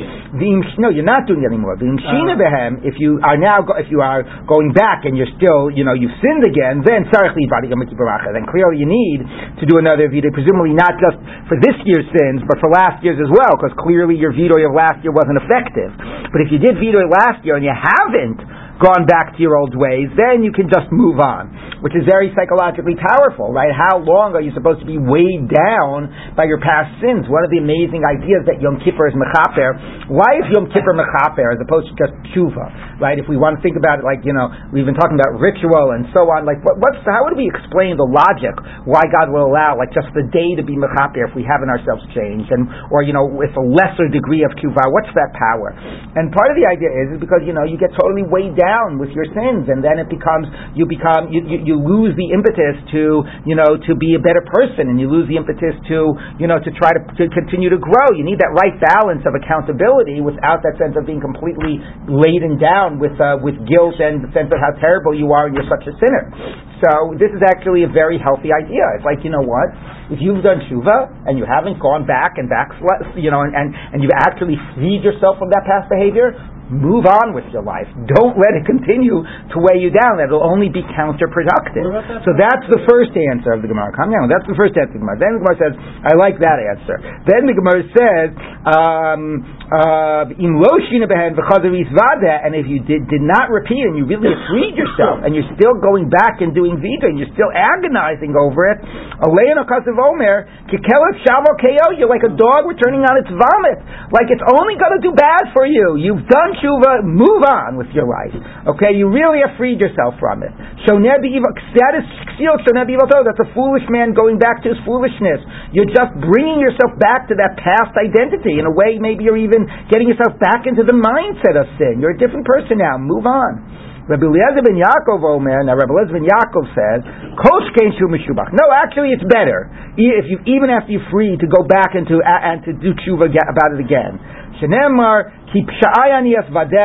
No, 0.82 0.89
you're 0.89 1.06
not 1.06 1.28
doing 1.28 1.44
it 1.44 1.52
anymore. 1.54 1.78
If 1.78 2.96
you 2.98 3.20
are 3.22 3.38
now, 3.38 3.62
if 3.78 3.91
you 3.91 4.02
are 4.02 4.24
going 4.48 4.72
back 4.74 5.04
and 5.06 5.13
you're 5.20 5.30
still, 5.38 5.70
you 5.70 5.84
know, 5.84 5.94
you've 5.94 6.15
sinned 6.24 6.48
again, 6.48 6.82
then 6.82 7.06
then 7.12 8.46
clearly 8.50 8.78
you 8.80 8.88
need 8.88 9.20
to 9.60 9.65
do 9.67 9.78
another 9.78 10.08
vidoy, 10.10 10.32
presumably 10.34 10.74
not 10.74 10.96
just 10.98 11.20
for 11.52 11.60
this 11.60 11.76
year's 11.86 12.08
sins, 12.15 12.41
but 12.48 12.58
for 12.63 12.70
last 12.71 13.03
year's 13.03 13.19
as 13.19 13.27
well, 13.27 13.60
because 13.60 13.75
clearly 13.77 14.15
your 14.15 14.31
vidoy 14.31 14.63
of 14.65 14.73
last 14.73 15.03
year 15.03 15.12
wasn't 15.12 15.38
effective. 15.43 15.91
But 16.31 16.39
if 16.41 16.49
you 16.49 16.57
did 16.57 16.79
vidoy 16.79 17.05
last 17.12 17.43
year 17.43 17.60
and 17.60 17.65
you 17.67 17.75
haven't 17.75 18.39
gone 18.82 19.06
back 19.06 19.38
to 19.38 19.39
your 19.39 19.56
old 19.56 19.78
ways, 19.78 20.10
then 20.17 20.41
you 20.41 20.50
can 20.50 20.65
just 20.65 20.89
move 20.89 21.22
on, 21.22 21.54
which 21.86 21.94
is 21.94 22.02
very 22.10 22.34
psychologically 22.34 22.98
powerful, 22.98 23.54
right? 23.54 23.70
How 23.70 24.02
long 24.02 24.34
are 24.34 24.41
you 24.41 24.50
supposed 24.58 24.82
to 24.82 24.89
be 24.89 24.98
weighed 24.98 25.46
down 25.46 26.10
by 26.34 26.50
your 26.50 26.58
past 26.58 26.89
sins? 26.98 27.30
One 27.30 27.46
of 27.46 27.54
the 27.54 27.62
amazing 27.62 28.02
ideas 28.02 28.41
that 28.50 28.58
Yom 28.58 28.82
Kippur 28.82 29.06
is 29.06 29.15
mechaper. 29.15 30.10
Why 30.10 30.41
is 30.41 30.50
Yom 30.50 30.65
Kippur 30.74 30.98
mechaper 30.98 31.54
as 31.54 31.62
opposed 31.62 31.94
to 31.94 31.96
just 31.96 32.13
tshuva, 32.34 32.98
right? 32.98 33.22
If 33.22 33.30
we 33.30 33.38
want 33.38 33.56
to 33.56 33.62
think 33.62 33.78
about 33.78 34.02
it 34.02 34.06
like, 34.06 34.26
you 34.26 34.34
know, 34.34 34.50
we've 34.74 34.89
been 34.89 34.98
talking 34.98 35.22
about 35.22 35.38
ritual 35.38 35.94
and 35.94 36.10
so 36.17 36.26
on, 36.34 36.50
like, 36.50 36.58
what, 36.65 36.82
what's, 36.82 36.98
how 37.06 37.22
would 37.30 37.38
we 37.38 37.46
explain 37.46 38.02
the 38.02 38.10
logic 38.10 38.58
why 38.89 39.06
God 39.06 39.30
will 39.30 39.46
allow, 39.46 39.78
like, 39.78 39.94
just 39.94 40.10
the 40.17 40.26
day 40.34 40.58
to 40.58 40.65
be 40.65 40.74
mechaper 40.74 41.22
if 41.30 41.38
we 41.38 41.46
haven't 41.46 41.70
ourselves 41.70 42.02
changed, 42.17 42.50
and, 42.50 42.65
or, 42.89 43.06
you 43.06 43.13
know, 43.13 43.30
with 43.30 43.54
a 43.54 43.62
lesser 43.62 44.10
degree 44.10 44.41
of 44.41 44.50
tshuva, 44.58 44.89
what's 44.89 45.13
that 45.13 45.30
power? 45.38 45.70
And 46.17 46.34
part 46.34 46.50
of 46.50 46.58
the 46.58 46.65
idea 46.65 46.89
is, 47.06 47.08
is 47.13 47.20
because, 47.22 47.46
you 47.46 47.54
know, 47.54 47.62
you 47.62 47.78
get 47.78 47.94
totally 47.94 48.26
weighed 48.26 48.58
down 48.58 48.70
down 48.71 48.95
with 48.95 49.12
your 49.12 49.27
sins, 49.36 49.67
and 49.67 49.84
then 49.84 49.99
it 49.99 50.07
becomes 50.07 50.47
you 50.71 50.88
become 50.88 51.27
you, 51.27 51.43
you, 51.43 51.60
you 51.67 51.75
lose 51.75 52.15
the 52.15 52.31
impetus 52.31 52.79
to 52.95 53.27
you 53.43 53.60
know 53.60 53.75
to 53.75 53.91
be 53.99 54.15
a 54.15 54.21
better 54.23 54.39
person, 54.47 54.88
and 54.88 54.95
you 54.95 55.12
lose 55.12 55.27
the 55.27 55.36
impetus 55.36 55.75
to 55.91 56.15
you 56.39 56.47
know 56.47 56.55
to 56.63 56.71
try 56.79 56.95
to, 56.95 57.01
to 57.19 57.27
continue 57.36 57.67
to 57.67 57.79
grow. 57.81 58.07
You 58.15 58.23
need 58.23 58.39
that 58.39 58.55
right 58.55 58.79
balance 58.79 59.27
of 59.27 59.36
accountability 59.36 60.23
without 60.23 60.63
that 60.63 60.79
sense 60.79 60.95
of 60.95 61.03
being 61.03 61.19
completely 61.19 61.84
laden 62.07 62.55
down 62.55 63.03
with 63.03 63.19
uh, 63.19 63.43
with 63.43 63.60
guilt 63.67 63.99
and 63.99 64.23
the 64.23 64.31
sense 64.31 64.47
of 64.55 64.60
how 64.63 64.71
terrible 64.79 65.12
you 65.12 65.36
are 65.36 65.51
and 65.51 65.53
you're 65.53 65.67
such 65.67 65.84
a 65.84 65.93
sinner. 65.99 66.31
So 66.79 67.13
this 67.19 67.29
is 67.36 67.43
actually 67.43 67.84
a 67.84 67.91
very 67.91 68.15
healthy 68.15 68.55
idea. 68.55 68.88
It's 68.95 69.05
like 69.05 69.27
you 69.27 69.31
know 69.36 69.43
what 69.43 69.75
if 70.12 70.19
you've 70.19 70.43
done 70.43 70.60
tshuva 70.67 71.23
and 71.25 71.39
you 71.39 71.47
haven't 71.47 71.79
gone 71.79 72.03
back 72.03 72.36
and 72.36 72.51
back, 72.51 72.75
you 73.15 73.31
know, 73.31 73.47
and, 73.47 73.55
and, 73.55 73.71
and 73.95 73.97
you've 74.03 74.12
actually 74.27 74.60
freed 74.75 75.07
yourself 75.07 75.39
from 75.39 75.47
that 75.55 75.63
past 75.63 75.88
behavior, 75.88 76.36
Move 76.71 77.03
on 77.03 77.36
with 77.36 77.43
your 77.51 77.67
life. 77.67 77.91
Don't 78.15 78.39
let 78.39 78.55
it 78.55 78.63
continue 78.63 79.19
to 79.19 79.57
weigh 79.60 79.84
you 79.84 79.91
down. 79.91 80.23
That'll 80.23 80.39
only 80.39 80.71
be 80.71 80.79
counterproductive. 80.95 81.84
So 82.23 82.31
that's 82.39 82.63
the 82.71 82.79
first 82.88 83.12
answer 83.12 83.51
of 83.51 83.60
the 83.60 83.67
Gemara. 83.67 83.91
Come 83.91 84.15
down. 84.15 84.31
That's 84.31 84.47
the 84.47 84.55
first 84.55 84.79
answer 84.79 84.95
of 84.95 84.99
the 84.99 85.03
Gemara. 85.03 85.19
Then 85.19 85.31
the 85.36 85.41
Gemara 85.43 85.57
says, 85.60 85.73
I 86.07 86.15
like 86.15 86.39
that 86.39 86.63
answer. 86.63 86.95
Then 87.27 87.43
the 87.43 87.55
Gemara 87.60 87.84
says, 87.91 88.27
um, 88.63 89.43
uh, 89.67 90.31
in 90.39 90.63
loshina 90.63 91.12
behen 91.12 91.36
and 91.36 92.51
if 92.55 92.65
you 92.67 92.79
did, 92.88 93.03
did 93.12 93.23
not 93.23 93.51
repeat 93.51 93.84
and 93.84 93.99
you 93.99 94.07
really 94.07 94.31
freed 94.47 94.75
yourself 94.79 95.27
and 95.27 95.36
you're 95.36 95.47
still 95.60 95.75
going 95.75 96.07
back 96.07 96.39
and 96.39 96.55
doing 96.55 96.79
vita 96.79 97.12
and 97.12 97.19
you're 97.19 97.31
still 97.36 97.51
agonizing 97.51 98.31
over 98.31 98.71
it, 98.71 98.79
Aleina 99.19 99.67
Kasav 99.67 99.99
Omer, 99.99 100.47
Kikelef 100.71 101.15
Shavo 101.27 101.51
you're 101.97 102.07
like 102.07 102.23
a 102.23 102.31
dog 102.36 102.63
returning 102.63 103.03
on 103.03 103.19
its 103.19 103.31
vomit. 103.31 103.79
Like 104.13 104.31
it's 104.31 104.43
only 104.43 104.79
going 104.79 104.95
to 104.95 105.03
do 105.03 105.12
bad 105.12 105.51
for 105.51 105.65
you. 105.65 105.99
You've 105.99 106.27
done 106.27 106.61
tshuva, 106.62 107.04
move 107.04 107.41
on 107.43 107.76
with 107.76 107.89
your 107.91 108.06
life. 108.06 108.32
Okay, 108.78 108.93
you 108.93 109.10
really 109.10 109.41
have 109.41 109.58
freed 109.58 109.82
yourself 109.82 110.15
from 110.21 110.45
it. 110.45 110.54
So 110.86 110.95
that 111.02 111.93
is 111.97 112.06
that's 112.41 113.41
a 113.41 113.50
foolish 113.54 113.86
man 113.89 114.13
going 114.13 114.38
back 114.38 114.62
to 114.63 114.69
his 114.69 114.80
foolishness. 114.86 115.41
You're 115.74 115.89
just 115.89 116.13
bringing 116.21 116.62
yourself 116.62 116.95
back 117.02 117.28
to 117.30 117.36
that 117.36 117.58
past 117.58 117.97
identity. 117.97 118.62
In 118.62 118.69
a 118.69 118.74
way, 118.74 119.02
maybe 119.02 119.26
you're 119.26 119.41
even 119.41 119.65
getting 119.89 120.08
yourself 120.08 120.38
back 120.38 120.69
into 120.69 120.86
the 120.86 120.95
mindset 120.95 121.58
of 121.58 121.65
sin. 121.82 121.97
You're 121.97 122.15
a 122.15 122.21
different 122.21 122.45
person 122.45 122.78
now. 122.78 123.02
Move 123.02 123.26
on. 123.26 123.82
Rabbi 124.10 124.28
Eliezer 124.28 124.65
ben 124.65 124.76
Yaakov 124.76 125.21
Omer, 125.24 125.63
now 125.63 125.78
Rabbi 125.78 125.93
Eliezer 125.93 126.17
ben 126.17 126.26
Yaakov 126.26 126.65
says, 126.74 127.00
Kosh 127.38 127.69
shu 127.95 128.10
meshubach. 128.10 128.50
No, 128.52 128.67
actually 128.74 129.13
it's 129.13 129.24
better, 129.30 129.69
if 129.95 130.26
you, 130.28 130.41
even 130.50 130.74
after 130.74 130.91
you're 130.91 131.06
free, 131.13 131.38
to 131.38 131.47
go 131.47 131.63
back 131.63 131.93
and 131.93 132.04
to, 132.10 132.19
and 132.19 132.60
to 132.65 132.74
do 132.74 132.97
tshuva 132.97 133.30
about 133.30 133.78
it 133.78 133.80
again. 133.80 134.19
Shenemar, 134.60 135.40
keep 135.51 135.67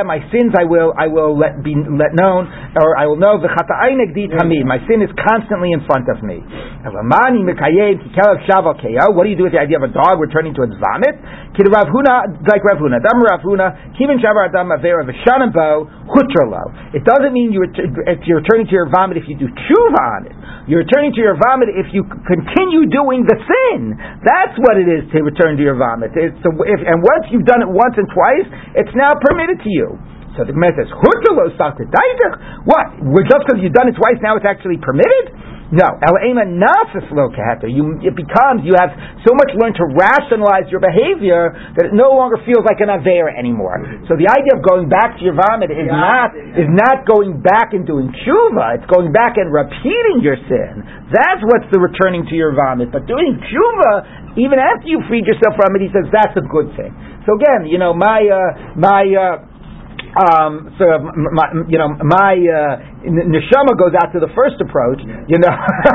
my 0.07 0.18
sins 0.35 0.52
I 0.59 0.66
will 0.66 0.92
I 0.98 1.07
will 1.07 1.38
let 1.38 1.62
be 1.62 1.74
let 1.74 2.12
known, 2.18 2.50
or 2.74 2.98
I 2.98 3.07
will 3.07 3.16
know 3.16 3.38
My 4.66 4.83
sin 4.90 5.02
is 5.02 5.11
constantly 5.14 5.70
in 5.70 5.87
front 5.87 6.11
of 6.11 6.22
me. 6.22 6.42
Uh, 6.42 6.90
what 9.14 9.24
do 9.24 9.31
you 9.31 9.38
do 9.38 9.46
with 9.46 9.55
the 9.55 9.62
idea 9.62 9.79
of 9.79 9.87
a 9.87 9.92
dog 9.94 10.18
returning 10.18 10.55
to 10.59 10.62
its 10.66 10.74
vomit? 10.79 11.14
Rav 11.64 11.88
Huna, 11.88 12.45
like 12.45 12.61
Rav 12.61 12.77
Huna, 12.77 13.01
Dam 13.01 13.16
Rav 13.25 13.40
Huna, 13.40 13.97
Shavar 13.97 14.53
Adam 14.53 14.69
Avera 14.69 15.09
Vishanabo 15.09 15.88
Hutralo. 16.05 16.92
It 16.92 17.01
doesn't 17.09 17.33
mean 17.33 17.57
you 17.57 17.64
if 17.64 18.21
you're 18.29 18.45
returning 18.45 18.69
to 18.69 18.77
your 18.77 18.92
vomit 18.92 19.16
if 19.16 19.25
you 19.25 19.40
do 19.40 19.49
tshuva 19.49 20.03
on 20.21 20.21
it. 20.29 20.37
You're 20.69 20.85
returning 20.85 21.16
to 21.16 21.21
your 21.25 21.40
vomit 21.40 21.73
if 21.73 21.88
you 21.97 22.05
continue 22.05 22.85
doing 22.92 23.25
the 23.25 23.40
sin. 23.40 23.97
That's 24.21 24.53
what 24.61 24.77
it 24.77 24.85
is 24.85 25.09
to 25.16 25.25
return 25.25 25.57
to 25.57 25.64
your 25.64 25.81
vomit. 25.81 26.12
It's 26.12 26.37
a, 26.45 26.53
if, 26.69 26.81
and 26.85 27.01
once 27.01 27.25
you've 27.33 27.49
done 27.49 27.64
it 27.64 27.71
once 27.73 27.97
and 27.97 28.05
twice, 28.12 28.49
it's 28.77 28.92
now 28.92 29.16
permitted 29.16 29.64
to 29.64 29.71
you. 29.73 29.97
So 30.37 30.44
the 30.44 30.53
Gemara 30.53 30.77
says, 30.77 30.92
What? 30.92 32.87
Just 33.27 33.42
because 33.49 33.59
you've 33.64 33.77
done 33.77 33.88
it 33.88 33.96
twice, 33.96 34.20
now 34.20 34.37
it's 34.37 34.46
actually 34.46 34.77
permitted? 34.79 35.33
No, 35.75 35.99
You, 37.66 37.99
it 37.99 38.14
becomes 38.14 38.62
you 38.62 38.79
have 38.79 38.94
so 39.27 39.35
much 39.35 39.51
learned 39.59 39.75
to 39.83 39.87
rationalize 39.99 40.70
your 40.70 40.79
behavior 40.79 41.51
that 41.75 41.90
it 41.90 41.94
no 41.94 42.14
longer 42.14 42.38
feels 42.46 42.62
like 42.62 42.79
an 42.79 42.87
avera 42.87 43.35
anymore. 43.35 43.83
So 44.07 44.14
the 44.14 44.31
idea 44.31 44.55
of 44.55 44.62
going 44.62 44.87
back 44.87 45.18
to 45.18 45.27
your 45.27 45.35
vomit 45.35 45.75
is 45.75 45.90
not 45.90 46.38
is 46.38 46.70
not 46.70 47.03
going 47.03 47.42
back 47.42 47.75
and 47.75 47.83
doing 47.83 48.14
tshuva. 48.14 48.79
It's 48.79 48.87
going 48.87 49.11
back 49.11 49.42
and 49.42 49.51
repeating 49.51 50.22
your 50.22 50.38
sin. 50.46 50.87
That's 51.11 51.42
what's 51.42 51.66
the 51.75 51.83
returning 51.83 52.31
to 52.31 52.35
your 52.38 52.55
vomit. 52.55 52.94
But 52.94 53.11
doing 53.11 53.35
tshuva, 53.35 54.38
even 54.38 54.62
after 54.62 54.87
you 54.87 55.03
freed 55.11 55.27
yourself 55.27 55.59
from 55.59 55.75
it, 55.75 55.83
he 55.83 55.90
says 55.90 56.07
that's 56.14 56.38
a 56.38 56.46
good 56.46 56.70
thing. 56.79 56.94
So 57.27 57.35
again, 57.35 57.66
you 57.66 57.83
know, 57.83 57.90
my 57.90 58.22
uh, 58.22 58.79
my. 58.79 59.03
Uh, 59.03 59.56
um, 60.18 60.74
so 60.79 60.85
my, 61.33 61.46
you 61.68 61.79
know, 61.79 61.88
my 62.05 62.35
uh, 62.35 62.76
neshama 63.07 63.79
goes 63.79 63.95
out 63.95 64.11
to 64.12 64.19
the 64.19 64.31
first 64.35 64.59
approach, 64.59 64.99
you 65.31 65.38
know, 65.38 65.55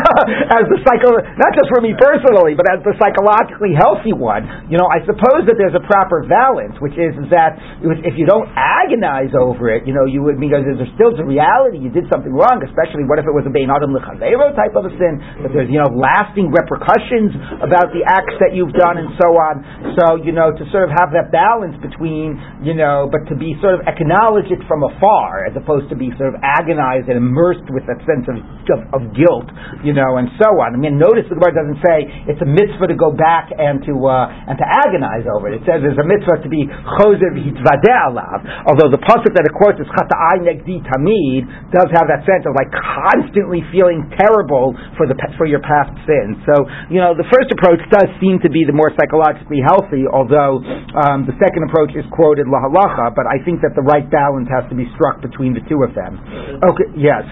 as 0.58 0.64
the 0.72 0.80
psycho, 0.88 1.20
not 1.20 1.52
just 1.52 1.68
for 1.68 1.84
me 1.84 1.92
personally, 2.00 2.56
but 2.56 2.64
as 2.72 2.80
the 2.88 2.96
psychologically 2.96 3.76
healthy 3.76 4.16
one. 4.16 4.48
You 4.72 4.80
know, 4.80 4.88
I 4.88 5.04
suppose 5.04 5.44
that 5.52 5.60
there's 5.60 5.76
a 5.76 5.84
proper 5.84 6.24
balance, 6.26 6.80
which 6.80 6.96
is 6.96 7.14
that 7.30 7.60
if 7.84 8.16
you 8.16 8.24
don't 8.24 8.48
agonize 8.56 9.36
over 9.36 9.68
it, 9.68 9.84
you 9.84 9.92
know, 9.92 10.08
you 10.08 10.24
would 10.24 10.40
because 10.40 10.64
there's 10.64 10.94
still 10.96 11.12
the 11.12 11.28
reality 11.28 11.84
you 11.84 11.92
did 11.92 12.08
something 12.08 12.32
wrong. 12.32 12.64
Especially, 12.64 13.04
what 13.04 13.20
if 13.20 13.28
it 13.28 13.36
was 13.36 13.44
a 13.44 13.54
bein 13.54 13.68
adam 13.68 13.92
lechavero 13.92 14.56
type 14.56 14.74
of 14.80 14.88
a 14.88 14.94
sin? 14.96 15.20
That 15.44 15.52
there's 15.52 15.68
you 15.68 15.84
know 15.84 15.92
lasting 15.92 16.50
repercussions 16.50 17.36
about 17.60 17.92
the 17.92 18.08
acts 18.08 18.40
that 18.40 18.56
you've 18.56 18.74
done 18.74 19.02
and 19.02 19.12
so 19.20 19.28
on. 19.36 19.54
So 20.00 20.04
you 20.24 20.32
know, 20.32 20.56
to 20.56 20.64
sort 20.72 20.88
of 20.88 20.92
have 20.96 21.12
that 21.12 21.34
balance 21.34 21.76
between 21.84 22.40
you 22.64 22.74
know, 22.74 23.12
but 23.12 23.28
to 23.28 23.36
be 23.36 23.60
sort 23.60 23.76
of 23.76 23.82
acknowledge 23.84 24.48
it 24.48 24.64
from 24.70 24.88
afar 24.88 25.50
as 25.50 25.54
opposed 25.58 25.92
to 25.92 25.98
be 25.98 26.14
sort 26.16 26.32
of 26.32 26.40
agonized 26.40 27.01
and 27.08 27.18
immersed 27.18 27.66
with 27.72 27.86
that 27.88 28.02
sense 28.06 28.26
of, 28.30 28.38
of, 28.42 28.80
of 28.94 29.02
guilt, 29.16 29.48
you 29.82 29.94
know, 29.94 30.18
and 30.22 30.30
so 30.42 30.50
on. 30.62 30.74
I 30.74 30.80
mean, 30.80 30.98
notice 30.98 31.26
the 31.30 31.38
Gemara 31.38 31.54
doesn't 31.56 31.82
say 31.82 31.98
it's 32.30 32.42
a 32.42 32.50
mitzvah 32.50 32.92
to 32.92 32.98
go 32.98 33.14
back 33.14 33.52
and 33.54 33.82
to 33.88 33.94
uh, 34.06 34.50
and 34.50 34.56
to 34.58 34.66
agonize 34.66 35.26
over 35.30 35.52
it. 35.52 35.62
It 35.62 35.64
says 35.68 35.84
there's 35.84 36.00
a 36.00 36.08
mitzvah 36.08 36.44
to 36.44 36.50
be 36.50 36.68
choser 36.68 37.32
hitvadeh 37.34 37.98
alav. 38.12 38.40
Although 38.70 38.92
the 38.92 39.02
pasuk 39.02 39.32
that 39.34 39.46
it 39.46 39.54
quotes 39.56 39.80
is 39.80 39.88
chata'ai 39.92 40.44
negdi 40.44 40.82
tamid 40.86 41.46
does 41.72 41.90
have 41.96 42.08
that 42.12 42.24
sense 42.28 42.46
of 42.48 42.54
like 42.58 42.72
constantly 42.74 43.64
feeling 43.72 44.08
terrible 44.18 44.74
for 44.98 45.06
the 45.08 45.16
for 45.38 45.46
your 45.46 45.62
past 45.62 45.94
sins. 46.06 46.40
So 46.48 46.66
you 46.90 47.00
know, 47.00 47.14
the 47.14 47.28
first 47.30 47.52
approach 47.54 47.82
does 47.92 48.10
seem 48.20 48.40
to 48.44 48.50
be 48.50 48.66
the 48.66 48.76
more 48.76 48.92
psychologically 48.98 49.62
healthy, 49.64 50.08
although 50.08 50.64
um, 50.98 51.26
the 51.28 51.36
second 51.38 51.68
approach 51.68 51.94
is 51.94 52.06
quoted 52.14 52.48
lahalacha. 52.48 53.14
But 53.16 53.28
I 53.28 53.40
think 53.44 53.62
that 53.62 53.74
the 53.76 53.86
right 53.86 54.06
balance 54.08 54.50
has 54.50 54.66
to 54.70 54.76
be 54.76 54.88
struck 54.98 55.22
between 55.22 55.54
the 55.54 55.64
two 55.70 55.84
of 55.84 55.94
them. 55.94 56.20
Okay, 56.62 56.81
yes. 56.98 57.24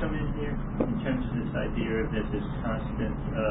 come 0.00 0.14
in 0.14 0.26
here 0.38 0.54
in 0.82 0.96
terms 1.02 1.24
of 1.26 1.34
this 1.38 1.52
idea 1.54 2.02
of 2.02 2.10
this 2.10 2.46
constant 2.62 3.14
uh, 3.34 3.42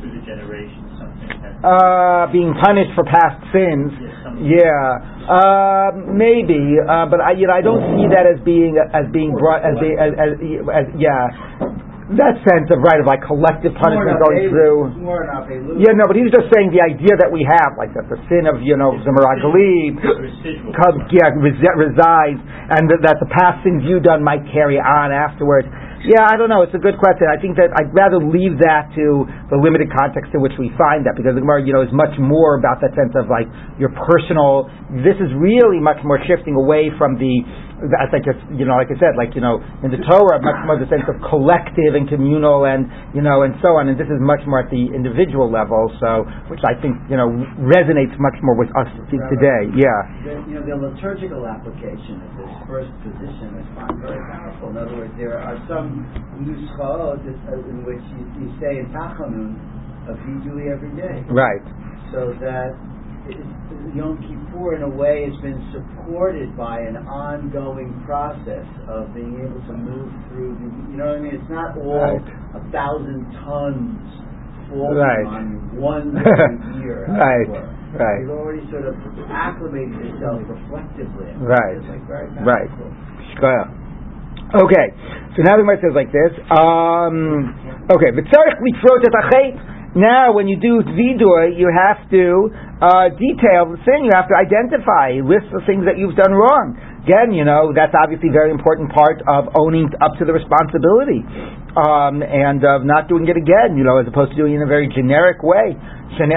through 0.00 0.12
the 0.14 0.22
generations 0.26 0.88
something 0.98 1.30
uh, 1.64 2.26
being 2.32 2.54
punished 2.62 2.92
for 2.94 3.04
past 3.04 3.36
sins. 3.52 3.92
yeah, 4.40 5.28
uh, 5.28 5.92
maybe, 6.08 6.80
uh, 6.80 7.06
but 7.06 7.20
I, 7.20 7.32
you 7.36 7.46
know, 7.46 7.54
I 7.54 7.62
don't 7.62 7.84
see 7.96 8.08
that 8.10 8.24
as 8.24 8.40
being 8.44 8.78
as 8.78 9.04
being 9.12 9.36
brought 9.36 9.60
as, 9.64 9.76
as, 9.76 10.12
as, 10.16 10.32
as 10.72 10.86
yeah 10.96 11.79
that 12.18 12.42
sense 12.42 12.66
of 12.74 12.82
right 12.82 12.98
of 12.98 13.06
like 13.06 13.22
collective 13.22 13.70
punishment 13.78 14.18
going 14.18 14.50
through. 14.50 14.98
Yeah, 15.78 15.94
no, 15.94 16.10
but 16.10 16.18
he 16.18 16.26
was 16.26 16.34
just 16.34 16.50
saying 16.50 16.74
the 16.74 16.82
idea 16.82 17.14
that 17.22 17.30
we 17.30 17.46
have, 17.46 17.78
like 17.78 17.94
that 17.94 18.10
the 18.10 18.18
sin 18.26 18.50
of 18.50 18.58
you 18.62 18.74
know 18.74 18.98
Zamaragali 19.06 19.94
yeah, 21.14 21.74
resides, 21.78 22.40
and 22.42 22.90
that, 22.90 23.00
that 23.06 23.16
the 23.22 23.30
past 23.30 23.62
sins 23.62 23.86
you 23.86 24.02
done 24.02 24.26
might 24.26 24.42
carry 24.50 24.78
on 24.82 25.14
afterwards. 25.14 25.70
Yeah, 26.00 26.24
I 26.24 26.40
don't 26.40 26.48
know. 26.48 26.64
It's 26.64 26.72
a 26.72 26.80
good 26.80 26.96
question. 26.96 27.28
I 27.28 27.36
think 27.36 27.60
that 27.60 27.68
I'd 27.76 27.92
rather 27.92 28.16
leave 28.16 28.56
that 28.64 28.88
to 28.96 29.28
the 29.52 29.58
limited 29.60 29.92
context 29.92 30.32
in 30.32 30.40
which 30.40 30.56
we 30.56 30.72
find 30.80 31.04
that, 31.04 31.12
because 31.12 31.36
the 31.36 31.44
Gemara, 31.44 31.60
you 31.60 31.76
know, 31.76 31.84
is 31.84 31.92
much 31.92 32.16
more 32.16 32.56
about 32.56 32.80
that 32.80 32.96
sense 32.96 33.12
of 33.12 33.28
like 33.28 33.48
your 33.76 33.92
personal. 34.08 34.72
This 35.04 35.20
is 35.20 35.28
really 35.36 35.76
much 35.76 36.00
more 36.00 36.16
shifting 36.24 36.56
away 36.56 36.88
from 36.96 37.20
the 37.20 37.44
as 37.80 38.12
I 38.12 38.20
just, 38.20 38.36
you 38.52 38.68
know, 38.68 38.76
like 38.76 38.92
I 38.92 38.98
said, 39.00 39.16
like, 39.16 39.32
you 39.32 39.40
know, 39.40 39.56
in 39.80 39.88
the 39.88 39.96
Torah, 40.04 40.36
much 40.36 40.60
more 40.68 40.76
the 40.76 40.84
sense 40.92 41.08
of 41.08 41.16
collective 41.32 41.96
and 41.96 42.04
communal 42.04 42.68
and, 42.68 42.84
you 43.16 43.24
know, 43.24 43.40
and 43.40 43.56
so 43.64 43.80
on. 43.80 43.88
And 43.88 43.96
this 43.96 44.10
is 44.12 44.20
much 44.20 44.44
more 44.44 44.60
at 44.60 44.68
the 44.68 44.92
individual 44.92 45.48
level, 45.48 45.88
so, 45.96 46.28
which 46.52 46.60
I 46.60 46.76
think, 46.76 47.00
you 47.08 47.16
know, 47.16 47.32
resonates 47.56 48.12
much 48.20 48.36
more 48.44 48.52
with 48.52 48.68
us 48.76 48.88
today. 49.08 49.72
Yeah. 49.72 49.88
The, 50.20 50.44
you 50.44 50.60
know, 50.60 50.64
the 50.68 50.76
liturgical 50.76 51.48
application 51.48 52.20
of 52.20 52.30
this 52.36 52.52
first 52.70 52.94
position 53.02 53.58
is 53.58 53.66
very 53.98 54.22
powerful. 54.30 54.70
In 54.70 54.78
other 54.78 54.94
words, 54.94 55.10
there 55.18 55.34
are 55.34 55.58
some 55.66 56.06
nuschot 56.38 57.26
in 57.26 57.82
which 57.82 57.98
you, 58.14 58.22
you 58.38 58.48
say 58.62 58.78
in 58.78 58.86
Tachanun, 58.94 59.58
a 60.06 60.14
vidui 60.22 60.70
every 60.70 60.94
day. 60.94 61.26
Right. 61.26 61.66
So 62.14 62.30
that 62.38 62.78
Yom 63.94 64.22
Kippur, 64.22 64.78
in 64.78 64.82
a 64.82 64.88
way, 64.88 65.26
has 65.26 65.34
been 65.42 65.58
supported 65.74 66.56
by 66.56 66.78
an 66.78 66.96
ongoing 67.10 67.90
process 68.06 68.66
of 68.86 69.12
being 69.14 69.34
able 69.42 69.60
to 69.66 69.74
move 69.74 70.10
through. 70.30 70.54
The, 70.54 70.94
you 70.94 70.96
know 70.96 71.10
what 71.10 71.18
I 71.18 71.26
mean? 71.26 71.34
It's 71.34 71.50
not 71.50 71.74
all 71.74 71.98
right. 71.98 72.22
a 72.54 72.62
thousand 72.70 73.26
tons 73.42 73.98
falling 74.70 74.94
right. 74.94 75.26
on 75.26 75.74
one 75.74 76.14
year. 76.86 77.10
right. 77.10 77.50
Right. 77.90 78.22
You've 78.22 78.30
already 78.30 78.62
sort 78.70 78.86
of 78.86 78.94
acclimated 79.26 79.98
yourself 79.98 80.46
reflectively. 80.46 81.34
Right. 81.42 81.78
Like 81.82 82.06
right. 82.06 82.30
Okay. 84.54 84.86
So 85.34 85.42
now 85.42 85.58
the 85.58 85.62
Gemara 85.66 85.78
says 85.82 85.94
like 85.94 86.10
this. 86.14 86.34
Um, 86.50 87.54
okay. 87.90 88.10
Now, 89.90 90.30
when 90.30 90.46
you 90.46 90.54
do 90.54 90.86
vidui, 90.86 91.58
you 91.58 91.66
have 91.66 92.06
to 92.14 92.50
uh, 92.78 93.10
detail 93.18 93.74
the 93.74 93.78
sin. 93.82 94.06
You 94.06 94.14
have 94.14 94.30
to 94.30 94.38
identify, 94.38 95.18
list 95.18 95.50
the 95.50 95.66
things 95.66 95.82
that 95.90 95.98
you've 95.98 96.14
done 96.14 96.30
wrong. 96.30 96.78
Again, 97.00 97.32
you 97.32 97.48
know, 97.48 97.72
that's 97.72 97.96
obviously 97.96 98.28
a 98.28 98.36
very 98.36 98.52
important 98.52 98.92
part 98.92 99.24
of 99.24 99.56
owning 99.56 99.88
up 100.04 100.20
to 100.20 100.28
the 100.28 100.36
responsibility 100.36 101.24
um, 101.72 102.20
and 102.20 102.60
of 102.60 102.84
not 102.84 103.08
doing 103.08 103.24
it 103.24 103.40
again, 103.40 103.80
you 103.80 103.84
know, 103.88 103.96
as 103.96 104.06
opposed 104.06 104.30
to 104.32 104.36
doing 104.36 104.52
it 104.52 104.60
in 104.60 104.66
a 104.66 104.68
very 104.68 104.84
generic 104.92 105.40
way. 105.40 105.72
This 106.10 106.28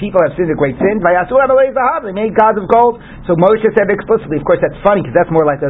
people 0.00 0.18
have 0.24 0.34
sinned 0.34 0.50
a 0.50 0.58
great 0.58 0.74
sin, 0.80 0.98
they 0.98 2.16
made 2.16 2.34
gods 2.34 2.58
of 2.58 2.66
gold. 2.66 2.98
So 3.30 3.36
Moshe 3.38 3.68
said 3.76 3.86
explicitly, 3.92 4.40
of 4.40 4.44
course 4.48 4.58
that's 4.58 4.80
funny, 4.82 5.04
because 5.04 5.14
that's 5.14 5.30
more 5.30 5.46
like 5.46 5.62
a 5.62 5.68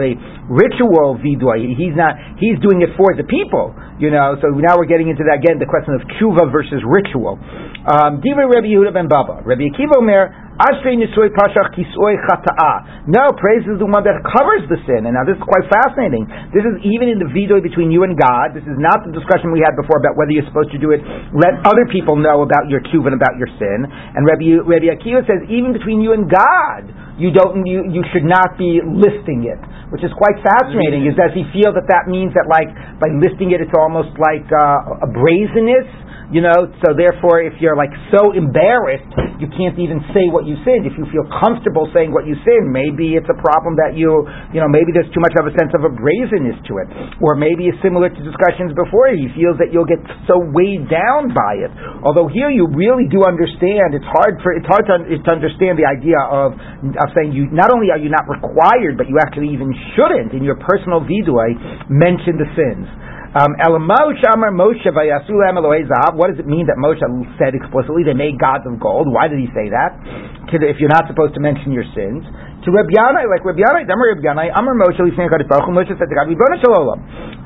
ritual 0.49 1.19
vidui. 1.21 1.77
He's 1.77 1.93
not, 1.99 2.17
he's 2.41 2.57
doing 2.65 2.81
it 2.81 2.95
for 2.97 3.13
the 3.19 3.27
people, 3.29 3.75
you 4.01 4.09
know, 4.15 4.39
so 4.41 4.49
now 4.57 4.79
we're 4.81 4.89
getting 4.89 5.11
into 5.13 5.27
that 5.29 5.45
again, 5.45 5.59
the 5.61 5.69
question 5.69 5.93
of 5.99 6.07
tshuva 6.17 6.49
versus 6.55 6.81
ritual. 6.87 7.37
Um, 7.85 8.23
Diva 8.23 8.47
Rabbi 8.49 8.71
Yehuda 8.71 8.95
ben 8.95 9.09
Baba. 9.11 9.43
Rabbi 9.45 9.75
Akiva 9.75 9.99
Omer, 9.99 10.48
Ashrei 10.59 10.99
Kisoi. 10.99 12.15
No, 13.07 13.31
praise 13.39 13.63
is 13.63 13.79
the 13.79 13.87
one 13.87 14.03
that 14.03 14.19
covers 14.27 14.67
the 14.67 14.79
sin. 14.91 15.07
And 15.07 15.15
now 15.15 15.23
this 15.23 15.39
is 15.39 15.45
quite 15.47 15.71
fascinating. 15.71 16.27
This 16.51 16.67
is 16.67 16.83
even 16.83 17.15
in 17.15 17.23
the 17.23 17.31
vidui 17.31 17.63
between 17.63 17.95
you 17.95 18.03
and 18.03 18.19
God. 18.19 18.59
This 18.59 18.67
is 18.67 18.75
not 18.75 19.07
the 19.07 19.15
discussion 19.15 19.55
we 19.55 19.63
had 19.63 19.79
before 19.79 20.03
about 20.03 20.19
whether 20.19 20.35
you're 20.35 20.47
supposed 20.51 20.75
to 20.75 20.81
do 20.83 20.91
it, 20.91 20.99
let 21.31 21.63
other 21.63 21.87
people 21.87 22.19
know 22.19 22.43
about 22.43 22.67
your 22.67 22.83
tshuva 22.91 23.15
and 23.15 23.19
about 23.19 23.39
your 23.39 23.47
sin. 23.55 23.87
And 23.87 24.27
Rabbi, 24.27 24.59
Rabbi 24.67 24.91
Akiva 24.91 25.23
says, 25.31 25.47
even 25.47 25.71
between 25.71 26.03
you 26.03 26.11
and 26.11 26.27
God, 26.27 26.91
you 27.23 27.31
don't, 27.31 27.63
you, 27.63 27.87
you 27.95 28.03
should 28.11 28.27
not 28.27 28.59
be 28.59 28.83
listing 28.83 29.47
it. 29.47 29.63
Which 29.95 30.03
is 30.03 30.11
quite 30.19 30.43
fascinating, 30.43 31.07
is 31.07 31.15
does 31.15 31.33
he 31.39 31.47
feel 31.55 31.71
that 31.73 31.87
that 31.87 32.11
means 32.11 32.35
that 32.35 32.51
like, 32.51 32.69
by 32.99 33.09
listing 33.15 33.55
it, 33.55 33.63
it's 33.63 33.75
almost 33.79 34.11
like 34.19 34.45
uh, 34.51 35.07
a 35.07 35.09
brazenness? 35.09 35.87
You 36.29 36.45
know, 36.45 36.69
so 36.85 36.93
therefore, 36.93 37.41
if 37.41 37.57
you're 37.57 37.77
like 37.77 37.93
so 38.13 38.37
embarrassed, 38.37 39.09
you 39.41 39.49
can't 39.49 39.81
even 39.81 40.05
say 40.13 40.29
what 40.29 40.45
you 40.45 40.61
sinned. 40.61 40.85
If 40.85 40.93
you 41.01 41.09
feel 41.09 41.25
comfortable 41.41 41.89
saying 41.97 42.13
what 42.13 42.29
you 42.29 42.37
sinned, 42.45 42.69
maybe 42.69 43.17
it's 43.17 43.29
a 43.33 43.39
problem 43.41 43.81
that 43.81 43.97
you, 43.97 44.29
you 44.53 44.61
know, 44.61 44.69
maybe 44.69 44.93
there's 44.93 45.09
too 45.17 45.25
much 45.25 45.33
of 45.41 45.49
a 45.49 45.53
sense 45.57 45.73
of 45.73 45.89
a 45.89 45.93
brazenness 45.93 46.61
to 46.69 46.85
it, 46.85 46.89
or 47.25 47.33
maybe 47.33 47.73
it's 47.73 47.81
similar 47.81 48.13
to 48.13 48.21
discussions 48.21 48.77
before. 48.77 49.09
He 49.17 49.33
feels 49.33 49.57
that 49.57 49.73
you'll 49.73 49.89
get 49.89 50.05
so 50.29 50.37
weighed 50.53 50.93
down 50.93 51.33
by 51.33 51.65
it. 51.65 51.73
Although 52.05 52.29
here 52.29 52.53
you 52.53 52.69
really 52.77 53.09
do 53.09 53.25
understand. 53.25 53.97
It's 53.97 54.09
hard 54.13 54.37
for 54.45 54.53
it's 54.53 54.69
hard 54.69 54.85
to, 54.85 55.09
to 55.09 55.31
understand 55.33 55.81
the 55.81 55.89
idea 55.89 56.21
of 56.29 56.53
of 56.53 57.09
saying 57.17 57.33
you 57.33 57.49
not 57.49 57.73
only 57.73 57.89
are 57.89 58.01
you 58.01 58.13
not 58.13 58.29
required, 58.29 59.01
but 59.01 59.09
you 59.09 59.17
actually 59.17 59.49
even 59.49 59.73
shouldn't 59.97 60.37
in 60.37 60.45
your 60.45 60.61
personal 60.61 61.01
vidui 61.01 61.57
mention 61.89 62.37
the 62.37 62.49
sins. 62.53 63.08
Um, 63.29 63.53
What 63.61 63.77
does 66.33 66.41
it 66.41 66.49
mean 66.49 66.65
that 66.65 66.81
Moshe 66.81 67.05
said 67.37 67.53
explicitly 67.53 68.01
they 68.05 68.15
made 68.17 68.41
gods 68.41 68.65
of 68.65 68.81
gold? 68.81 69.05
Why 69.13 69.29
did 69.29 69.39
he 69.39 69.49
say 69.53 69.69
that? 69.69 70.01
If 70.49 70.81
you're 70.81 70.89
not 70.89 71.05
supposed 71.13 71.35
to 71.37 71.41
mention 71.41 71.73
your 71.73 71.85
sins. 71.93 72.25
To 72.67 72.75
Rabbi 72.75 72.91
Yanai, 72.91 73.31
like 73.31 73.47
Rabbi 73.47 73.63
Yanai, 73.63 73.87
Damar 73.87 74.19
Rabbi 74.19 74.27
Yanai, 74.27 74.51
Amar 74.51 74.75
Moshe, 74.75 74.99
Lifnei 74.99 75.31
Kadosh 75.31 75.47
Baruch 75.47 75.71
Moshe 75.71 75.95
said 75.95 76.11
to 76.11 76.15
God, 76.19 76.27
Ribbon 76.27 76.59
Shalom, 76.59 76.99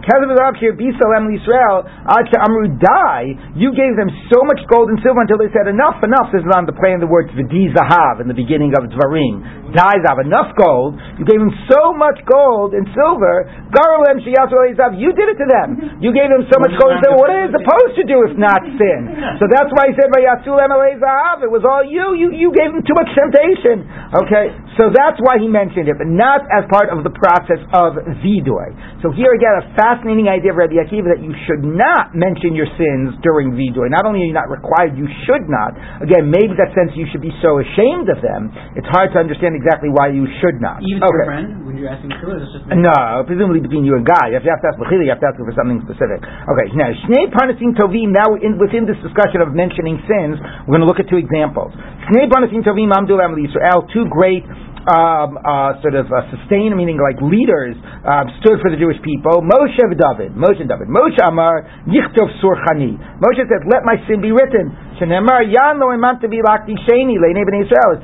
Kezav 0.09 0.33
Zav 0.33 0.57
Shir 0.57 0.73
Bisalem 0.73 1.29
Yisrael, 1.29 1.85
Ad 1.85 2.33
Amru 2.33 2.81
Dai, 2.81 3.37
you 3.53 3.77
gave 3.77 3.93
them 4.01 4.09
so 4.33 4.41
much 4.49 4.65
gold 4.73 4.89
and 4.89 4.97
silver 5.05 5.21
until 5.21 5.37
they 5.37 5.53
said, 5.53 5.69
enough, 5.69 6.01
enough. 6.01 6.33
This 6.33 6.41
is 6.41 6.49
on 6.57 6.65
the 6.65 6.73
play 6.73 6.97
in 6.97 7.05
the 7.05 7.07
words 7.07 7.29
V'di 7.37 7.77
Zahav 7.77 8.25
in 8.25 8.27
the 8.27 8.35
beginning 8.35 8.73
of 8.73 8.89
Dvarim. 8.89 9.69
Die 9.77 9.99
Zav, 10.01 10.17
enough 10.25 10.57
gold. 10.57 10.97
You 11.21 11.29
gave 11.29 11.41
them 11.45 11.53
so 11.69 11.93
much 11.93 12.17
gold 12.25 12.73
and 12.73 12.89
silver, 12.97 13.53
Garolem 13.69 14.17
Shiyasu 14.25 14.81
Zav, 14.81 14.97
you 14.97 15.13
did 15.13 15.29
it 15.29 15.39
to 15.45 15.47
them. 15.47 16.01
You 16.01 16.17
gave 16.17 16.33
them 16.33 16.49
so 16.49 16.57
much 16.57 16.73
gold 16.81 16.97
and 16.97 17.01
silver. 17.05 17.21
What 17.21 17.29
are 17.29 17.41
they 17.47 17.53
supposed 17.53 17.95
to 18.01 18.05
do 18.09 18.17
if 18.33 18.35
not 18.41 18.65
sin? 18.65 19.01
So 19.37 19.45
that's 19.45 19.69
why 19.77 19.93
he 19.93 19.95
said, 20.01 20.09
Vayasulem 20.09 20.73
Zahav, 20.73 21.45
it 21.45 21.53
was 21.53 21.69
all 21.69 21.85
you. 21.85 22.17
You, 22.17 22.33
you 22.33 22.49
gave 22.57 22.73
them 22.73 22.81
too 22.81 22.97
much 22.97 23.13
temptation. 23.13 23.85
Okay, 24.25 24.57
so 24.81 24.89
that 24.89 25.02
that's 25.03 25.19
why 25.19 25.43
he 25.43 25.51
mentioned 25.51 25.91
it, 25.91 25.99
but 25.99 26.07
not 26.07 26.47
as 26.47 26.63
part 26.71 26.95
of 26.95 27.03
the 27.03 27.11
process 27.11 27.59
of 27.75 27.99
vidoy. 28.23 28.71
So 29.03 29.11
here 29.11 29.35
again, 29.35 29.59
a 29.59 29.65
fascinating 29.75 30.31
idea 30.31 30.55
of 30.55 30.63
Rabbi 30.63 30.79
Akiva 30.79 31.11
that 31.11 31.19
you 31.19 31.35
should 31.51 31.67
not 31.67 32.15
mention 32.15 32.55
your 32.55 32.71
sins 32.79 33.19
during 33.27 33.59
vidoy. 33.59 33.91
Not 33.91 34.07
only 34.07 34.23
are 34.23 34.31
you 34.31 34.37
not 34.37 34.47
required, 34.47 34.95
you 34.95 35.11
should 35.27 35.51
not. 35.51 35.75
Again, 35.99 36.31
maybe 36.31 36.55
that 36.55 36.71
sense 36.79 36.95
you 36.95 37.11
should 37.11 37.25
be 37.25 37.35
so 37.43 37.59
ashamed 37.59 38.07
of 38.15 38.23
them. 38.23 38.55
It's 38.79 38.87
hard 38.95 39.11
to 39.15 39.19
understand 39.19 39.59
exactly 39.59 39.91
why 39.91 40.15
you 40.15 40.31
should 40.39 40.63
not. 40.63 40.79
Even 40.87 41.03
okay. 41.03 41.11
your 41.11 41.27
friend, 41.27 41.49
when 41.67 41.75
you're 41.75 41.91
asking 41.91 42.15
for 42.23 42.39
it's 42.39 42.55
just 42.55 42.71
no, 42.71 43.27
presumably 43.27 43.59
between 43.59 43.83
you 43.83 43.99
and 43.99 44.07
God. 44.07 44.31
You 44.31 44.39
have 44.39 44.47
to, 44.47 44.55
ask 44.55 44.79
you 44.79 45.11
have 45.11 45.19
to 45.19 45.29
ask 45.29 45.37
for 45.43 45.57
something 45.59 45.83
specific. 45.83 46.23
Okay, 46.23 46.67
now 46.79 46.95
Shnei 47.11 47.27
Parnasim 47.35 47.75
Tovim. 47.75 48.15
Now 48.15 48.39
in, 48.39 48.61
within 48.61 48.87
this 48.87 49.01
discussion 49.03 49.43
of 49.43 49.51
mentioning 49.51 49.99
sins, 50.07 50.39
we're 50.65 50.79
going 50.79 50.87
to 50.87 50.91
look 50.91 51.03
at 51.03 51.11
two 51.11 51.19
examples. 51.19 51.75
Shnei 52.07 52.31
Parnasim 52.31 52.63
Tovim 52.63 52.95
Amdul 52.95 53.19
Israel. 53.43 53.89
Two 53.91 54.07
great 54.07 54.45
um, 54.89 55.39
uh, 55.39 55.79
sort 55.83 55.95
of 55.95 56.11
uh, 56.11 56.27
sustain, 56.35 56.75
meaning 56.75 56.99
like 56.99 57.19
leaders, 57.23 57.79
uh, 58.03 58.27
stood 58.43 58.59
for 58.59 58.71
the 58.71 58.79
Jewish 58.79 58.99
people. 59.07 59.43
Moshe 59.43 59.79
and 59.79 59.95
David. 59.95 60.35
Moshe 60.35 60.59
and 60.59 60.71
David. 60.71 60.91
Moshe 60.91 61.19
Amar 61.23 61.63
Yichtov 61.87 62.29
Surchani. 62.43 62.99
Moshe 63.23 63.43
said, 63.47 63.63
"Let 63.71 63.87
my 63.87 63.97
sin 64.11 64.21
be 64.21 64.35
written." 64.35 64.75
It 65.03 65.11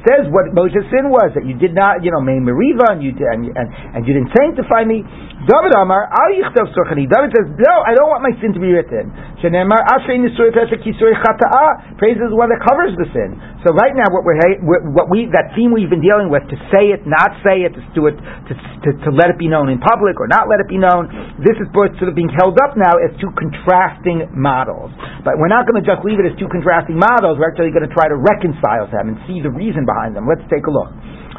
says 0.02 0.26
what 0.34 0.50
Moshe's 0.50 0.82
sin 0.90 1.06
was 1.12 1.30
that 1.38 1.46
you 1.46 1.54
did 1.54 1.70
not, 1.74 2.02
you 2.02 2.10
know, 2.10 2.18
made 2.18 2.42
meriva 2.42 2.90
and 2.94 3.02
you 3.02 3.12
and, 3.14 3.46
and, 3.54 3.68
and 3.94 4.06
you 4.06 4.14
didn't 4.14 4.32
sanctify 4.34 4.82
me. 4.82 5.04
David 5.46 5.70
Amar 5.78 6.10
Al 6.10 6.34
Yichtov 6.34 6.74
Surchani. 6.74 7.06
David 7.06 7.30
says, 7.30 7.46
"No, 7.54 7.74
I 7.86 7.94
don't 7.94 8.10
want 8.10 8.26
my 8.26 8.34
sin 8.42 8.50
to 8.52 8.60
be 8.60 8.74
written." 8.74 9.14
Shenemar 9.38 9.86
Ashrei 9.86 10.18
Nisur 10.18 10.50
Pesach 10.50 10.82
Kisur 10.82 11.14
Chata'a. 11.22 11.98
Praise 11.98 12.18
is 12.18 12.34
one 12.34 12.50
that 12.50 12.58
covers 12.64 12.96
the 12.98 13.06
sin. 13.14 13.38
So 13.62 13.74
right 13.74 13.94
now, 13.94 14.10
what 14.10 14.24
we're 14.24 14.38
what 14.64 15.10
we 15.10 15.28
that 15.30 15.54
theme 15.54 15.70
we've 15.70 15.90
been 15.90 16.02
dealing 16.02 16.30
with 16.32 16.42
to 16.50 16.56
say 16.72 16.90
it, 16.90 17.04
not 17.04 17.30
say 17.44 17.66
it, 17.66 17.74
to 17.74 17.82
do 17.94 18.06
it, 18.06 18.16
to, 18.18 18.52
to, 18.54 18.88
to 19.06 19.10
let 19.10 19.28
it 19.28 19.38
be 19.38 19.50
known 19.50 19.68
in 19.68 19.78
public 19.82 20.18
or 20.22 20.30
not 20.30 20.48
let 20.48 20.62
it 20.62 20.70
be 20.70 20.78
known. 20.78 21.10
This 21.42 21.58
is 21.60 21.66
sort 21.74 22.08
of 22.08 22.14
being 22.14 22.30
held 22.32 22.56
up 22.62 22.78
now 22.78 22.96
as 22.98 23.12
two 23.20 23.30
contrasting 23.34 24.30
models. 24.34 24.90
But 25.26 25.36
we're 25.36 25.52
not 25.52 25.66
going 25.66 25.82
to 25.82 25.86
just 25.86 26.06
leave 26.06 26.22
it 26.22 26.26
as 26.30 26.34
two 26.38 26.48
contrasting 26.48 26.87
models. 26.90 27.36
We're 27.36 27.52
actually 27.52 27.72
going 27.72 27.86
to 27.86 27.94
try 27.94 28.08
to 28.08 28.18
reconcile 28.18 28.88
them 28.88 29.12
and 29.12 29.16
see 29.28 29.40
the 29.44 29.52
reason 29.52 29.84
behind 29.84 30.16
them. 30.16 30.24
Let's 30.24 30.44
take 30.48 30.64
a 30.64 30.72
look. 30.72 30.92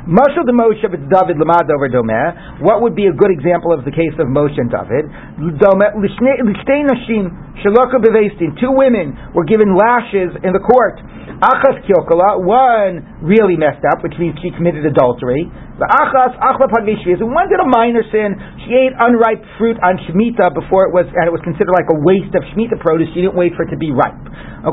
Moshe 0.09 0.41
the 0.41 0.55
Moshe 0.55 0.81
it's 0.81 1.05
David 1.05 1.37
Lamad 1.37 1.69
over 1.69 1.85
Domeh. 1.85 2.65
What 2.65 2.81
would 2.81 2.97
be 2.97 3.05
a 3.05 3.13
good 3.13 3.29
example 3.29 3.69
of 3.69 3.85
the 3.85 3.93
case 3.93 4.15
of 4.17 4.25
Moshe 4.25 4.57
and 4.57 4.71
David? 4.71 5.05
Lishtei 5.37 6.81
Nashim 6.87 7.29
Shaloka 7.61 8.01
Bevestin. 8.01 8.57
Two 8.57 8.73
women 8.73 9.13
were 9.37 9.45
given 9.45 9.75
lashes 9.77 10.33
in 10.41 10.49
the 10.55 10.63
court. 10.65 10.97
Achas 11.39 11.79
Kyokala, 11.87 12.41
one 12.43 13.21
really 13.23 13.55
messed 13.55 13.85
up, 13.87 14.03
which 14.03 14.17
means 14.19 14.35
she 14.43 14.51
committed 14.57 14.83
adultery. 14.83 15.47
The 15.79 15.87
Achas 15.87 16.35
Achla 16.35 16.67
one 16.67 17.47
did 17.47 17.59
a 17.63 17.69
minor 17.69 18.03
sin. 18.11 18.35
She 18.67 18.75
ate 18.75 18.91
unripe 18.97 19.39
fruit 19.55 19.79
on 19.79 19.95
Shemitah 20.03 20.51
before 20.51 20.89
it 20.89 20.91
was, 20.91 21.07
and 21.07 21.23
it 21.23 21.31
was 21.31 21.39
considered 21.45 21.71
like 21.71 21.87
a 21.87 21.97
waste 22.03 22.35
of 22.35 22.43
Shemitah 22.51 22.81
produce. 22.83 23.07
She 23.15 23.23
didn't 23.23 23.39
wait 23.39 23.55
for 23.55 23.63
it 23.63 23.71
to 23.71 23.79
be 23.79 23.93
ripe. 23.93 24.19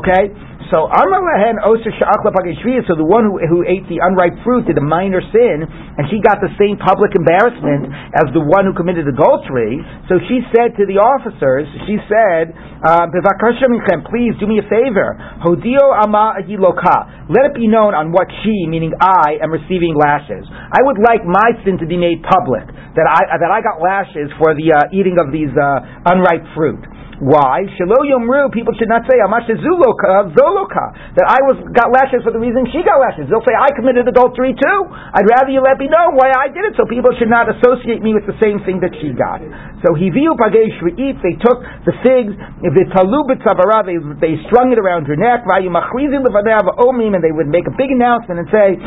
Okay? 0.01 0.33
So 0.67 0.91
Amar 0.91 1.23
Lahen 1.23 1.63
Osa 1.63 1.87
Sha'achla 1.95 2.35
so 2.87 2.99
the 2.99 3.07
one 3.07 3.23
who, 3.23 3.39
who 3.39 3.63
ate 3.63 3.87
the 3.87 4.03
unripe 4.03 4.35
fruit 4.43 4.67
did 4.67 4.75
a 4.75 4.83
minor 4.83 5.23
sin, 5.31 5.63
and 5.63 6.03
she 6.11 6.19
got 6.19 6.43
the 6.43 6.51
same 6.59 6.75
public 6.75 7.15
embarrassment 7.15 7.87
as 8.11 8.27
the 8.35 8.43
one 8.43 8.67
who 8.67 8.75
committed 8.75 9.07
adultery. 9.07 9.79
So 10.11 10.19
she 10.27 10.43
said 10.51 10.75
to 10.75 10.83
the 10.83 10.99
officers, 10.99 11.71
she 11.87 11.95
said, 12.11 12.51
uh, 12.83 13.07
please 14.11 14.35
do 14.43 14.45
me 14.47 14.59
a 14.59 14.67
favor. 14.67 15.15
Hodio 15.39 15.95
ama 16.03 16.35
ahiloka. 16.43 17.31
Let 17.31 17.51
it 17.51 17.55
be 17.55 17.71
known 17.71 17.95
on 17.95 18.11
what 18.11 18.27
she, 18.43 18.67
meaning 18.67 18.91
I, 18.99 19.39
am 19.39 19.55
receiving 19.55 19.95
lashes. 19.95 20.43
I 20.51 20.83
would 20.83 20.99
like 20.99 21.23
my 21.23 21.55
sin 21.63 21.79
to 21.79 21.87
be 21.87 21.95
made 21.95 22.23
public, 22.27 22.67
that 22.99 23.07
I, 23.07 23.39
that 23.39 23.51
I 23.51 23.63
got 23.63 23.79
lashes 23.79 24.31
for 24.35 24.51
the 24.51 24.67
uh, 24.75 24.91
eating 24.91 25.15
of 25.15 25.31
these 25.31 25.51
uh, 25.55 26.11
unripe 26.11 26.43
fruit. 26.55 26.96
Why? 27.17 27.65
Shelo 27.73 27.97
Yomru, 28.05 28.53
people 28.53 28.77
should 28.77 28.93
not 28.93 29.01
say 29.09 29.17
Amash 29.17 29.49
Zuloka, 29.49 30.29
Zoloka, 30.37 30.85
that 31.17 31.25
I 31.25 31.41
was 31.49 31.57
got 31.73 31.89
lashes 31.89 32.21
for 32.21 32.29
the 32.29 32.37
reason 32.37 32.69
she 32.69 32.85
got 32.85 33.01
lashes. 33.01 33.25
They'll 33.25 33.41
say 33.41 33.57
I 33.57 33.73
committed 33.73 34.05
adultery 34.05 34.53
too. 34.53 34.79
I'd 35.17 35.25
rather 35.25 35.49
you 35.49 35.65
let 35.65 35.81
me 35.81 35.89
know 35.89 36.13
why 36.13 36.29
I 36.29 36.53
did 36.53 36.61
it, 36.69 36.77
so 36.77 36.85
people 36.85 37.09
should 37.17 37.33
not 37.33 37.49
associate 37.49 38.05
me 38.05 38.13
with 38.13 38.29
the 38.29 38.37
same 38.37 38.61
thing 38.69 38.85
that 38.85 38.93
she 39.01 39.17
got. 39.17 39.41
So 39.81 39.97
Hiviu 39.97 40.37
Pagei 40.37 40.69
Shvi'it, 40.77 41.17
they 41.25 41.33
took 41.41 41.57
the 41.89 41.97
figs, 42.05 42.37
the 42.61 42.85
Talubit 42.93 43.41
Savara, 43.41 43.81
they, 44.21 44.37
strung 44.53 44.69
it 44.69 44.77
around 44.77 45.09
her 45.09 45.17
neck, 45.17 45.41
Vayu 45.49 45.73
Machrizim 45.73 46.21
Omim, 46.21 47.17
and 47.17 47.23
they 47.25 47.33
would 47.33 47.49
make 47.49 47.65
a 47.65 47.73
big 47.73 47.89
announcement 47.89 48.45
and 48.45 48.49
say, 48.53 48.77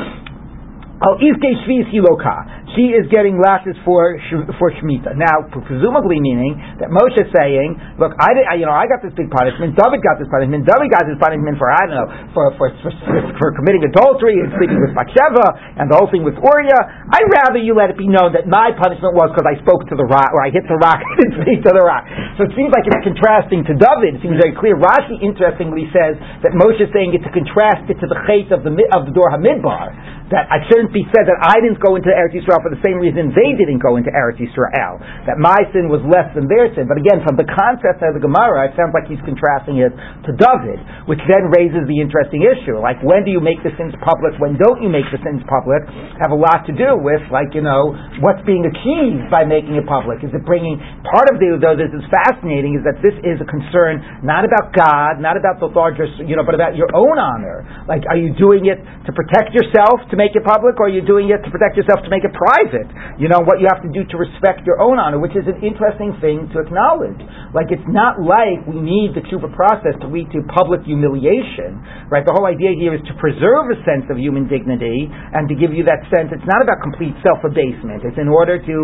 Al 1.03 1.17
Iske 1.19 1.51
Shvi 1.67 1.89
Siloka. 1.91 2.60
She 2.77 2.95
is 2.95 3.11
getting 3.11 3.39
lashes 3.39 3.75
for 3.83 4.15
for 4.59 4.71
Shemitah. 4.79 5.19
Now, 5.19 5.47
presumably 5.51 6.23
meaning 6.23 6.55
that 6.79 6.91
Moshe 6.93 7.19
is 7.19 7.31
saying, 7.35 7.75
look, 7.99 8.15
I, 8.19 8.31
I 8.47 8.55
you 8.61 8.67
know 8.67 8.77
I 8.77 8.87
got 8.87 9.03
this 9.03 9.15
big 9.19 9.31
punishment. 9.31 9.75
David 9.75 10.01
got 10.07 10.23
this 10.23 10.31
punishment. 10.31 10.69
David 10.69 10.89
got 10.93 11.07
this 11.07 11.19
punishment 11.19 11.59
for 11.59 11.67
I 11.67 11.83
don't 11.89 11.97
know 11.99 12.09
for 12.31 12.45
for 12.55 12.71
for, 12.83 12.93
for 13.43 13.49
committing 13.59 13.83
adultery 13.91 14.39
and 14.39 14.55
sleeping 14.55 14.79
with 14.79 14.95
Bathsheba 14.95 15.81
and 15.83 15.91
the 15.91 15.97
whole 15.99 16.11
thing 16.15 16.23
with 16.23 16.39
Uriah. 16.39 17.11
I'd 17.11 17.31
rather 17.43 17.59
you 17.59 17.75
let 17.75 17.91
it 17.91 17.99
be 17.99 18.07
known 18.07 18.35
that 18.39 18.47
my 18.47 18.71
punishment 18.79 19.19
was 19.19 19.35
because 19.35 19.47
I 19.47 19.59
spoke 19.63 19.91
to 19.91 19.97
the 19.99 20.07
rock 20.07 20.31
or 20.31 20.47
I 20.47 20.55
hit 20.55 20.67
the 20.71 20.79
rock 20.79 21.03
and 21.23 21.31
speak 21.43 21.67
to 21.67 21.73
the 21.75 21.83
rock. 21.83 22.07
So 22.39 22.47
it 22.47 22.55
seems 22.55 22.71
like 22.71 22.87
it's 22.87 23.03
contrasting 23.03 23.67
to 23.67 23.75
David. 23.75 24.19
It 24.19 24.23
seems 24.23 24.39
very 24.39 24.55
clear. 24.55 24.79
Rashi 24.79 25.19
interestingly 25.19 25.91
says 25.91 26.15
that 26.47 26.55
Moshe 26.55 26.79
is 26.79 26.91
saying 26.95 27.19
it's 27.19 27.27
to 27.27 27.35
contrast 27.35 27.91
it 27.91 27.99
to 27.99 28.07
the 28.07 28.19
chait 28.31 28.55
of 28.55 28.63
the 28.63 28.73
of 28.95 29.11
the 29.11 29.13
Dor 29.13 29.35
Hamidbar 29.35 30.21
that 30.31 30.47
I 30.47 30.63
shouldn't 30.71 30.95
be 30.95 31.03
said 31.11 31.27
that 31.27 31.43
I 31.43 31.59
didn't 31.59 31.83
go 31.83 31.99
into 31.99 32.09
Eretz 32.09 32.39
Yisrael 32.39 32.60
for 32.63 32.71
the 32.71 32.81
same 32.85 33.01
reason 33.01 33.33
they 33.33 33.57
didn't 33.57 33.81
go 33.81 33.97
into 33.97 34.13
Eretz 34.13 34.41
Yisrael. 34.41 35.01
That 35.27 35.41
my 35.41 35.59
sin 35.73 35.89
was 35.89 36.01
less 36.07 36.29
than 36.37 36.47
their 36.47 36.69
sin. 36.77 36.87
But 36.87 37.01
again, 37.01 37.25
from 37.25 37.41
the 37.41 37.49
concept 37.49 38.05
of 38.05 38.17
the 38.17 38.23
Gemara, 38.23 38.71
it 38.71 38.77
sounds 38.77 38.93
like 38.95 39.09
he's 39.09 39.21
contrasting 39.25 39.81
it 39.81 39.93
to 39.93 40.31
David, 40.37 40.79
which 41.09 41.21
then 41.27 41.49
raises 41.53 41.89
the 41.89 41.99
interesting 41.99 42.45
issue. 42.45 42.77
Like, 42.79 43.01
when 43.01 43.25
do 43.25 43.33
you 43.33 43.41
make 43.41 43.61
the 43.65 43.73
sins 43.81 43.97
public? 44.05 44.37
When 44.37 44.61
don't 44.61 44.85
you 44.85 44.93
make 44.93 45.09
the 45.09 45.21
sins 45.25 45.41
public? 45.49 45.85
Have 46.21 46.33
a 46.33 46.39
lot 46.39 46.69
to 46.69 46.73
do 46.77 47.01
with, 47.01 47.23
like, 47.33 47.57
you 47.57 47.65
know, 47.65 47.97
what's 48.21 48.43
being 48.45 48.69
achieved 48.69 49.33
by 49.33 49.49
making 49.49 49.79
it 49.81 49.87
public. 49.89 50.21
Is 50.21 50.35
it 50.37 50.45
bringing, 50.45 50.77
part 51.07 51.33
of 51.33 51.41
the, 51.41 51.57
though 51.57 51.79
this 51.79 51.93
is 51.95 52.05
fascinating, 52.13 52.77
is 52.77 52.83
that 52.85 53.01
this 53.01 53.17
is 53.25 53.41
a 53.41 53.49
concern 53.49 54.03
not 54.21 54.45
about 54.45 54.75
God, 54.77 55.23
not 55.23 55.41
about 55.41 55.63
the 55.63 55.71
larger, 55.71 56.05
you 56.21 56.37
know, 56.37 56.45
but 56.45 56.53
about 56.53 56.77
your 56.77 56.91
own 56.93 57.17
honor. 57.17 57.65
Like, 57.89 58.05
are 58.11 58.19
you 58.19 58.37
doing 58.37 58.69
it 58.69 58.79
to 59.07 59.11
protect 59.17 59.57
yourself, 59.57 60.05
to 60.11 60.17
make 60.19 60.37
it 60.37 60.45
public, 60.45 60.77
or 60.77 60.91
are 60.91 60.93
you 60.93 61.01
doing 61.01 61.31
it 61.31 61.41
to 61.41 61.51
protect 61.51 61.79
yourself 61.79 62.03
to 62.05 62.11
make 62.11 62.27
it 62.27 62.35
private? 62.35 62.50
You 63.21 63.29
know, 63.31 63.45
what 63.47 63.61
you 63.61 63.69
have 63.71 63.85
to 63.85 63.93
do 63.93 64.03
to 64.09 64.17
respect 64.17 64.67
your 64.67 64.81
own 64.81 64.99
honor, 64.99 65.21
which 65.21 65.37
is 65.39 65.47
an 65.47 65.63
interesting 65.63 66.17
thing 66.19 66.51
to 66.51 66.61
acknowledge. 66.65 67.21
Like, 67.55 67.71
it's 67.71 67.87
not 67.87 68.19
like 68.19 68.65
we 68.67 68.81
need 68.81 69.13
the 69.13 69.23
tshuva 69.29 69.53
process 69.53 69.95
to 70.01 70.09
lead 70.09 70.33
to 70.33 70.41
public 70.51 70.83
humiliation, 70.89 71.79
right? 72.09 72.25
The 72.25 72.33
whole 72.33 72.49
idea 72.49 72.73
here 72.75 72.97
is 72.97 73.03
to 73.07 73.15
preserve 73.21 73.71
a 73.71 73.79
sense 73.85 74.09
of 74.09 74.17
human 74.17 74.49
dignity 74.49 75.07
and 75.11 75.47
to 75.47 75.55
give 75.55 75.71
you 75.77 75.85
that 75.85 76.03
sense. 76.09 76.33
It's 76.33 76.49
not 76.49 76.65
about 76.65 76.81
complete 76.81 77.13
self-abasement. 77.21 78.09
It's 78.09 78.17
in 78.17 78.33
order 78.33 78.57
to 78.57 78.77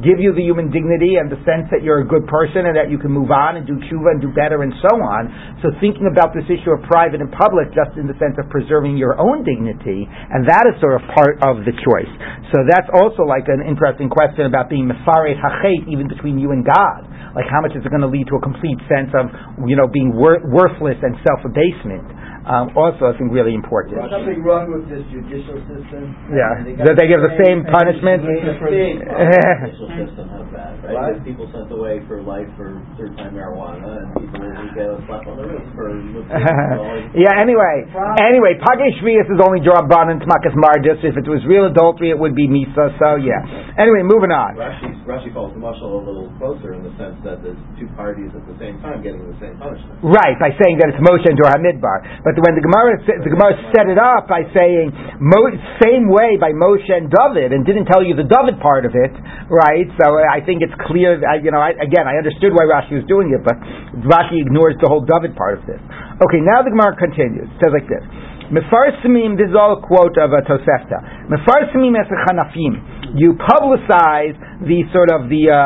give 0.00 0.16
you 0.16 0.32
the 0.32 0.42
human 0.42 0.72
dignity 0.72 1.20
and 1.20 1.28
the 1.28 1.38
sense 1.44 1.68
that 1.68 1.84
you're 1.84 2.00
a 2.00 2.08
good 2.08 2.24
person 2.24 2.64
and 2.64 2.74
that 2.74 2.88
you 2.88 2.96
can 2.96 3.12
move 3.12 3.28
on 3.28 3.60
and 3.60 3.68
do 3.68 3.76
tshuva 3.76 4.16
and 4.16 4.24
do 4.24 4.32
better 4.32 4.64
and 4.64 4.72
so 4.80 4.96
on. 4.96 5.28
So 5.60 5.68
thinking 5.84 6.08
about 6.08 6.32
this 6.32 6.48
issue 6.48 6.72
of 6.72 6.80
private 6.88 7.20
and 7.20 7.28
public 7.28 7.76
just 7.76 7.92
in 8.00 8.08
the 8.08 8.16
sense 8.16 8.40
of 8.40 8.48
preserving 8.48 8.96
your 8.96 9.20
own 9.20 9.44
dignity, 9.44 10.08
and 10.08 10.48
that 10.48 10.64
is 10.64 10.80
sort 10.80 10.96
of 10.96 11.04
part 11.12 11.36
of 11.44 11.68
the 11.68 11.76
choice. 11.76 12.08
So 12.56 12.64
that's 12.64 12.88
also 12.96 13.11
like 13.20 13.44
an 13.52 13.60
interesting 13.68 14.08
question 14.08 14.48
about 14.48 14.72
being 14.72 14.88
mefarei 14.88 15.36
hachet 15.36 15.84
even 15.92 16.08
between 16.08 16.40
you 16.40 16.56
and 16.56 16.64
God. 16.64 17.04
Like 17.36 17.44
how 17.52 17.60
much 17.60 17.76
is 17.76 17.84
it 17.84 17.90
going 17.92 18.04
to 18.04 18.08
lead 18.08 18.24
to 18.32 18.36
a 18.40 18.42
complete 18.42 18.80
sense 18.88 19.12
of 19.12 19.28
you 19.68 19.76
know 19.76 19.84
being 19.92 20.16
wor- 20.16 20.40
worthless 20.48 20.96
and 21.04 21.12
self 21.20 21.44
abasement? 21.44 22.08
Um, 22.42 22.74
also, 22.74 23.06
I 23.06 23.14
think 23.14 23.30
really 23.30 23.54
important. 23.54 23.94
There's 23.94 24.10
something 24.10 24.42
wrong 24.42 24.66
with 24.66 24.90
this 24.90 25.06
judicial 25.14 25.62
system. 25.70 26.10
Yeah, 26.34 26.58
And 26.58 26.74
got 26.74 26.90
that 26.90 26.96
they 26.98 27.06
give 27.06 27.22
the 27.22 27.38
same 27.38 27.62
punishment. 27.70 28.26
Big 28.26 28.98
judicial 28.98 29.90
system 29.94 30.26
has 30.26 30.46
that, 30.50 30.74
right? 30.90 31.22
People 31.22 31.46
sent 31.54 31.70
away 31.70 32.02
for 32.10 32.18
life 32.18 32.50
for 32.58 32.74
third 32.98 33.14
time 33.14 33.38
marijuana, 33.38 34.02
and 34.02 34.10
people 34.18 34.42
who 34.42 34.66
get 34.74 34.90
a 34.90 34.98
slap 35.06 35.22
on 35.30 35.38
the 35.38 35.46
wrist 35.46 35.70
for 35.78 35.86
yeah. 37.14 37.38
Anyway, 37.38 37.86
anyway, 38.18 38.58
Pagay 38.58 38.90
Shvius 38.98 39.30
is 39.30 39.38
only 39.38 39.62
Joraban 39.62 40.10
and 40.10 40.18
Tmakas 40.18 40.58
Marjus. 40.58 40.98
If 41.06 41.14
it 41.14 41.26
was 41.30 41.46
real 41.46 41.70
adultery, 41.70 42.10
it 42.10 42.18
would 42.18 42.34
be 42.34 42.50
Misa. 42.50 42.90
So 42.98 43.22
yeah. 43.22 43.38
Anyway, 43.78 44.02
moving 44.02 44.34
on. 44.34 44.58
Rashi, 44.58 44.90
Rashi 45.06 45.30
calls 45.30 45.54
the 45.54 45.62
marshal 45.62 45.94
a 45.94 46.02
little 46.02 46.26
closer 46.42 46.74
in 46.74 46.82
the 46.82 46.90
sense 46.98 47.14
that 47.22 47.46
there's 47.46 47.58
two 47.78 47.86
parties 47.94 48.34
at 48.34 48.42
the 48.50 48.56
same 48.58 48.82
time 48.82 48.98
getting 48.98 49.22
the 49.30 49.38
same 49.38 49.54
punishment. 49.62 49.94
Right, 50.02 50.34
by 50.42 50.50
saying 50.58 50.82
that 50.82 50.90
it's 50.90 51.00
Moshe 51.00 51.22
and 51.22 51.38
Dor 51.38 51.54
Hamidbar. 51.54 52.26
But 52.26 52.31
when 52.40 52.54
the 52.56 52.64
Gemara 52.64 52.96
the 53.02 53.32
Gemara 53.32 53.52
set 53.74 53.90
it 53.90 54.00
up 54.00 54.30
by 54.30 54.46
saying 54.54 54.94
Mo, 55.20 55.40
same 55.82 56.08
way 56.08 56.40
by 56.40 56.54
Moshe 56.54 56.88
and 56.88 57.12
David, 57.12 57.52
and 57.52 57.66
didn't 57.66 57.90
tell 57.90 58.00
you 58.00 58.16
the 58.16 58.24
David 58.24 58.62
part 58.62 58.88
of 58.88 58.94
it, 58.96 59.12
right? 59.50 59.88
So 60.00 60.16
I 60.16 60.40
think 60.40 60.64
it's 60.64 60.74
clear. 60.88 61.20
That, 61.20 61.44
you 61.44 61.52
know, 61.52 61.60
I, 61.60 61.76
again, 61.76 62.08
I 62.08 62.16
understood 62.16 62.56
why 62.56 62.64
Rashi 62.64 62.96
was 62.96 63.06
doing 63.10 63.34
it, 63.34 63.42
but 63.44 63.58
Rashi 64.06 64.40
ignores 64.40 64.78
the 64.80 64.88
whole 64.88 65.04
David 65.04 65.36
part 65.36 65.60
of 65.60 65.66
this. 65.68 65.80
Okay, 66.22 66.40
now 66.40 66.62
the 66.64 66.72
Gemara 66.72 66.96
continues. 66.96 67.50
It 67.50 67.58
says 67.60 67.72
like 67.74 67.88
this. 67.90 68.04
Mefarsimim, 68.52 69.40
this 69.40 69.48
is 69.48 69.56
all 69.56 69.80
a 69.80 69.80
quote 69.80 70.20
of 70.20 70.36
a 70.36 70.44
Tosefta. 70.44 71.28
Mefarsimim 71.32 71.96
es. 71.96 72.08
You 73.16 73.32
publicize 73.40 74.36
the 74.64 74.86
sort 74.94 75.10
of 75.10 75.26
the, 75.28 75.50
uh, 75.50 75.58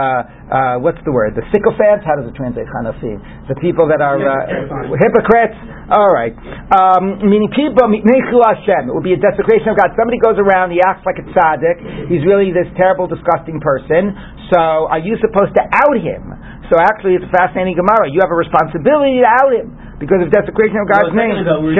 uh, 0.48 0.76
what's 0.82 1.00
the 1.04 1.12
word? 1.12 1.34
The 1.36 1.44
sycophants? 1.52 2.02
How 2.06 2.16
does 2.18 2.28
it 2.28 2.34
translate 2.36 2.66
chanafim? 2.70 3.18
The 3.50 3.56
people 3.60 3.86
that 3.88 4.00
are 4.00 4.16
uh, 4.18 4.94
hypocrites? 4.98 5.56
Alright. 5.86 6.34
Um, 6.74 7.22
meaning 7.22 7.46
people, 7.54 7.86
Hashem. 7.86 8.90
It 8.90 8.94
would 8.94 9.06
be 9.06 9.14
a 9.14 9.22
desecration 9.22 9.70
of 9.70 9.78
God. 9.78 9.94
Somebody 9.94 10.18
goes 10.18 10.38
around, 10.40 10.74
he 10.74 10.82
acts 10.82 11.06
like 11.06 11.22
a 11.22 11.26
tzaddik. 11.30 12.10
He's 12.10 12.26
really 12.26 12.50
this 12.50 12.66
terrible, 12.74 13.06
disgusting 13.06 13.62
person. 13.62 14.14
So 14.50 14.90
are 14.90 15.02
you 15.02 15.14
supposed 15.22 15.54
to 15.54 15.62
out 15.62 15.96
him? 15.98 16.34
So 16.70 16.78
actually, 16.82 17.14
it's 17.14 17.26
a 17.26 17.34
fascinating 17.34 17.78
Gemara. 17.78 18.10
You 18.10 18.18
have 18.22 18.34
a 18.34 18.38
responsibility 18.38 19.22
to 19.22 19.28
out 19.30 19.52
him 19.54 19.70
because 20.02 20.20
of 20.20 20.28
desecration 20.28 20.76
of 20.82 20.86
God's 20.90 21.14
Well, 21.14 21.24
name. 21.24 21.40
ago, 21.40 21.56
we 21.64 21.72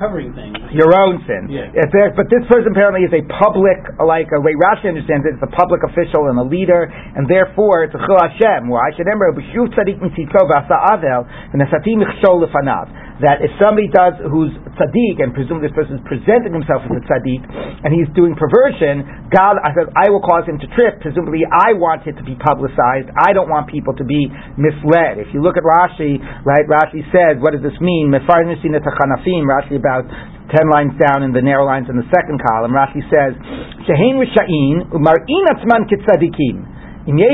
covering 0.00 0.32
things. 0.32 0.56
your 0.72 0.96
own 0.96 1.20
sin. 1.28 1.52
Yeah. 1.52 1.68
But 2.16 2.30
this 2.32 2.40
person 2.48 2.72
apparently 2.72 3.04
is 3.04 3.12
a 3.12 3.20
public, 3.42 3.78
like 4.00 4.32
a 4.32 4.40
way 4.40 4.56
Rashi 4.56 4.88
understands 4.88 5.28
it, 5.28 5.36
it's 5.36 5.44
a 5.44 5.52
public 5.52 5.84
official 5.84 6.17
and 6.26 6.42
a 6.42 6.46
leader, 6.46 6.90
and 6.90 7.30
therefore 7.30 7.86
it's 7.86 7.94
a 7.94 8.02
chil 8.02 8.18
Hashem. 8.18 8.66
Why? 8.66 8.90
Shemember 8.98 9.30
b'shu 9.38 9.70
tzadik 9.70 10.02
mitzitzo 10.02 10.42
v'asa 10.50 10.98
avel 10.98 11.22
v'nesati 11.54 11.94
michshol 11.94 12.42
lefanav. 12.42 12.90
That 13.22 13.42
if 13.42 13.50
somebody 13.58 13.90
does 13.90 14.14
who's 14.30 14.54
tzaddik, 14.78 15.18
and 15.18 15.34
presume 15.34 15.58
this 15.58 15.74
person 15.74 15.98
is 15.98 16.04
presenting 16.06 16.54
himself 16.54 16.86
as 16.86 16.90
a 16.98 17.02
tzaddik, 17.02 17.42
and 17.82 17.90
he's 17.90 18.06
doing 18.14 18.38
perversion, 18.38 19.02
God, 19.34 19.58
I 19.58 19.74
said, 19.74 19.90
I 19.98 20.06
will 20.10 20.22
cause 20.22 20.46
him 20.46 20.62
to 20.62 20.68
trip. 20.78 21.02
Presumably, 21.02 21.42
I 21.42 21.74
want 21.74 22.06
it 22.06 22.14
to 22.14 22.22
be 22.22 22.38
publicized. 22.38 23.10
I 23.18 23.34
don't 23.34 23.50
want 23.50 23.66
people 23.66 23.90
to 23.98 24.06
be 24.06 24.30
misled. 24.54 25.18
If 25.18 25.34
you 25.34 25.42
look 25.42 25.58
at 25.58 25.66
Rashi, 25.66 26.22
right, 26.46 26.62
Rashi 26.70 27.02
says, 27.10 27.42
what 27.42 27.58
does 27.58 27.62
this 27.66 27.74
mean? 27.82 28.14
Rashi 28.14 29.76
about 29.76 30.06
ten 30.52 30.68
lines 30.72 30.92
down 30.96 31.22
in 31.22 31.32
the 31.32 31.42
narrow 31.42 31.66
lines 31.66 31.88
in 31.88 31.96
the 31.96 32.08
second 32.12 32.40
column, 32.40 32.72
Rashi 32.72 33.02
says, 33.08 33.36
Shehein 33.84 34.16
Risha'in, 34.20 34.92
umar'in 34.92 35.44
atzman 35.52 35.88
kitzadikim. 35.88 36.78
I 37.08 37.16
mean, 37.16 37.24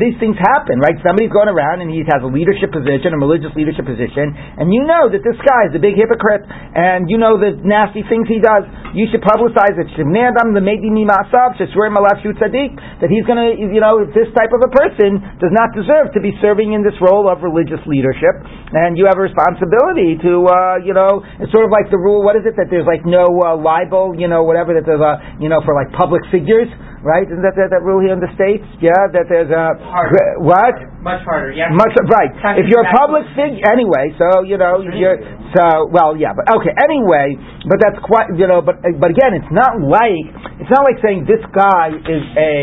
these 0.00 0.16
things 0.16 0.36
happen, 0.40 0.80
right? 0.80 0.96
Somebody's 1.04 1.28
going 1.28 1.52
around 1.52 1.84
and 1.84 1.92
he 1.92 2.00
has 2.08 2.24
a 2.24 2.30
leadership 2.32 2.72
position, 2.72 3.12
a 3.12 3.20
religious 3.20 3.52
leadership 3.52 3.84
position, 3.84 4.32
and 4.32 4.72
you 4.72 4.80
know 4.88 5.12
that 5.12 5.20
this 5.20 5.36
guy 5.44 5.68
is 5.68 5.76
a 5.76 5.78
big 5.78 6.00
hypocrite, 6.00 6.48
and 6.48 7.12
you 7.12 7.20
know 7.20 7.36
the 7.36 7.52
nasty 7.60 8.00
things 8.08 8.24
he 8.32 8.40
does. 8.40 8.64
You 8.90 9.06
should 9.10 9.22
publicize 9.22 9.78
it. 9.78 9.86
Shivnei 9.94 10.26
adam 10.26 10.50
lemeidi 10.50 10.90
mima'asav 10.90 11.54
shesroim 11.58 11.94
alav 11.94 12.18
shu 12.22 12.34
tzaddik. 12.34 12.74
That 13.00 13.06
he's 13.06 13.22
going 13.22 13.38
to, 13.38 13.48
you 13.54 13.78
know, 13.78 14.02
this 14.02 14.26
type 14.34 14.50
of 14.50 14.60
a 14.66 14.70
person 14.70 15.22
does 15.38 15.54
not 15.54 15.70
deserve 15.78 16.10
to 16.14 16.20
be 16.20 16.34
serving 16.42 16.74
in 16.74 16.82
this 16.82 16.98
role 16.98 17.30
of 17.30 17.42
religious 17.46 17.78
leadership, 17.86 18.34
and 18.74 18.98
you 18.98 19.06
have 19.06 19.18
a 19.18 19.24
responsibility 19.24 20.18
to, 20.26 20.32
uh, 20.50 20.76
you 20.82 20.92
know, 20.92 21.22
it's 21.38 21.52
sort 21.54 21.64
of 21.64 21.70
like 21.70 21.86
the 21.94 21.98
rule. 21.98 22.26
What 22.26 22.34
is 22.34 22.42
it 22.44 22.58
that 22.58 22.66
there's 22.66 22.86
like 22.86 23.06
no 23.06 23.30
uh, 23.30 23.54
libel, 23.54 24.18
you 24.18 24.26
know, 24.26 24.42
whatever 24.42 24.74
that 24.74 24.82
there's 24.84 25.02
a, 25.02 25.38
you 25.38 25.48
know, 25.48 25.62
for 25.62 25.74
like 25.74 25.94
public 25.94 26.22
figures, 26.34 26.66
right? 27.00 27.24
Isn't 27.24 27.42
that 27.42 27.56
that, 27.56 27.72
that 27.72 27.82
rule 27.82 28.00
here 28.00 28.12
in 28.12 28.20
the 28.20 28.30
states? 28.36 28.64
Yeah, 28.80 28.96
that 29.12 29.26
there's 29.28 29.50
a 29.52 29.76
Harder. 29.80 30.40
what? 30.40 30.76
Much 31.00 31.24
harder. 31.24 31.52
Yeah. 31.56 31.72
Much 31.72 31.96
right. 32.12 32.32
If 32.60 32.68
you're 32.68 32.84
a 32.84 32.92
public 32.92 33.24
figure, 33.32 33.64
anyway. 33.64 34.12
So 34.20 34.44
you 34.44 34.60
know 34.60 34.84
you're 34.84 35.20
so 35.56 35.88
well, 35.88 36.12
yeah. 36.16 36.36
But 36.36 36.52
okay. 36.60 36.72
Anyway, 36.76 37.36
but 37.64 37.80
that's 37.80 37.98
quite 38.04 38.28
you 38.36 38.46
know. 38.46 38.60
But 38.60 38.84
but 39.00 39.10
again, 39.12 39.32
it's 39.32 39.52
not 39.52 39.80
like 39.80 40.28
it's 40.60 40.70
not 40.70 40.84
like 40.84 41.00
saying 41.00 41.24
this 41.24 41.40
guy 41.56 41.96
is 41.96 42.24
a 42.36 42.54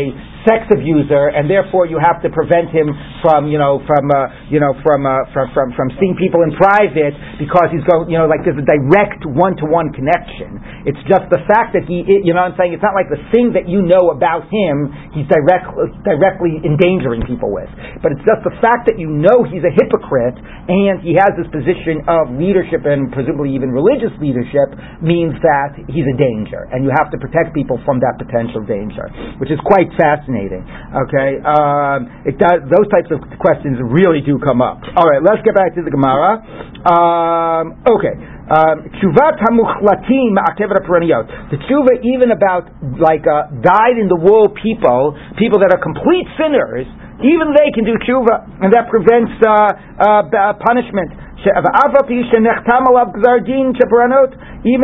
sex 0.48 0.64
abuser 0.72 1.28
and 1.36 1.44
therefore 1.44 1.84
you 1.84 2.00
have 2.00 2.24
to 2.24 2.32
prevent 2.32 2.72
him 2.72 2.88
from 3.20 3.52
you 3.52 3.60
know 3.60 3.84
from 3.84 4.08
uh, 4.08 4.32
you 4.48 4.56
know 4.56 4.72
from, 4.80 5.04
uh, 5.04 5.28
from 5.36 5.52
from 5.52 5.68
from 5.76 5.88
seeing 6.00 6.16
people 6.16 6.40
in 6.40 6.56
private 6.56 7.12
because 7.36 7.68
he's 7.68 7.84
going 7.84 8.08
you 8.08 8.16
know 8.16 8.24
like 8.24 8.40
there's 8.48 8.56
a 8.56 8.64
direct 8.64 9.28
one 9.28 9.52
to 9.60 9.68
one 9.68 9.92
connection. 9.92 10.56
It's 10.88 11.00
just 11.04 11.28
the 11.28 11.44
fact 11.44 11.76
that 11.76 11.84
he 11.84 12.00
you 12.24 12.32
know 12.32 12.48
I'm 12.48 12.56
saying 12.56 12.72
it's 12.72 12.82
not 12.82 12.96
like 12.96 13.12
the 13.12 13.20
thing 13.28 13.52
that 13.52 13.68
you 13.68 13.84
know 13.84 14.08
about 14.08 14.48
him 14.48 14.88
he's 15.12 15.28
direct, 15.28 15.68
directly 16.08 16.64
endangering 16.64 17.28
people 17.28 17.52
with, 17.52 17.68
but 18.00 18.16
it's 18.16 18.24
just 18.24 18.40
the 18.48 18.56
fact 18.64 18.88
that 18.88 18.96
you 18.96 19.12
know 19.12 19.44
he's 19.44 19.62
a 19.68 19.72
hypocrite 19.76 20.40
and 20.40 21.04
he 21.04 21.12
has 21.12 21.36
this 21.36 21.50
position 21.52 22.08
of 22.08 22.32
leadership 22.32 22.88
and 22.88 23.12
presumably 23.12 23.52
even 23.52 23.68
religious 23.68 24.14
leadership 24.16 24.72
means 25.04 25.36
that 25.44 25.76
he's 25.92 26.08
a 26.08 26.16
danger 26.16 26.64
and 26.72 26.86
you 26.86 26.92
have 26.94 27.12
to 27.12 27.18
protect 27.20 27.52
people 27.52 27.76
from 27.84 28.00
that 28.00 28.16
potential 28.16 28.64
danger, 28.64 29.10
which 29.42 29.52
is 29.52 29.60
quite 29.66 29.90
fascinating. 29.98 30.37
Fascinating. 30.38 30.62
Okay, 30.62 31.42
um, 31.42 32.06
does. 32.38 32.62
Those 32.70 32.88
types 32.90 33.10
of 33.10 33.20
questions 33.38 33.78
really 33.82 34.20
do 34.22 34.38
come 34.38 34.62
up. 34.62 34.80
All 34.96 35.06
right, 35.08 35.22
let's 35.22 35.42
get 35.44 35.54
back 35.54 35.74
to 35.74 35.82
the 35.82 35.90
Gemara. 35.90 36.38
Um, 36.86 37.82
okay. 37.86 38.14
Tshuvat 38.48 39.36
ma'akevet 39.44 40.80
perenniot. 40.88 41.28
The 41.50 41.58
tshuva 41.68 42.00
even 42.00 42.32
about 42.32 42.64
like 42.96 43.26
uh, 43.28 43.52
died 43.60 43.98
in 44.00 44.08
the 44.08 44.16
wool 44.16 44.48
people, 44.48 45.12
people 45.36 45.60
that 45.60 45.68
are 45.68 45.82
complete 45.82 46.24
sinners, 46.40 46.88
even 47.20 47.52
they 47.52 47.68
can 47.74 47.84
do 47.84 47.98
tshuva, 48.00 48.64
and 48.64 48.72
that 48.72 48.88
prevents 48.88 49.36
uh, 49.44 49.74
uh, 50.00 50.54
punishment. 50.64 51.12
Even 51.38 51.54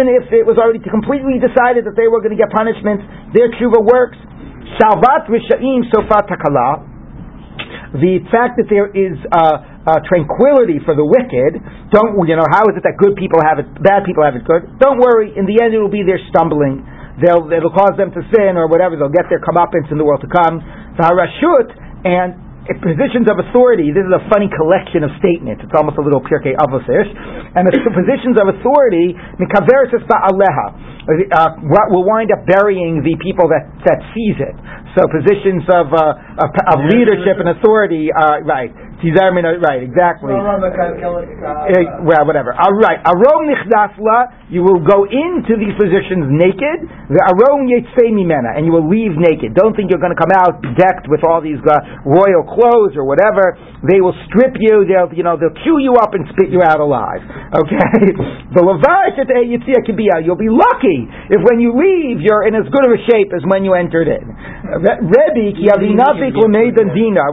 if 0.06 0.30
it 0.30 0.46
was 0.46 0.54
already 0.54 0.78
completely 0.78 1.42
decided 1.42 1.82
that 1.82 1.98
they 1.98 2.06
were 2.06 2.22
going 2.22 2.30
to 2.30 2.38
get 2.38 2.50
punishment, 2.54 3.02
their 3.34 3.50
tshuva 3.54 3.82
works. 3.82 4.18
Salvat 4.80 5.28
risha'im 5.28 5.86
sofat 5.92 6.28
takala. 6.28 6.90
The 7.94 8.26
fact 8.26 8.58
that 8.58 8.66
there 8.66 8.90
is 8.90 9.14
uh, 9.30 9.86
uh, 9.86 10.02
tranquility 10.10 10.82
for 10.82 10.98
the 10.98 11.06
wicked, 11.06 11.62
don't 11.94 12.18
you 12.26 12.34
know? 12.34 12.48
How 12.50 12.66
is 12.66 12.74
it 12.74 12.82
that 12.82 12.98
good 12.98 13.14
people 13.14 13.38
have 13.38 13.62
it, 13.62 13.70
bad 13.86 14.02
people 14.02 14.26
have 14.26 14.34
it 14.34 14.42
good? 14.42 14.66
Don't 14.82 14.98
worry. 14.98 15.30
In 15.30 15.46
the 15.46 15.62
end, 15.62 15.70
it 15.74 15.78
will 15.78 15.92
be 15.92 16.02
their 16.02 16.18
stumbling. 16.34 16.82
They'll, 17.22 17.46
it'll 17.54 17.70
cause 17.70 17.94
them 17.94 18.10
to 18.10 18.20
sin 18.34 18.58
or 18.58 18.66
whatever. 18.66 18.98
They'll 18.98 19.14
get 19.14 19.30
their 19.30 19.38
comeuppance 19.38 19.86
in 19.94 20.02
the 20.02 20.04
world 20.04 20.26
to 20.26 20.30
come. 20.30 20.58
Rashut 20.98 21.70
and 22.02 22.43
positions 22.80 23.28
of 23.28 23.36
authority, 23.36 23.92
this 23.92 24.08
is 24.08 24.14
a 24.14 24.24
funny 24.32 24.48
collection 24.48 25.04
of 25.04 25.12
statements. 25.20 25.60
It's 25.60 25.76
almost 25.76 26.00
a 26.00 26.04
little 26.04 26.24
pirkei 26.24 26.56
avosish. 26.56 27.10
And 27.52 27.68
the 27.68 27.76
positions 27.92 28.40
of 28.40 28.48
authority, 28.56 29.12
mikaveris 29.36 29.92
ba'aleha, 30.08 30.66
uh, 31.04 31.60
will 31.92 32.08
wind 32.08 32.32
up 32.32 32.48
burying 32.48 33.04
the 33.04 33.12
people 33.20 33.52
that, 33.52 33.68
that 33.84 34.00
seize 34.16 34.40
it. 34.40 34.56
So 34.96 35.04
positions 35.12 35.68
of, 35.68 35.92
uh, 35.92 36.40
of, 36.40 36.48
of 36.72 36.78
leadership 36.88 37.36
and 37.36 37.52
authority, 37.52 38.08
uh, 38.08 38.40
right, 38.48 38.72
right, 39.60 39.82
exactly. 39.84 40.32
Uh, 40.32 42.06
well, 42.06 42.24
whatever. 42.24 42.56
All 42.56 42.72
right. 42.80 43.02
Arom 43.04 43.50
nichdasla, 43.50 44.48
you 44.48 44.64
will 44.64 44.80
go 44.80 45.04
into 45.04 45.58
these 45.60 45.74
positions 45.76 46.30
naked. 46.32 46.88
The 47.12 47.20
arom 47.34 47.68
mimena, 47.68 48.56
and 48.56 48.64
you 48.64 48.72
will 48.72 48.88
leave 48.88 49.12
naked. 49.18 49.52
Don't 49.52 49.76
think 49.76 49.90
you're 49.92 50.00
going 50.00 50.14
to 50.14 50.20
come 50.20 50.32
out 50.32 50.62
decked 50.78 51.10
with 51.10 51.20
all 51.26 51.44
these 51.44 51.60
uh, 51.60 51.76
royal 52.08 52.46
clothes 52.48 52.96
or 52.96 53.04
whatever. 53.04 53.58
They 53.84 54.00
will 54.00 54.16
strip 54.30 54.56
you. 54.56 54.88
They'll, 54.88 55.12
you 55.12 55.26
know, 55.26 55.36
they'll 55.36 55.56
chew 55.66 55.82
you 55.82 56.00
up 56.00 56.14
and 56.14 56.24
spit 56.32 56.48
you 56.48 56.62
out 56.62 56.80
alive. 56.80 57.20
Okay. 57.54 57.78
The 58.50 58.62
lavash 58.66 59.14
at 59.14 59.30
You'll 59.30 60.36
be 60.36 60.50
lucky 60.50 60.98
if 61.30 61.40
when 61.42 61.60
you 61.62 61.70
leave 61.70 62.18
you're 62.20 62.46
in 62.46 62.54
as 62.54 62.66
good 62.70 62.84
of 62.86 62.92
a 62.94 63.00
shape 63.10 63.30
as 63.34 63.42
when 63.46 63.62
you 63.62 63.74
entered 63.74 64.08
in. 64.08 64.24
Rebbe, 64.74 65.54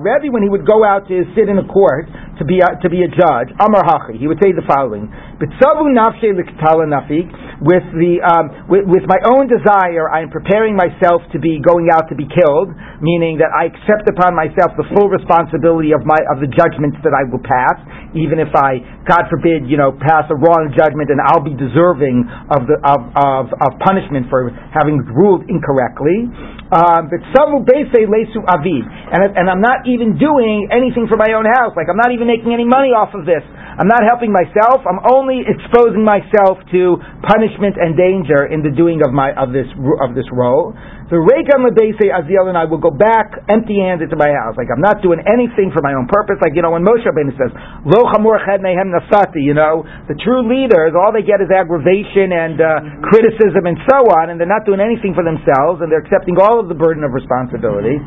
Rebbe, 0.01 0.28
when 0.32 0.43
he 0.43 0.49
would 0.49 0.65
go 0.65 0.84
out 0.86 1.07
to 1.07 1.24
sit 1.36 1.49
in 1.49 1.57
court 1.64 2.07
to 2.41 2.45
be 2.49 2.57
a, 2.57 2.69
to 2.81 2.89
be 2.89 3.05
a 3.05 3.09
judge, 3.13 3.53
Amar 3.61 3.85
Hachi, 3.85 4.17
he 4.17 4.25
would 4.25 4.41
say 4.41 4.49
the 4.49 4.65
following: 4.65 5.05
Bitzavu 5.37 5.93
nafshe 5.93 6.33
nafik. 6.33 7.29
With 7.61 7.85
the 7.93 8.17
um, 8.25 8.65
with, 8.65 8.89
with 8.89 9.05
my 9.05 9.21
own 9.29 9.45
desire, 9.45 10.09
I 10.09 10.25
am 10.25 10.33
preparing 10.33 10.73
myself 10.73 11.21
to 11.29 11.37
be 11.37 11.61
going 11.61 11.93
out 11.93 12.09
to 12.09 12.17
be 12.17 12.25
killed, 12.25 12.73
meaning 13.05 13.37
that 13.37 13.53
I 13.53 13.69
accept 13.69 14.09
upon 14.09 14.33
myself 14.33 14.73
the 14.73 14.89
full 14.97 15.13
responsibility 15.13 15.93
of 15.93 16.01
my 16.01 16.17
of 16.33 16.41
the 16.41 16.49
judgments 16.49 16.97
that 17.05 17.13
I 17.13 17.29
will 17.29 17.45
pass, 17.45 17.77
even 18.17 18.41
if 18.41 18.49
I, 18.57 18.81
God 19.05 19.29
forbid, 19.29 19.69
you 19.69 19.77
know, 19.77 19.93
pass 19.93 20.25
a 20.33 20.37
wrong 20.41 20.73
judgment, 20.73 21.13
and 21.13 21.21
I'll 21.21 21.45
be 21.45 21.53
deserving 21.53 22.25
of 22.49 22.65
the 22.65 22.81
of 22.81 23.13
of, 23.13 23.53
of 23.53 23.77
punishment 23.85 24.25
for 24.33 24.49
having 24.73 25.05
ruled 25.13 25.45
incorrectly. 25.45 26.33
Um, 26.71 27.11
and 27.11 27.21
and 29.35 29.45
I'm 29.51 29.59
not 29.59 29.83
even 29.85 30.15
doing 30.15 30.71
anything 30.71 31.11
for 31.11 31.19
my 31.19 31.35
own 31.35 31.43
house. 31.43 31.75
Like 31.75 31.91
I'm 31.91 31.99
not 31.99 32.15
even 32.15 32.30
making 32.32 32.55
any 32.55 32.63
money 32.63 32.95
off 32.95 33.11
of 33.11 33.27
this. 33.27 33.43
I'm 33.71 33.88
not 33.88 34.03
helping 34.03 34.32
myself. 34.32 34.84
I'm 34.84 34.99
only 35.07 35.43
exposing 35.47 36.03
myself 36.03 36.59
to 36.75 36.99
punishment 37.23 37.79
and 37.79 37.95
danger 37.95 38.47
in 38.51 38.63
the 38.63 38.71
doing 38.71 38.99
of 39.03 39.15
my 39.15 39.32
of 39.36 39.55
this 39.55 39.67
of 40.03 40.11
this 40.15 40.27
role. 40.32 40.75
The 41.07 41.19
Reikam 41.19 41.67
Lebese 41.67 42.07
Aziel 42.07 42.47
and 42.47 42.55
I 42.55 42.67
will 42.67 42.79
go 42.79 42.91
back 42.91 43.36
empty-handed 43.47 44.11
to 44.11 44.17
my 44.19 44.32
house. 44.32 44.55
Like 44.55 44.71
I'm 44.71 44.84
not 44.84 45.03
doing 45.03 45.19
anything 45.23 45.71
for 45.71 45.84
my 45.84 45.95
own 45.95 46.07
purpose. 46.07 46.39
Like 46.43 46.55
you 46.55 46.63
know 46.63 46.71
when 46.71 46.84
Moshe 46.84 47.03
Rabbeinu 47.03 47.36
says, 47.36 47.51
"Lo 47.88 48.07
chamor 48.11 48.39
ched 48.43 48.59
mehem 48.63 48.91
nasati," 48.91 49.43
you 49.43 49.55
know 49.55 49.88
the 50.07 50.15
true 50.19 50.43
leaders 50.47 50.95
all 50.95 51.11
they 51.15 51.23
get 51.23 51.39
is 51.39 51.51
aggravation 51.51 52.32
and 52.32 52.59
uh, 52.59 52.67
criticism 53.07 53.67
and 53.67 53.79
so 53.88 54.03
on, 54.19 54.32
and 54.32 54.39
they're 54.39 54.51
not 54.51 54.67
doing 54.67 54.79
anything 54.79 55.15
for 55.15 55.23
themselves, 55.23 55.79
and 55.79 55.91
they're 55.91 56.03
accepting 56.03 56.36
all 56.39 56.59
of 56.59 56.67
the 56.67 56.77
burden 56.77 57.03
of 57.03 57.11
responsibility. 57.15 57.99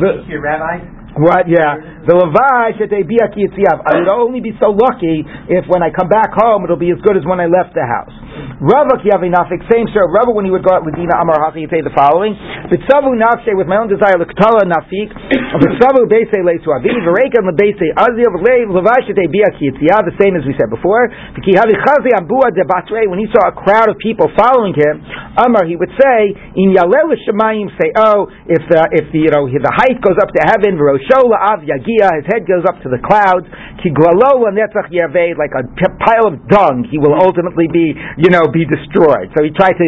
The, 0.00 0.24
your 0.28 0.40
rabbi. 0.44 0.99
What? 1.20 1.44
Yeah. 1.52 2.00
The 2.08 2.16
Levi 2.16 2.72
I 2.72 3.92
would 4.00 4.08
only 4.08 4.40
be 4.40 4.56
so 4.56 4.72
lucky 4.72 5.20
if 5.52 5.68
when 5.68 5.84
I 5.84 5.92
come 5.92 6.08
back 6.08 6.32
home 6.32 6.64
it'll 6.64 6.80
be 6.80 6.88
as 6.88 7.00
good 7.04 7.20
as 7.20 7.28
when 7.28 7.44
I 7.44 7.46
left 7.46 7.76
the 7.76 7.84
house. 7.84 8.16
Rava 8.60 9.00
Kiyavinafik, 9.00 9.68
same 9.68 9.88
story. 9.92 10.08
Rava, 10.08 10.32
when 10.32 10.44
he 10.44 10.52
would 10.52 10.64
go 10.64 10.72
out 10.76 10.84
with 10.84 10.96
Dina 10.96 11.16
Amar 11.16 11.40
Hachi, 11.44 11.64
he'd 11.64 11.72
say 11.72 11.80
the 11.84 11.92
following: 11.92 12.36
Bitzavu 12.72 13.16
Nafshe, 13.16 13.52
with 13.56 13.68
my 13.68 13.80
own 13.80 13.88
desire, 13.88 14.16
L'Ktala 14.16 14.64
Nafik, 14.68 15.12
Bitzavu 15.60 16.08
Beise 16.08 16.40
Leisu 16.40 16.68
Avi, 16.72 16.88
V'Reikan 16.88 17.48
Lebeise 17.48 17.88
Azil 17.96 18.28
V'Lei 18.36 18.68
Levashete 18.68 19.28
Bia 19.32 19.48
Kiyitzia, 19.56 20.04
the 20.04 20.16
same 20.20 20.36
as 20.36 20.44
we 20.48 20.56
said 20.56 20.68
before. 20.68 21.08
V'Kihavi 21.36 21.72
Chazi 21.84 22.12
Ambua 22.16 22.52
De 22.52 22.64
Batre, 22.64 23.08
when 23.08 23.20
he 23.20 23.28
saw 23.32 23.48
a 23.48 23.54
crowd 23.56 23.88
of 23.88 23.96
people 24.00 24.28
following 24.36 24.72
him, 24.76 25.04
Amar, 25.40 25.64
he 25.64 25.76
would 25.76 25.92
say, 25.96 26.32
In 26.56 26.72
Yalel 26.76 27.16
Shemayim, 27.24 27.72
say, 27.80 27.92
oh, 27.96 28.28
if 28.44 28.60
the, 28.68 28.80
if 28.92 29.08
the, 29.12 29.20
you 29.24 29.32
know, 29.32 29.48
the 29.48 29.72
height 29.72 30.00
goes 30.04 30.16
up 30.20 30.32
to 30.32 30.40
heaven, 30.48 30.76
V'Roshola 31.10 31.38
Av 31.42 31.60
Yagia, 31.66 32.22
his 32.22 32.26
head 32.30 32.46
goes 32.46 32.62
up 32.66 32.78
to 32.82 32.88
the 32.88 33.02
clouds, 33.02 33.46
Ki 33.82 33.90
Glalo 33.90 34.46
Netzach 34.54 34.90
Yaved, 34.94 35.34
like 35.38 35.50
a 35.58 35.66
pile 35.98 36.30
of 36.30 36.38
dung, 36.48 36.86
he 36.90 36.98
will 36.98 37.18
ultimately 37.18 37.66
be, 37.66 37.94
you 38.18 38.30
know, 38.30 38.46
be 38.46 38.62
destroyed. 38.62 39.30
So 39.34 39.42
he 39.42 39.50
tried 39.50 39.74
to 39.74 39.86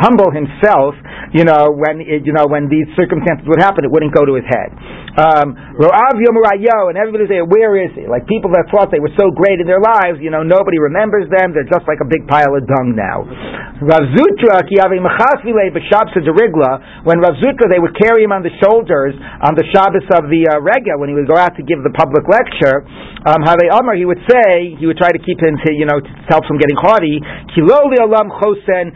humble 0.00 0.28
himself, 0.28 0.92
you 1.32 1.44
know, 1.44 1.72
when 1.72 2.00
it, 2.04 2.26
you 2.28 2.32
know 2.32 2.44
when 2.46 2.68
these 2.68 2.88
circumstances 2.96 3.48
would 3.48 3.60
happen, 3.60 3.84
it 3.84 3.90
wouldn't 3.90 4.12
go 4.12 4.24
to 4.28 4.34
his 4.36 4.44
head. 4.44 4.70
Um, 5.16 5.56
and 5.78 6.96
everybody 6.98 7.24
say, 7.26 7.40
where 7.42 7.74
is 7.80 7.90
he? 7.96 8.04
Like 8.06 8.28
people 8.28 8.52
that 8.54 8.68
thought 8.70 8.92
they 8.92 9.00
were 9.00 9.14
so 9.16 9.30
great 9.32 9.58
in 9.58 9.66
their 9.66 9.80
lives, 9.80 10.20
you 10.20 10.30
know, 10.30 10.42
nobody 10.42 10.78
remembers 10.78 11.30
them. 11.30 11.56
They're 11.56 11.70
just 11.70 11.88
like 11.88 12.04
a 12.04 12.08
big 12.08 12.28
pile 12.28 12.52
of 12.54 12.66
dung 12.68 12.92
now. 12.94 13.24
Rav 13.78 14.04
Zutra, 14.14 14.58
when 17.06 17.18
Rav 17.22 17.34
Zutra, 17.38 17.66
they 17.70 17.78
would 17.78 17.96
carry 17.98 18.22
him 18.26 18.32
on 18.34 18.42
the 18.42 18.50
shoulders 18.58 19.14
on 19.42 19.54
the 19.54 19.64
Shabbos 19.70 20.06
of 20.12 20.26
the 20.30 20.50
uh, 20.50 20.58
Rega 20.60 20.98
when 20.98 21.08
he 21.08 21.14
would 21.14 21.30
go 21.30 21.38
out 21.38 21.54
to 21.56 21.62
give 21.62 21.82
the 21.86 21.94
public 21.94 22.26
lecture. 22.26 22.82
Um, 23.26 23.46
Amar, 23.46 23.94
he 23.94 24.04
would 24.04 24.22
say, 24.26 24.74
he 24.78 24.86
would 24.86 24.98
try 24.98 25.10
to 25.10 25.18
keep 25.18 25.38
him 25.38 25.58
to, 25.62 25.70
you 25.74 25.86
know, 25.86 25.98
to 26.02 26.10
help 26.30 26.46
from 26.46 26.58
getting 26.58 26.78
haughty. 26.78 27.22
Kiloli 27.54 27.98
alam 28.02 28.30
chosen 28.38 28.94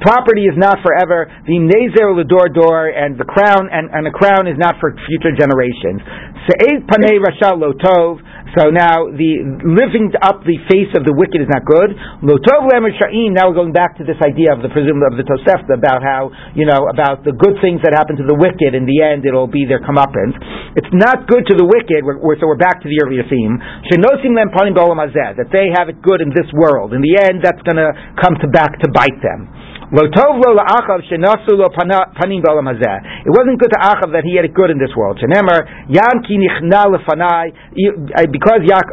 property 0.00 0.46
is 0.46 0.54
not 0.56 0.78
forever. 0.84 1.26
The 1.46 1.58
nezer 1.58 2.14
l'dor 2.14 2.48
dor, 2.52 2.88
and 2.88 3.18
the 3.18 3.24
crown 3.24 3.68
and, 3.72 3.90
and 3.90 4.06
the 4.06 4.14
crown 4.14 4.46
is 4.46 4.58
not 4.58 4.76
for 4.78 4.94
future 5.08 5.34
generations. 5.34 6.00
Panei 6.50 7.18
rasha. 7.22 7.54
So 8.52 8.68
now 8.68 9.08
the 9.08 9.32
living 9.64 10.12
up 10.20 10.44
the 10.44 10.60
face 10.68 10.92
of 10.92 11.08
the 11.08 11.16
wicked 11.16 11.40
is 11.40 11.48
not 11.48 11.64
good. 11.64 11.96
Now 12.20 13.48
we're 13.48 13.56
going 13.56 13.72
back 13.72 13.96
to 13.96 14.04
this 14.04 14.20
idea 14.20 14.52
of 14.52 14.60
the 14.60 14.68
presumed 14.68 15.00
of 15.08 15.16
the 15.16 15.24
Tosefta 15.24 15.72
about 15.72 16.04
how 16.04 16.28
you 16.52 16.68
know 16.68 16.84
about 16.92 17.24
the 17.24 17.32
good 17.32 17.56
things 17.64 17.80
that 17.80 17.96
happen 17.96 18.20
to 18.20 18.28
the 18.28 18.36
wicked. 18.36 18.76
In 18.76 18.84
the 18.84 19.00
end, 19.00 19.24
it'll 19.24 19.48
be 19.48 19.64
their 19.64 19.80
comeuppance. 19.80 20.36
It's 20.76 20.92
not 20.92 21.24
good 21.24 21.48
to 21.48 21.54
the 21.56 21.64
wicked. 21.64 22.04
We're, 22.04 22.20
we're, 22.20 22.36
so 22.36 22.44
we're 22.44 22.60
back 22.60 22.84
to 22.84 22.88
the 22.92 23.00
earlier 23.00 23.24
theme. 23.24 23.56
Shenosim 23.88 24.36
lem 24.36 24.52
that 24.52 25.48
they 25.48 25.72
have 25.72 25.88
it 25.88 26.04
good 26.04 26.20
in 26.20 26.28
this 26.36 26.48
world. 26.52 26.92
In 26.92 27.00
the 27.00 27.24
end, 27.24 27.40
that's 27.40 27.62
going 27.64 27.80
to 27.80 27.96
come 28.20 28.36
to 28.36 28.48
back 28.52 28.76
to 28.84 28.88
bite 28.92 29.16
them. 29.24 29.48
It 29.92 30.08
wasn't 33.28 33.60
good 33.60 33.72
to 33.76 33.80
Achav 33.84 34.08
that 34.16 34.24
he 34.24 34.40
had 34.40 34.48
it 34.48 34.56
good 34.56 34.72
in 34.72 34.80
this 34.80 34.88
world. 34.96 35.20
Because 35.20 35.36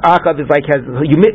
Achav 0.04 0.36
is 0.44 0.48
like 0.52 0.68
has 0.68 0.84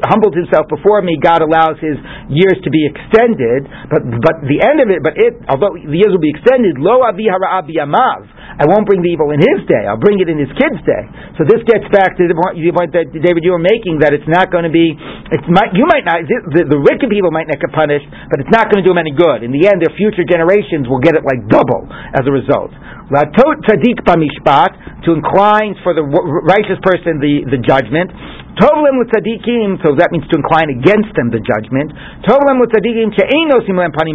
humbled 0.05 0.37
himself 0.37 0.69
before 0.69 1.01
me, 1.01 1.17
God 1.17 1.41
allows 1.41 1.81
his 1.81 1.97
years 2.29 2.61
to 2.61 2.69
be 2.69 2.85
extended. 2.93 3.65
But 3.89 4.05
but 4.21 4.45
the 4.45 4.61
end 4.61 4.85
of 4.85 4.93
it, 4.93 5.01
but 5.01 5.17
it 5.17 5.33
although 5.49 5.73
the 5.73 5.97
years 5.97 6.12
will 6.12 6.21
be 6.21 6.37
extended, 6.37 6.77
lo 6.77 7.01
avi. 7.01 7.33
I 7.33 8.69
won't 8.69 8.85
bring 8.85 9.01
the 9.01 9.09
evil 9.11 9.33
in 9.33 9.41
his 9.41 9.65
day. 9.65 9.89
I'll 9.89 9.97
bring 9.97 10.21
it 10.21 10.29
in 10.29 10.37
his 10.37 10.53
kid's 10.61 10.79
day. 10.85 11.05
So 11.41 11.49
this 11.49 11.65
gets 11.65 11.89
back 11.89 12.15
to 12.21 12.29
the 12.29 12.37
point, 12.37 12.61
the 12.61 12.71
point 12.71 12.93
that 12.93 13.11
David 13.11 13.43
you 13.43 13.57
were 13.57 13.65
making 13.65 14.05
that 14.05 14.12
it's 14.12 14.29
not 14.29 14.53
going 14.53 14.69
to 14.69 14.75
be. 14.75 14.93
It's 15.33 15.49
might 15.49 15.73
you 15.73 15.89
might 15.89 16.05
not 16.05 16.21
the, 16.29 16.69
the 16.69 16.81
wicked 16.85 17.09
people 17.09 17.33
might 17.33 17.49
not 17.49 17.59
get 17.59 17.73
punished, 17.73 18.07
but 18.29 18.45
it's 18.45 18.53
not 18.53 18.69
going 18.69 18.85
to 18.85 18.87
do 18.87 18.93
them 18.93 19.01
any 19.01 19.17
good. 19.17 19.43
In 19.43 19.54
the 19.55 19.71
end, 19.71 19.79
their 19.81 19.95
future 19.95 20.27
generations 20.27 20.91
will 20.91 21.01
get 21.01 21.15
it 21.15 21.23
like 21.23 21.47
double 21.47 21.87
as 22.13 22.27
a 22.27 22.33
result. 22.35 22.75
Tzadik 23.11 24.01
b'mishpat, 24.05 25.05
to 25.05 25.13
incline 25.13 25.77
for 25.83 25.93
the 25.93 26.05
righteous 26.05 26.81
person 26.81 27.21
the, 27.21 27.45
the 27.53 27.61
judgment. 27.61 28.11
Tovlem 28.55 29.03
l'tzadikim, 29.03 29.83
so 29.83 29.99
that 29.99 30.15
means 30.15 30.23
to 30.31 30.39
incline 30.39 30.71
against 30.71 31.11
them 31.19 31.27
the 31.35 31.43
judgment. 31.43 31.91
Tovlem 32.23 32.63
l'tzadikim 32.63 33.11
panim. 33.11 34.15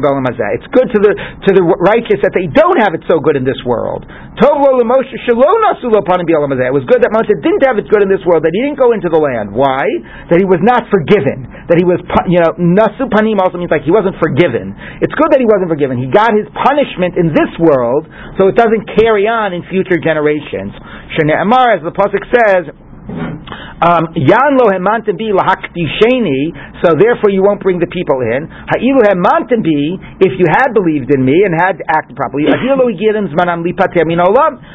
It's 0.56 0.70
good 0.72 0.88
to 0.96 1.00
the 1.04 1.12
to 1.12 1.50
the 1.52 1.64
righteous 1.84 2.24
that 2.24 2.32
they 2.32 2.48
don't 2.48 2.80
have 2.80 2.96
it 2.96 3.04
so 3.12 3.20
good 3.20 3.36
in 3.36 3.44
this 3.44 3.60
world. 3.68 4.08
Tovlo 4.40 4.80
l'moshe 4.80 5.12
shelo 5.28 6.00
panim. 6.08 6.24
It 6.24 6.72
was 6.72 6.88
good 6.88 7.04
that 7.04 7.12
Moshe 7.12 7.36
didn't 7.44 7.68
have 7.68 7.76
it 7.76 7.92
good 7.92 8.00
in 8.00 8.08
this 8.08 8.24
world, 8.24 8.48
that 8.48 8.56
he 8.56 8.64
didn't 8.64 8.80
go 8.80 8.96
into 8.96 9.12
the 9.12 9.20
land. 9.20 9.52
Why? 9.52 9.84
That 10.32 10.40
he 10.40 10.48
was 10.48 10.64
not 10.64 10.88
forgiven. 10.88 11.44
That 11.68 11.76
he 11.76 11.84
was, 11.84 12.00
you 12.32 12.40
know, 12.40 12.56
nasu 12.80 13.12
panim 13.12 13.44
also 13.44 13.60
means 13.60 13.74
like 13.74 13.84
he 13.84 13.92
wasn't 13.92 14.16
forgiven. 14.24 14.72
It's 15.04 15.12
good 15.20 15.36
that 15.36 15.44
he 15.44 15.50
wasn't 15.50 15.68
forgiven. 15.68 16.00
He 16.00 16.08
got 16.08 16.32
his 16.32 16.48
punishment 16.56 17.20
in 17.20 17.36
this 17.36 17.52
world, 17.60 18.08
so 18.40 18.48
it 18.48 18.56
doesn't 18.56 18.79
carry 18.98 19.28
on 19.28 19.54
in 19.54 19.64
future 19.70 19.98
generations. 19.98 20.74
Shne'emar, 21.18 21.78
as 21.78 21.84
the 21.84 21.92
pasuk 21.92 22.24
says, 22.32 22.64
Um, 23.80 24.12
yan 24.12 24.60
lo 24.60 24.68
bi 24.68 25.32
lahakdisheni, 25.32 26.52
so 26.84 27.00
therefore 27.00 27.32
you 27.32 27.40
won't 27.40 27.64
bring 27.64 27.80
the 27.80 27.88
people 27.88 28.20
in. 28.20 28.44
Ha'ilu 28.44 29.00
bi, 29.08 29.80
if 30.20 30.36
you 30.36 30.44
had 30.52 30.76
believed 30.76 31.08
in 31.16 31.24
me 31.24 31.48
and 31.48 31.56
had 31.56 31.80
acted 31.88 32.20
properly, 32.20 32.44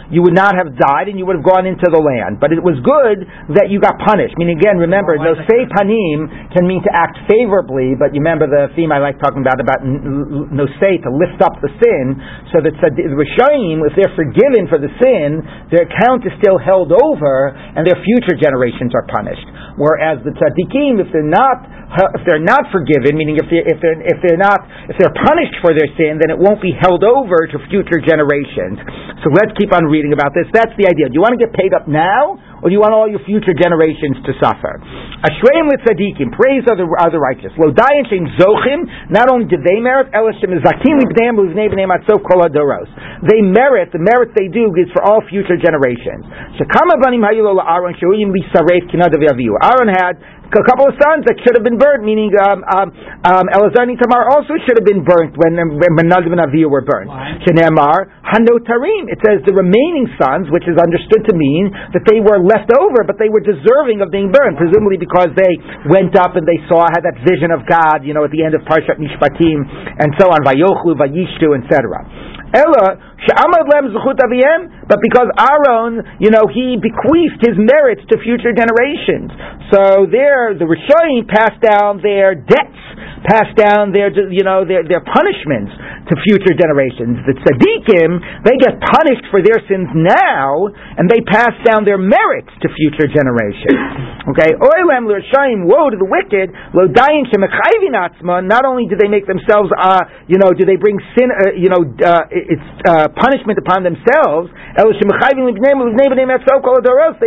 you 0.09 0.21
would 0.25 0.33
not 0.33 0.57
have 0.57 0.73
died 0.73 1.13
and 1.13 1.21
you 1.21 1.29
would 1.29 1.37
have 1.37 1.45
gone 1.45 1.69
into 1.69 1.85
the 1.85 2.01
land. 2.01 2.41
But 2.41 2.57
it 2.57 2.65
was 2.65 2.81
good 2.81 3.29
that 3.53 3.69
you 3.69 3.77
got 3.77 4.01
punished. 4.01 4.41
Meaning 4.41 4.57
again, 4.57 4.81
remember, 4.81 5.21
no 5.21 5.37
say 5.53 5.69
panim 5.69 6.25
can 6.57 6.65
mean 6.65 6.81
to 6.81 6.93
act 6.97 7.21
favorably, 7.29 7.93
but 7.93 8.17
you 8.17 8.25
remember 8.25 8.49
the 8.49 8.73
theme 8.73 8.89
I 8.89 9.05
like 9.05 9.21
talking 9.21 9.45
about 9.45 9.61
about 9.61 9.85
no 9.85 10.65
say 10.81 10.97
to 11.05 11.13
lift 11.13 11.45
up 11.45 11.61
the 11.61 11.69
sin, 11.77 12.17
so 12.57 12.65
that 12.65 12.73
the 12.73 13.13
Rishaim, 13.13 13.85
if 13.85 13.93
they're 14.01 14.17
forgiven 14.17 14.65
for 14.65 14.81
the 14.81 14.89
sin, 14.97 15.45
their 15.69 15.85
account 15.85 16.25
is 16.25 16.33
still 16.41 16.57
held 16.57 16.89
over 16.89 17.53
and 17.53 17.85
their 17.85 18.01
future 18.01 18.24
generations 18.33 18.97
are 18.97 19.05
punished. 19.13 19.45
Whereas 19.77 20.25
the 20.25 20.33
tzaddikim, 20.33 21.05
if 21.05 21.13
they're 21.13 21.29
not 21.29 21.69
if 22.17 22.23
they're 22.27 22.43
not 22.43 22.67
forgiven, 22.75 23.15
meaning 23.15 23.37
if 23.39 23.47
they 23.53 23.61
if 23.61 23.79
they're 23.79 24.01
if 24.01 24.19
they're 24.25 24.41
not 24.41 24.65
if 24.89 24.97
they're 24.97 25.15
punished 25.15 25.61
for 25.61 25.77
their 25.77 25.87
sin, 25.95 26.17
then 26.17 26.33
it 26.33 26.39
won't 26.41 26.65
be 26.65 26.73
held 26.75 27.05
over 27.05 27.45
to 27.47 27.57
future 27.69 28.01
generations. 28.01 28.81
So 29.21 29.31
let's 29.37 29.53
keep 29.61 29.71
on 29.71 29.87
reading 29.87 30.17
about 30.17 30.33
this. 30.33 30.49
That's 30.51 30.73
the 30.81 30.89
idea. 30.89 31.13
Do 31.13 31.15
you 31.21 31.25
want 31.25 31.37
to 31.37 31.43
get 31.43 31.53
paid 31.53 31.77
up 31.77 31.87
now? 31.87 32.41
Or 32.65 32.73
do 32.73 32.75
you 32.75 32.81
want 32.81 32.97
all 32.97 33.05
your 33.05 33.21
future 33.29 33.53
generations 33.53 34.17
to 34.25 34.33
suffer? 34.41 34.81
Ashreim 35.21 35.69
tzadikim, 35.85 36.33
praise 36.33 36.65
are 36.65 36.81
the, 36.81 36.89
are 36.89 37.13
the 37.13 37.21
righteous. 37.21 37.53
Lo 37.61 37.69
dayan 37.69 38.09
shein 38.09 38.25
zochim, 38.41 38.89
not 39.13 39.29
only 39.29 39.45
did 39.45 39.61
they 39.61 39.85
merit, 39.85 40.09
elishim 40.17 40.49
zakim 40.65 40.97
libneim 40.97 41.37
uvnei 41.37 41.69
b'nei 41.69 41.85
matzof 41.85 42.25
kol 42.25 42.41
adoros. 42.41 42.89
They 43.21 43.45
merit, 43.45 43.93
the 43.93 44.01
merits 44.01 44.33
they 44.33 44.49
do 44.49 44.73
is 44.81 44.89
for 44.97 45.05
all 45.05 45.21
future 45.29 45.61
generations. 45.61 46.25
Shekama 46.57 47.05
banim 47.05 47.21
hayu 47.21 47.45
lo 47.45 47.61
Aaron 47.61 47.93
sheuyim 48.01 48.33
li 48.33 48.41
saref 48.49 48.89
kinadav. 48.89 49.21
Aaron 49.21 49.93
had 49.93 50.17
a 50.53 50.67
couple 50.69 50.87
of 50.87 50.95
sons 51.01 51.25
that 51.25 51.41
should 51.43 51.57
have 51.57 51.65
been 51.65 51.81
burnt, 51.81 52.05
meaning 52.05 52.31
um, 52.37 52.61
um, 52.69 52.89
um, 53.25 53.47
Elazar 53.51 53.89
and 53.89 53.97
Itamar 53.97 54.29
also 54.29 54.55
should 54.69 54.77
have 54.77 54.87
been 54.87 55.03
burnt 55.03 55.35
when, 55.41 55.57
when 55.57 56.07
Nadav 56.07 56.31
and 56.31 56.43
Avihu 56.43 56.69
were 56.69 56.85
burnt. 56.85 57.09
Shenemar, 57.43 58.07
Hanotarim, 58.23 59.11
it 59.11 59.19
says 59.25 59.43
the 59.49 59.57
remaining 59.57 60.07
sons, 60.21 60.53
which 60.53 60.69
is 60.69 60.77
understood 60.79 61.27
to 61.27 61.35
mean 61.35 61.73
that 61.97 62.05
they 62.07 62.21
were 62.21 62.39
left 62.39 62.71
over, 62.77 63.03
but 63.03 63.17
they 63.17 63.33
were 63.33 63.43
deserving 63.43 64.05
of 64.05 64.13
being 64.13 64.31
burned, 64.31 64.61
presumably 64.61 65.01
because 65.01 65.33
they 65.35 65.59
went 65.91 66.15
up 66.15 66.37
and 66.37 66.45
they 66.47 66.61
saw, 66.71 66.87
had 66.93 67.03
that 67.03 67.19
vision 67.25 67.51
of 67.51 67.65
God, 67.67 68.05
you 68.05 68.13
know, 68.15 68.23
at 68.23 68.31
the 68.31 68.45
end 68.45 68.55
of 68.55 68.63
Parshat 68.69 69.01
Mishpatim, 69.01 69.59
and 69.99 70.15
so 70.21 70.31
on, 70.31 70.45
Vayochlu, 70.45 70.95
Vayishtu, 70.95 71.57
etc. 71.59 72.34
Ella, 72.55 73.15
She'amad 73.25 73.65
lem 73.73 73.89
zechut 73.89 74.21
aviem, 74.21 74.85
but 74.85 75.01
because 75.01 75.33
Aaron, 75.41 76.21
you 76.21 76.29
know, 76.29 76.45
he 76.45 76.77
bequeathed 76.77 77.41
his 77.41 77.57
merits 77.57 78.05
to 78.13 78.21
future 78.21 78.53
generations. 78.53 79.33
So 79.73 80.05
there, 80.05 80.53
the 80.53 80.69
Rishaim 80.69 81.25
passed 81.25 81.57
down 81.65 82.05
their 82.05 82.37
debts, 82.37 82.83
passed 83.25 83.57
down 83.57 83.97
their, 83.97 84.13
you 84.29 84.45
know, 84.45 84.69
their, 84.69 84.85
their 84.85 85.01
punishments 85.01 85.73
to 86.13 86.21
future 86.21 86.53
generations. 86.53 87.25
The 87.25 87.33
tzaddikim, 87.41 88.45
they 88.45 88.61
get 88.61 88.77
punished 88.77 89.25
for 89.33 89.41
their 89.41 89.65
sins 89.65 89.89
now, 89.97 90.69
and 91.01 91.09
they 91.09 91.25
pass 91.25 91.57
down 91.65 91.89
their 91.89 91.97
merits 91.97 92.53
to 92.61 92.69
future 92.69 93.09
generations. 93.09 94.13
Okay? 94.25 94.57
Oilem 94.57 95.05
l'Rishaim, 95.05 95.69
woe 95.69 95.93
to 95.93 96.01
the 96.01 96.09
wicked, 96.09 96.49
lo 96.73 96.89
dayin 96.89 97.29
shemechayvin 97.29 97.93
atzma, 97.93 98.41
not 98.41 98.65
only 98.65 98.89
do 98.89 98.97
they 98.97 99.07
make 99.07 99.29
themselves, 99.29 99.69
uh, 99.77 100.01
you 100.27 100.41
know, 100.41 100.49
do 100.57 100.65
they 100.65 100.81
bring 100.81 100.97
sin, 101.13 101.29
uh, 101.29 101.53
you 101.53 101.69
know, 101.69 101.85
uh, 101.85 102.25
it's, 102.49 102.69
uh, 102.85 103.09
punishment 103.17 103.59
upon 103.59 103.83
themselves. 103.85 104.53
They 104.75 104.85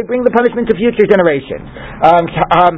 bring 0.05 0.22
the 0.24 0.34
punishment 0.34 0.70
to 0.70 0.76
future 0.78 1.07
generations. 1.09 1.65
Um, 1.97 2.30
um, 2.53 2.74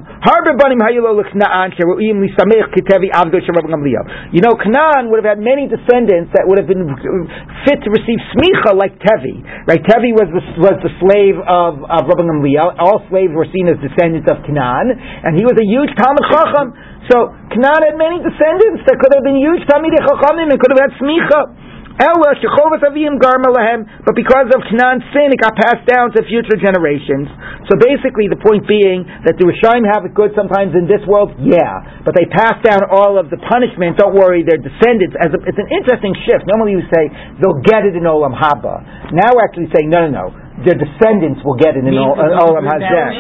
you 4.31 4.41
know, 4.41 4.53
Canaan 4.55 5.09
would 5.09 5.19
have 5.19 5.29
had 5.35 5.41
many 5.43 5.67
descendants 5.67 6.31
that 6.37 6.47
would 6.47 6.57
have 6.61 6.69
been 6.69 6.85
fit 7.67 7.83
to 7.83 7.89
receive 7.91 8.19
smicha 8.35 8.75
like 8.77 8.95
Tevi. 9.01 9.43
Right? 9.67 9.81
Tevi 9.83 10.13
was 10.15 10.29
the, 10.31 10.43
was 10.61 10.77
the 10.85 10.91
slave 11.03 11.35
of, 11.43 11.83
of 11.83 12.01
Rabbi 12.07 12.23
Gamliel. 12.23 12.79
All 12.79 13.03
slaves 13.09 13.33
were 13.35 13.47
seen 13.51 13.67
as 13.67 13.77
descendants 13.81 14.29
of 14.31 14.45
Canaan, 14.45 14.93
and 14.95 15.35
he 15.35 15.43
was 15.43 15.57
a 15.57 15.65
huge 15.65 15.91
Talmid 15.97 16.25
Chacham. 16.31 16.73
So 17.09 17.33
Canaan 17.51 17.81
had 17.89 17.95
many 17.97 18.21
descendants 18.21 18.85
that 18.85 19.01
could 19.01 19.11
have 19.15 19.25
been 19.25 19.39
huge 19.41 19.65
Talmidei 19.65 20.01
Chachamim 20.05 20.53
and 20.53 20.57
could 20.61 20.71
have 20.75 20.83
had 20.85 20.93
smicha. 21.01 21.41
Ella 21.99 22.31
shechovas 22.39 22.79
avim 22.87 23.19
garma 23.19 23.51
but 24.07 24.15
because 24.15 24.47
of 24.55 24.63
Canaan's 24.71 25.03
sin, 25.11 25.35
it 25.35 25.39
got 25.43 25.51
passed 25.59 25.83
down 25.83 26.15
to 26.15 26.23
future 26.23 26.55
generations. 26.55 27.27
So 27.67 27.75
basically, 27.75 28.31
the 28.31 28.39
point 28.39 28.63
being 28.63 29.03
that 29.27 29.35
the 29.35 29.43
Rishaim 29.43 29.83
have 29.83 30.07
it 30.07 30.15
good 30.15 30.31
sometimes 30.31 30.71
in 30.79 30.87
this 30.87 31.03
world, 31.03 31.35
yeah, 31.43 31.99
but 32.07 32.15
they 32.15 32.23
pass 32.31 32.55
down 32.63 32.87
all 32.87 33.19
of 33.19 33.27
the 33.27 33.37
punishment. 33.51 33.99
Don't 33.99 34.15
worry, 34.15 34.47
their 34.47 34.63
descendants. 34.63 35.11
As 35.19 35.35
a, 35.35 35.39
it's 35.43 35.59
an 35.59 35.67
interesting 35.75 36.15
shift. 36.23 36.47
Normally, 36.47 36.79
you 36.79 36.83
say 36.87 37.11
they'll 37.43 37.59
get 37.67 37.83
it 37.83 37.99
in 37.99 38.07
Olam 38.07 38.31
Haba. 38.31 39.11
Now 39.11 39.35
we're 39.35 39.43
actually 39.43 39.67
saying 39.75 39.91
no, 39.91 40.07
no, 40.07 40.31
no 40.31 40.48
their 40.65 40.75
descendants 40.75 41.39
will 41.47 41.55
get 41.55 41.79
it 41.79 41.87
in 41.87 41.95
Olam 41.95 42.67
Hazeh. 42.67 43.15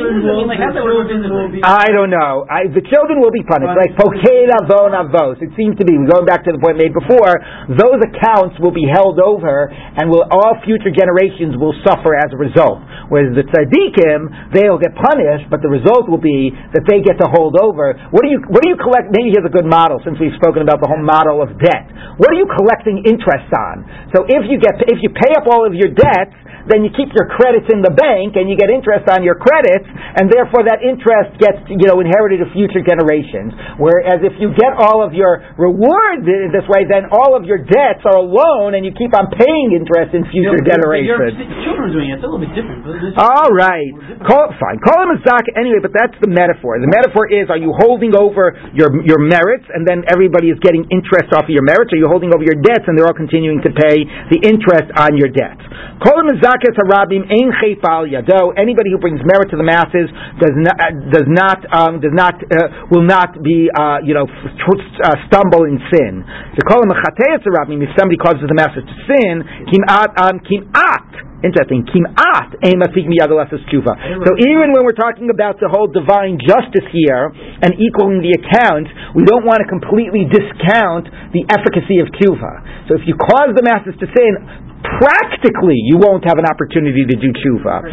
I 1.63 1.87
don't 1.95 2.11
know. 2.11 2.43
I, 2.49 2.67
the 2.67 2.83
children 2.83 3.23
will 3.23 3.31
be 3.31 3.43
punished, 3.47 3.75
like 3.79 3.95
Pokei 3.95 4.47
Avon 4.49 4.91
Avos. 4.91 5.39
It 5.39 5.55
seems 5.55 5.79
to 5.79 5.85
be, 5.87 5.95
going 5.95 6.27
back 6.27 6.43
to 6.43 6.51
the 6.51 6.59
point 6.59 6.75
made 6.75 6.91
before, 6.91 7.39
those 7.71 7.99
accounts 8.03 8.59
will 8.59 8.75
be 8.75 8.83
held 8.83 9.23
over, 9.23 9.71
and 9.71 10.11
will 10.11 10.27
all 10.27 10.59
future 10.67 10.91
generations 10.91 11.55
will 11.55 11.75
suffer 11.87 12.17
as 12.19 12.31
a 12.35 12.39
result. 12.39 12.83
Whereas 13.07 13.31
the 13.37 13.47
tzaddikim, 13.47 14.51
they'll 14.51 14.81
get 14.81 14.91
punished, 14.99 15.47
but 15.47 15.63
the 15.63 15.71
result 15.71 16.11
will 16.11 16.21
be 16.21 16.51
that 16.75 16.83
they 16.91 16.99
get 16.99 17.17
to 17.23 17.27
hold 17.31 17.55
over. 17.55 17.95
What 18.11 18.21
do 18.21 18.29
you, 18.29 18.43
what 18.51 18.61
do 18.61 18.69
you 18.69 18.77
collect? 18.77 19.15
Maybe 19.15 19.31
here's 19.31 19.47
a 19.47 19.53
good 19.53 19.69
model, 19.69 20.03
since 20.03 20.19
we've 20.19 20.35
spoken 20.35 20.59
about 20.61 20.83
the 20.83 20.89
whole 20.91 21.01
model 21.01 21.39
of 21.39 21.55
debt. 21.55 21.87
What 22.19 22.35
are 22.35 22.39
you 22.39 22.49
collecting 22.51 23.07
interest 23.07 23.47
on? 23.55 23.87
So 24.11 24.27
if 24.27 24.43
you 24.51 24.59
get, 24.59 24.75
if 24.91 24.99
you 24.99 25.09
pay 25.15 25.31
up 25.39 25.47
all 25.47 25.63
of 25.63 25.71
your 25.71 25.95
debts, 25.95 26.35
then 26.67 26.83
you 26.83 26.91
keep 26.93 27.09
your 27.15 27.28
credits 27.29 27.69
in 27.71 27.81
the 27.81 27.93
bank 27.93 28.35
and 28.35 28.45
you 28.45 28.59
get 28.59 28.69
interest 28.69 29.07
on 29.09 29.25
your 29.25 29.37
credits, 29.39 29.87
and 29.89 30.29
therefore 30.29 30.67
that 30.67 30.85
interest 30.85 31.39
gets 31.41 31.57
you 31.71 31.87
know 31.89 32.03
inherited 32.03 32.45
to 32.45 32.47
future 32.53 32.83
generations. 32.85 33.55
Whereas 33.81 34.21
if 34.21 34.37
you 34.37 34.53
get 34.53 34.77
all 34.77 35.01
of 35.01 35.17
your 35.17 35.41
rewards 35.57 36.25
this 36.27 36.67
way, 36.69 36.85
then 36.85 37.09
all 37.09 37.33
of 37.33 37.49
your 37.49 37.63
debts 37.63 38.05
are 38.05 38.21
a 38.21 38.25
loan, 38.25 38.77
and 38.77 38.85
you 38.85 38.93
keep 38.93 39.15
on 39.17 39.33
paying 39.33 39.73
interest 39.73 40.13
in 40.13 40.27
future 40.29 40.61
you 40.61 40.69
generations. 40.69 41.39
Your 41.41 41.63
children 41.65 41.89
are 41.89 41.95
doing 41.95 42.07
it. 42.13 42.21
It's 42.21 42.25
a 42.25 42.29
little 42.29 42.43
bit 42.43 42.53
different. 42.53 42.85
All 43.17 43.49
right, 43.49 43.89
call 44.29 44.53
fine. 44.61 44.77
Call 44.85 45.09
him 45.09 45.17
a 45.17 45.19
zaka 45.25 45.57
anyway, 45.57 45.81
but 45.81 45.95
that's 45.95 46.15
the 46.21 46.29
metaphor. 46.29 46.77
The 46.77 46.91
metaphor 46.91 47.25
is: 47.31 47.49
Are 47.49 47.59
you 47.59 47.73
holding 47.73 48.13
over 48.13 48.53
your 48.77 48.93
your 49.01 49.21
merits, 49.21 49.65
and 49.73 49.87
then 49.87 50.05
everybody 50.05 50.53
is 50.53 50.59
getting 50.61 50.85
interest 50.93 51.33
off 51.33 51.49
of 51.49 51.53
your 51.53 51.65
merits? 51.65 51.89
Or 51.93 51.97
are 51.97 52.01
you 52.03 52.09
holding 52.11 52.29
over 52.35 52.45
your 52.45 52.59
debts, 52.59 52.85
and 52.85 52.93
they're 52.93 53.09
all 53.09 53.17
continuing 53.17 53.63
to 53.65 53.71
pay 53.73 54.03
the 54.29 54.39
interest 54.43 54.91
on 54.99 55.17
your 55.17 55.31
debts? 55.31 55.63
Call 56.03 56.19
him 56.19 56.29
a 56.29 56.37
zaka 56.39 56.59
Zakas 56.59 56.75
Harabim 57.19 57.31
Ein 57.31 57.51
Chayfal 57.51 58.07
Yado. 58.07 58.53
Anybody 58.57 58.91
who 58.91 58.99
brings 58.99 59.19
merit 59.23 59.49
to 59.51 59.57
the 59.57 59.63
masses 59.63 60.09
does 60.39 60.55
not 60.55 60.77
does 61.11 61.27
not 61.27 61.59
um, 61.73 61.99
does 61.99 62.13
not 62.13 62.35
uh, 62.35 62.87
will 62.91 63.05
not 63.05 63.41
be 63.43 63.69
uh, 63.69 63.99
you 64.03 64.13
know 64.13 64.25
uh, 64.25 65.15
stumble 65.27 65.65
in 65.65 65.79
sin. 65.91 66.23
To 66.23 66.61
call 66.67 66.83
him 66.83 66.91
a 66.91 66.97
Chateyas 66.97 67.43
Harabim 67.43 67.83
if 67.83 67.89
somebody 67.97 68.17
causes 68.17 68.43
the 68.47 68.55
masses 68.55 68.83
to 68.83 68.95
sin, 69.07 69.43
Kimat 69.67 70.11
um, 70.19 70.39
Kimat. 70.39 71.29
Interesting. 71.39 71.87
Kimat 71.87 72.51
So 72.59 74.31
even 74.43 74.75
when 74.75 74.83
we're 74.83 74.99
talking 74.99 75.31
about 75.31 75.55
the 75.63 75.71
whole 75.71 75.87
divine 75.87 76.35
justice 76.35 76.83
here 76.91 77.31
and 77.63 77.79
equaling 77.79 78.19
the 78.19 78.35
account, 78.35 78.91
we 79.15 79.23
don't 79.23 79.47
want 79.47 79.63
to 79.63 79.67
completely 79.71 80.27
discount 80.27 81.07
the 81.31 81.47
efficacy 81.47 82.03
of 82.03 82.11
tshuva. 82.11 82.91
So 82.91 82.99
if 82.99 83.07
you 83.07 83.15
cause 83.15 83.55
the 83.55 83.63
masses 83.63 83.95
to 84.03 84.07
sin, 84.11 84.67
practically 84.79 85.75
you 85.75 85.99
won't 85.99 86.23
have 86.23 86.39
an 86.39 86.47
opportunity 86.47 87.03
to 87.03 87.15
do 87.19 87.29
tshuva. 87.35 87.83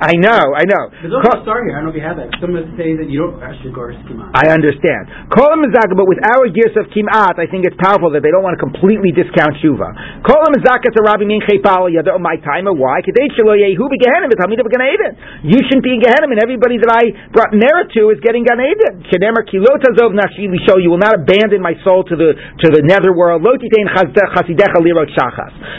I 0.00 0.16
know, 0.16 0.56
I 0.56 0.64
know. 0.64 0.88
There's 1.04 1.12
also 1.12 1.40
a 1.40 1.42
star 1.44 1.60
here. 1.64 1.76
I 1.76 1.84
don't 1.84 1.92
know 1.92 1.94
if 1.94 2.00
you 2.00 2.06
have 2.06 2.16
that. 2.16 2.32
Some 2.40 2.56
say 2.80 2.96
that 2.96 3.12
you 3.12 3.20
don't 3.20 3.36
actually 3.44 3.76
go. 3.76 3.92
I 4.32 4.48
understand. 4.52 5.28
Kol 5.28 5.56
Mizaka, 5.60 5.92
but 5.96 6.08
with 6.08 6.20
our 6.24 6.48
gears 6.48 6.72
of 6.76 6.88
Kimat, 6.92 7.36
I 7.36 7.48
think 7.48 7.68
it's 7.68 7.76
powerful 7.76 8.12
that 8.16 8.24
they 8.24 8.32
don't 8.32 8.44
want 8.44 8.56
to 8.56 8.62
completely 8.62 9.12
discount 9.12 9.56
Shuva. 9.60 10.24
Kol 10.24 10.48
Mizaka 10.52 10.92
to 10.92 11.00
Rabbi 11.04 11.28
Min 11.28 11.40
Chepal 11.44 11.92
Yada 11.92 12.16
my 12.20 12.36
timer. 12.40 12.70
Uh, 12.70 12.76
why? 12.76 13.00
Kadei 13.00 13.32
Shelo 13.32 13.56
Yehu 13.56 13.84
be 13.88 13.96
Gehenim 13.98 14.28
v'Talmid 14.30 14.60
of 14.60 14.68
Gan 14.68 14.84
Eden. 14.84 15.12
You 15.42 15.58
shouldn't 15.66 15.84
be 15.84 15.96
in 15.96 16.00
Gehenim, 16.04 16.30
and 16.30 16.40
everybody 16.40 16.76
that 16.78 16.92
I 16.92 17.32
brought 17.32 17.56
merit 17.56 17.90
to 17.96 18.12
is 18.12 18.20
getting 18.20 18.44
Gan 18.44 18.60
Eden. 18.60 19.04
Shenemer 19.08 19.44
Kilot 19.48 19.82
Azov 19.84 20.12
Nashi 20.12 20.46
Lisho. 20.46 20.78
You 20.80 20.92
will 20.92 21.02
not 21.02 21.16
abandon 21.18 21.60
my 21.64 21.74
soul 21.82 22.04
to 22.04 22.14
the 22.14 22.36
to 22.36 22.66
the 22.70 22.84
netherworld. 22.84 23.42
Lo 23.42 23.56
Titein 23.56 23.88
Chasidecha 23.90 24.78
Lirot 24.80 25.10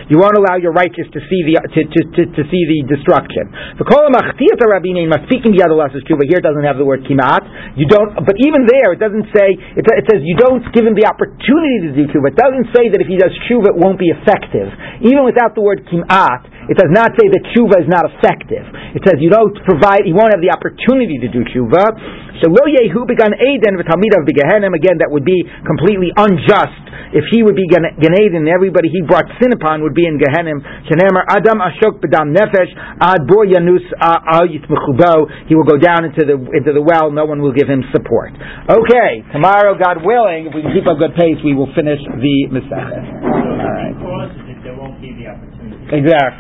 You 0.09 0.19
won't 0.19 0.35
allow 0.37 0.59
your 0.59 0.75
righteous 0.75 1.07
to 1.13 1.19
see 1.25 1.41
the 1.47 1.61
to 1.61 1.81
to, 1.87 1.99
to, 2.15 2.21
to 2.35 2.41
see 2.49 2.63
the 2.67 2.79
destruction. 2.89 3.49
The 3.79 3.87
Kol 3.87 4.11
Machtiyat 4.11 4.59
Rabbi 4.61 4.91
Min 4.93 5.07
Masfikim 5.07 5.55
Yadalas 5.55 5.95
is 5.95 6.03
Shuva. 6.05 6.27
Here 6.27 6.43
doesn't 6.43 6.63
have 6.63 6.77
the 6.77 6.85
word 6.85 7.07
Kimat. 7.07 7.77
You 7.79 7.87
don't, 7.87 8.13
but 8.13 8.35
even 8.43 8.67
there 8.67 8.93
it 8.93 8.99
doesn't 8.99 9.31
say. 9.31 9.55
It, 9.77 9.87
it 9.87 10.05
says 10.11 10.21
you 10.21 10.35
don't 10.35 10.65
give 10.75 10.83
him 10.83 10.93
the 10.93 11.07
opportunity 11.07 11.87
to 11.87 11.91
do 11.95 12.03
tshuva. 12.11 12.35
It 12.35 12.39
doesn't 12.39 12.67
say 12.75 12.91
that 12.91 12.99
if 12.99 13.07
he 13.07 13.15
does 13.15 13.31
tshuva, 13.47 13.73
it 13.73 13.77
won't 13.79 13.97
be 13.97 14.11
effective. 14.11 14.67
Even 15.01 15.23
without 15.23 15.55
the 15.55 15.63
word 15.63 15.87
kimat, 15.87 16.43
it 16.69 16.77
does 16.77 16.91
not 16.91 17.15
say 17.17 17.31
that 17.31 17.41
tshuva 17.51 17.81
is 17.81 17.89
not 17.89 18.05
effective. 18.11 18.65
It 18.95 19.01
says 19.07 19.17
you 19.23 19.31
don't 19.31 19.55
provide, 19.63 20.03
he 20.03 20.13
won't 20.13 20.35
have 20.35 20.43
the 20.43 20.51
opportunity 20.51 21.17
to 21.23 21.29
do 21.31 21.47
tshuva. 21.47 22.39
So 22.43 22.49
lo 22.49 22.63
yehu 22.67 23.05
began 23.05 23.33
Eden 23.37 23.77
v'talmidav 23.77 24.25
begehenim. 24.25 24.73
Again, 24.73 24.99
that 24.99 25.09
would 25.09 25.25
be 25.25 25.45
completely 25.65 26.09
unjust 26.15 26.91
if 27.13 27.27
he 27.31 27.43
would 27.43 27.55
be 27.55 27.67
Gan 27.67 27.85
Eden 27.99 28.47
and 28.47 28.51
everybody 28.51 28.87
he 28.87 29.03
brought 29.03 29.27
sin 29.39 29.51
upon 29.61 29.85
would 29.85 29.93
be 29.93 30.09
in 30.09 30.17
Gehenim. 30.17 30.65
Adam 30.65 31.61
Ashok 31.61 32.01
Bedam 32.01 32.33
Nefesh 32.33 32.73
Ad 32.97 33.29
Bo 33.29 33.45
Yanus 33.45 33.85
Al 34.01 34.49
Yitmechubo. 34.49 35.29
He 35.45 35.53
will 35.53 35.69
go 35.69 35.77
down 35.77 36.09
into 36.09 36.25
the 36.25 36.33
into 36.33 36.73
the 36.73 36.81
well. 36.81 37.13
No 37.13 37.25
one 37.29 37.41
will 37.41 37.53
give 37.53 37.69
him 37.69 37.85
support. 37.93 38.33
Okay, 38.33 39.21
tomorrow, 39.31 39.77
God 39.77 40.01
willing, 40.01 40.49
if 40.49 40.53
we 40.57 40.65
can 40.65 40.73
keep 40.73 40.89
a 40.89 40.97
good 40.97 41.13
pace, 41.13 41.37
we 41.45 41.53
will 41.53 41.69
finish 41.77 42.01
the 42.01 42.49
Masechet. 42.49 43.05
All 43.21 43.69
right. 43.69 43.93
Causes 44.01 44.41
there 44.63 44.77
won't 44.77 45.01
be 45.01 45.13
the 45.17 45.27
opportunity. 45.27 45.83
Exactly. 45.91 46.39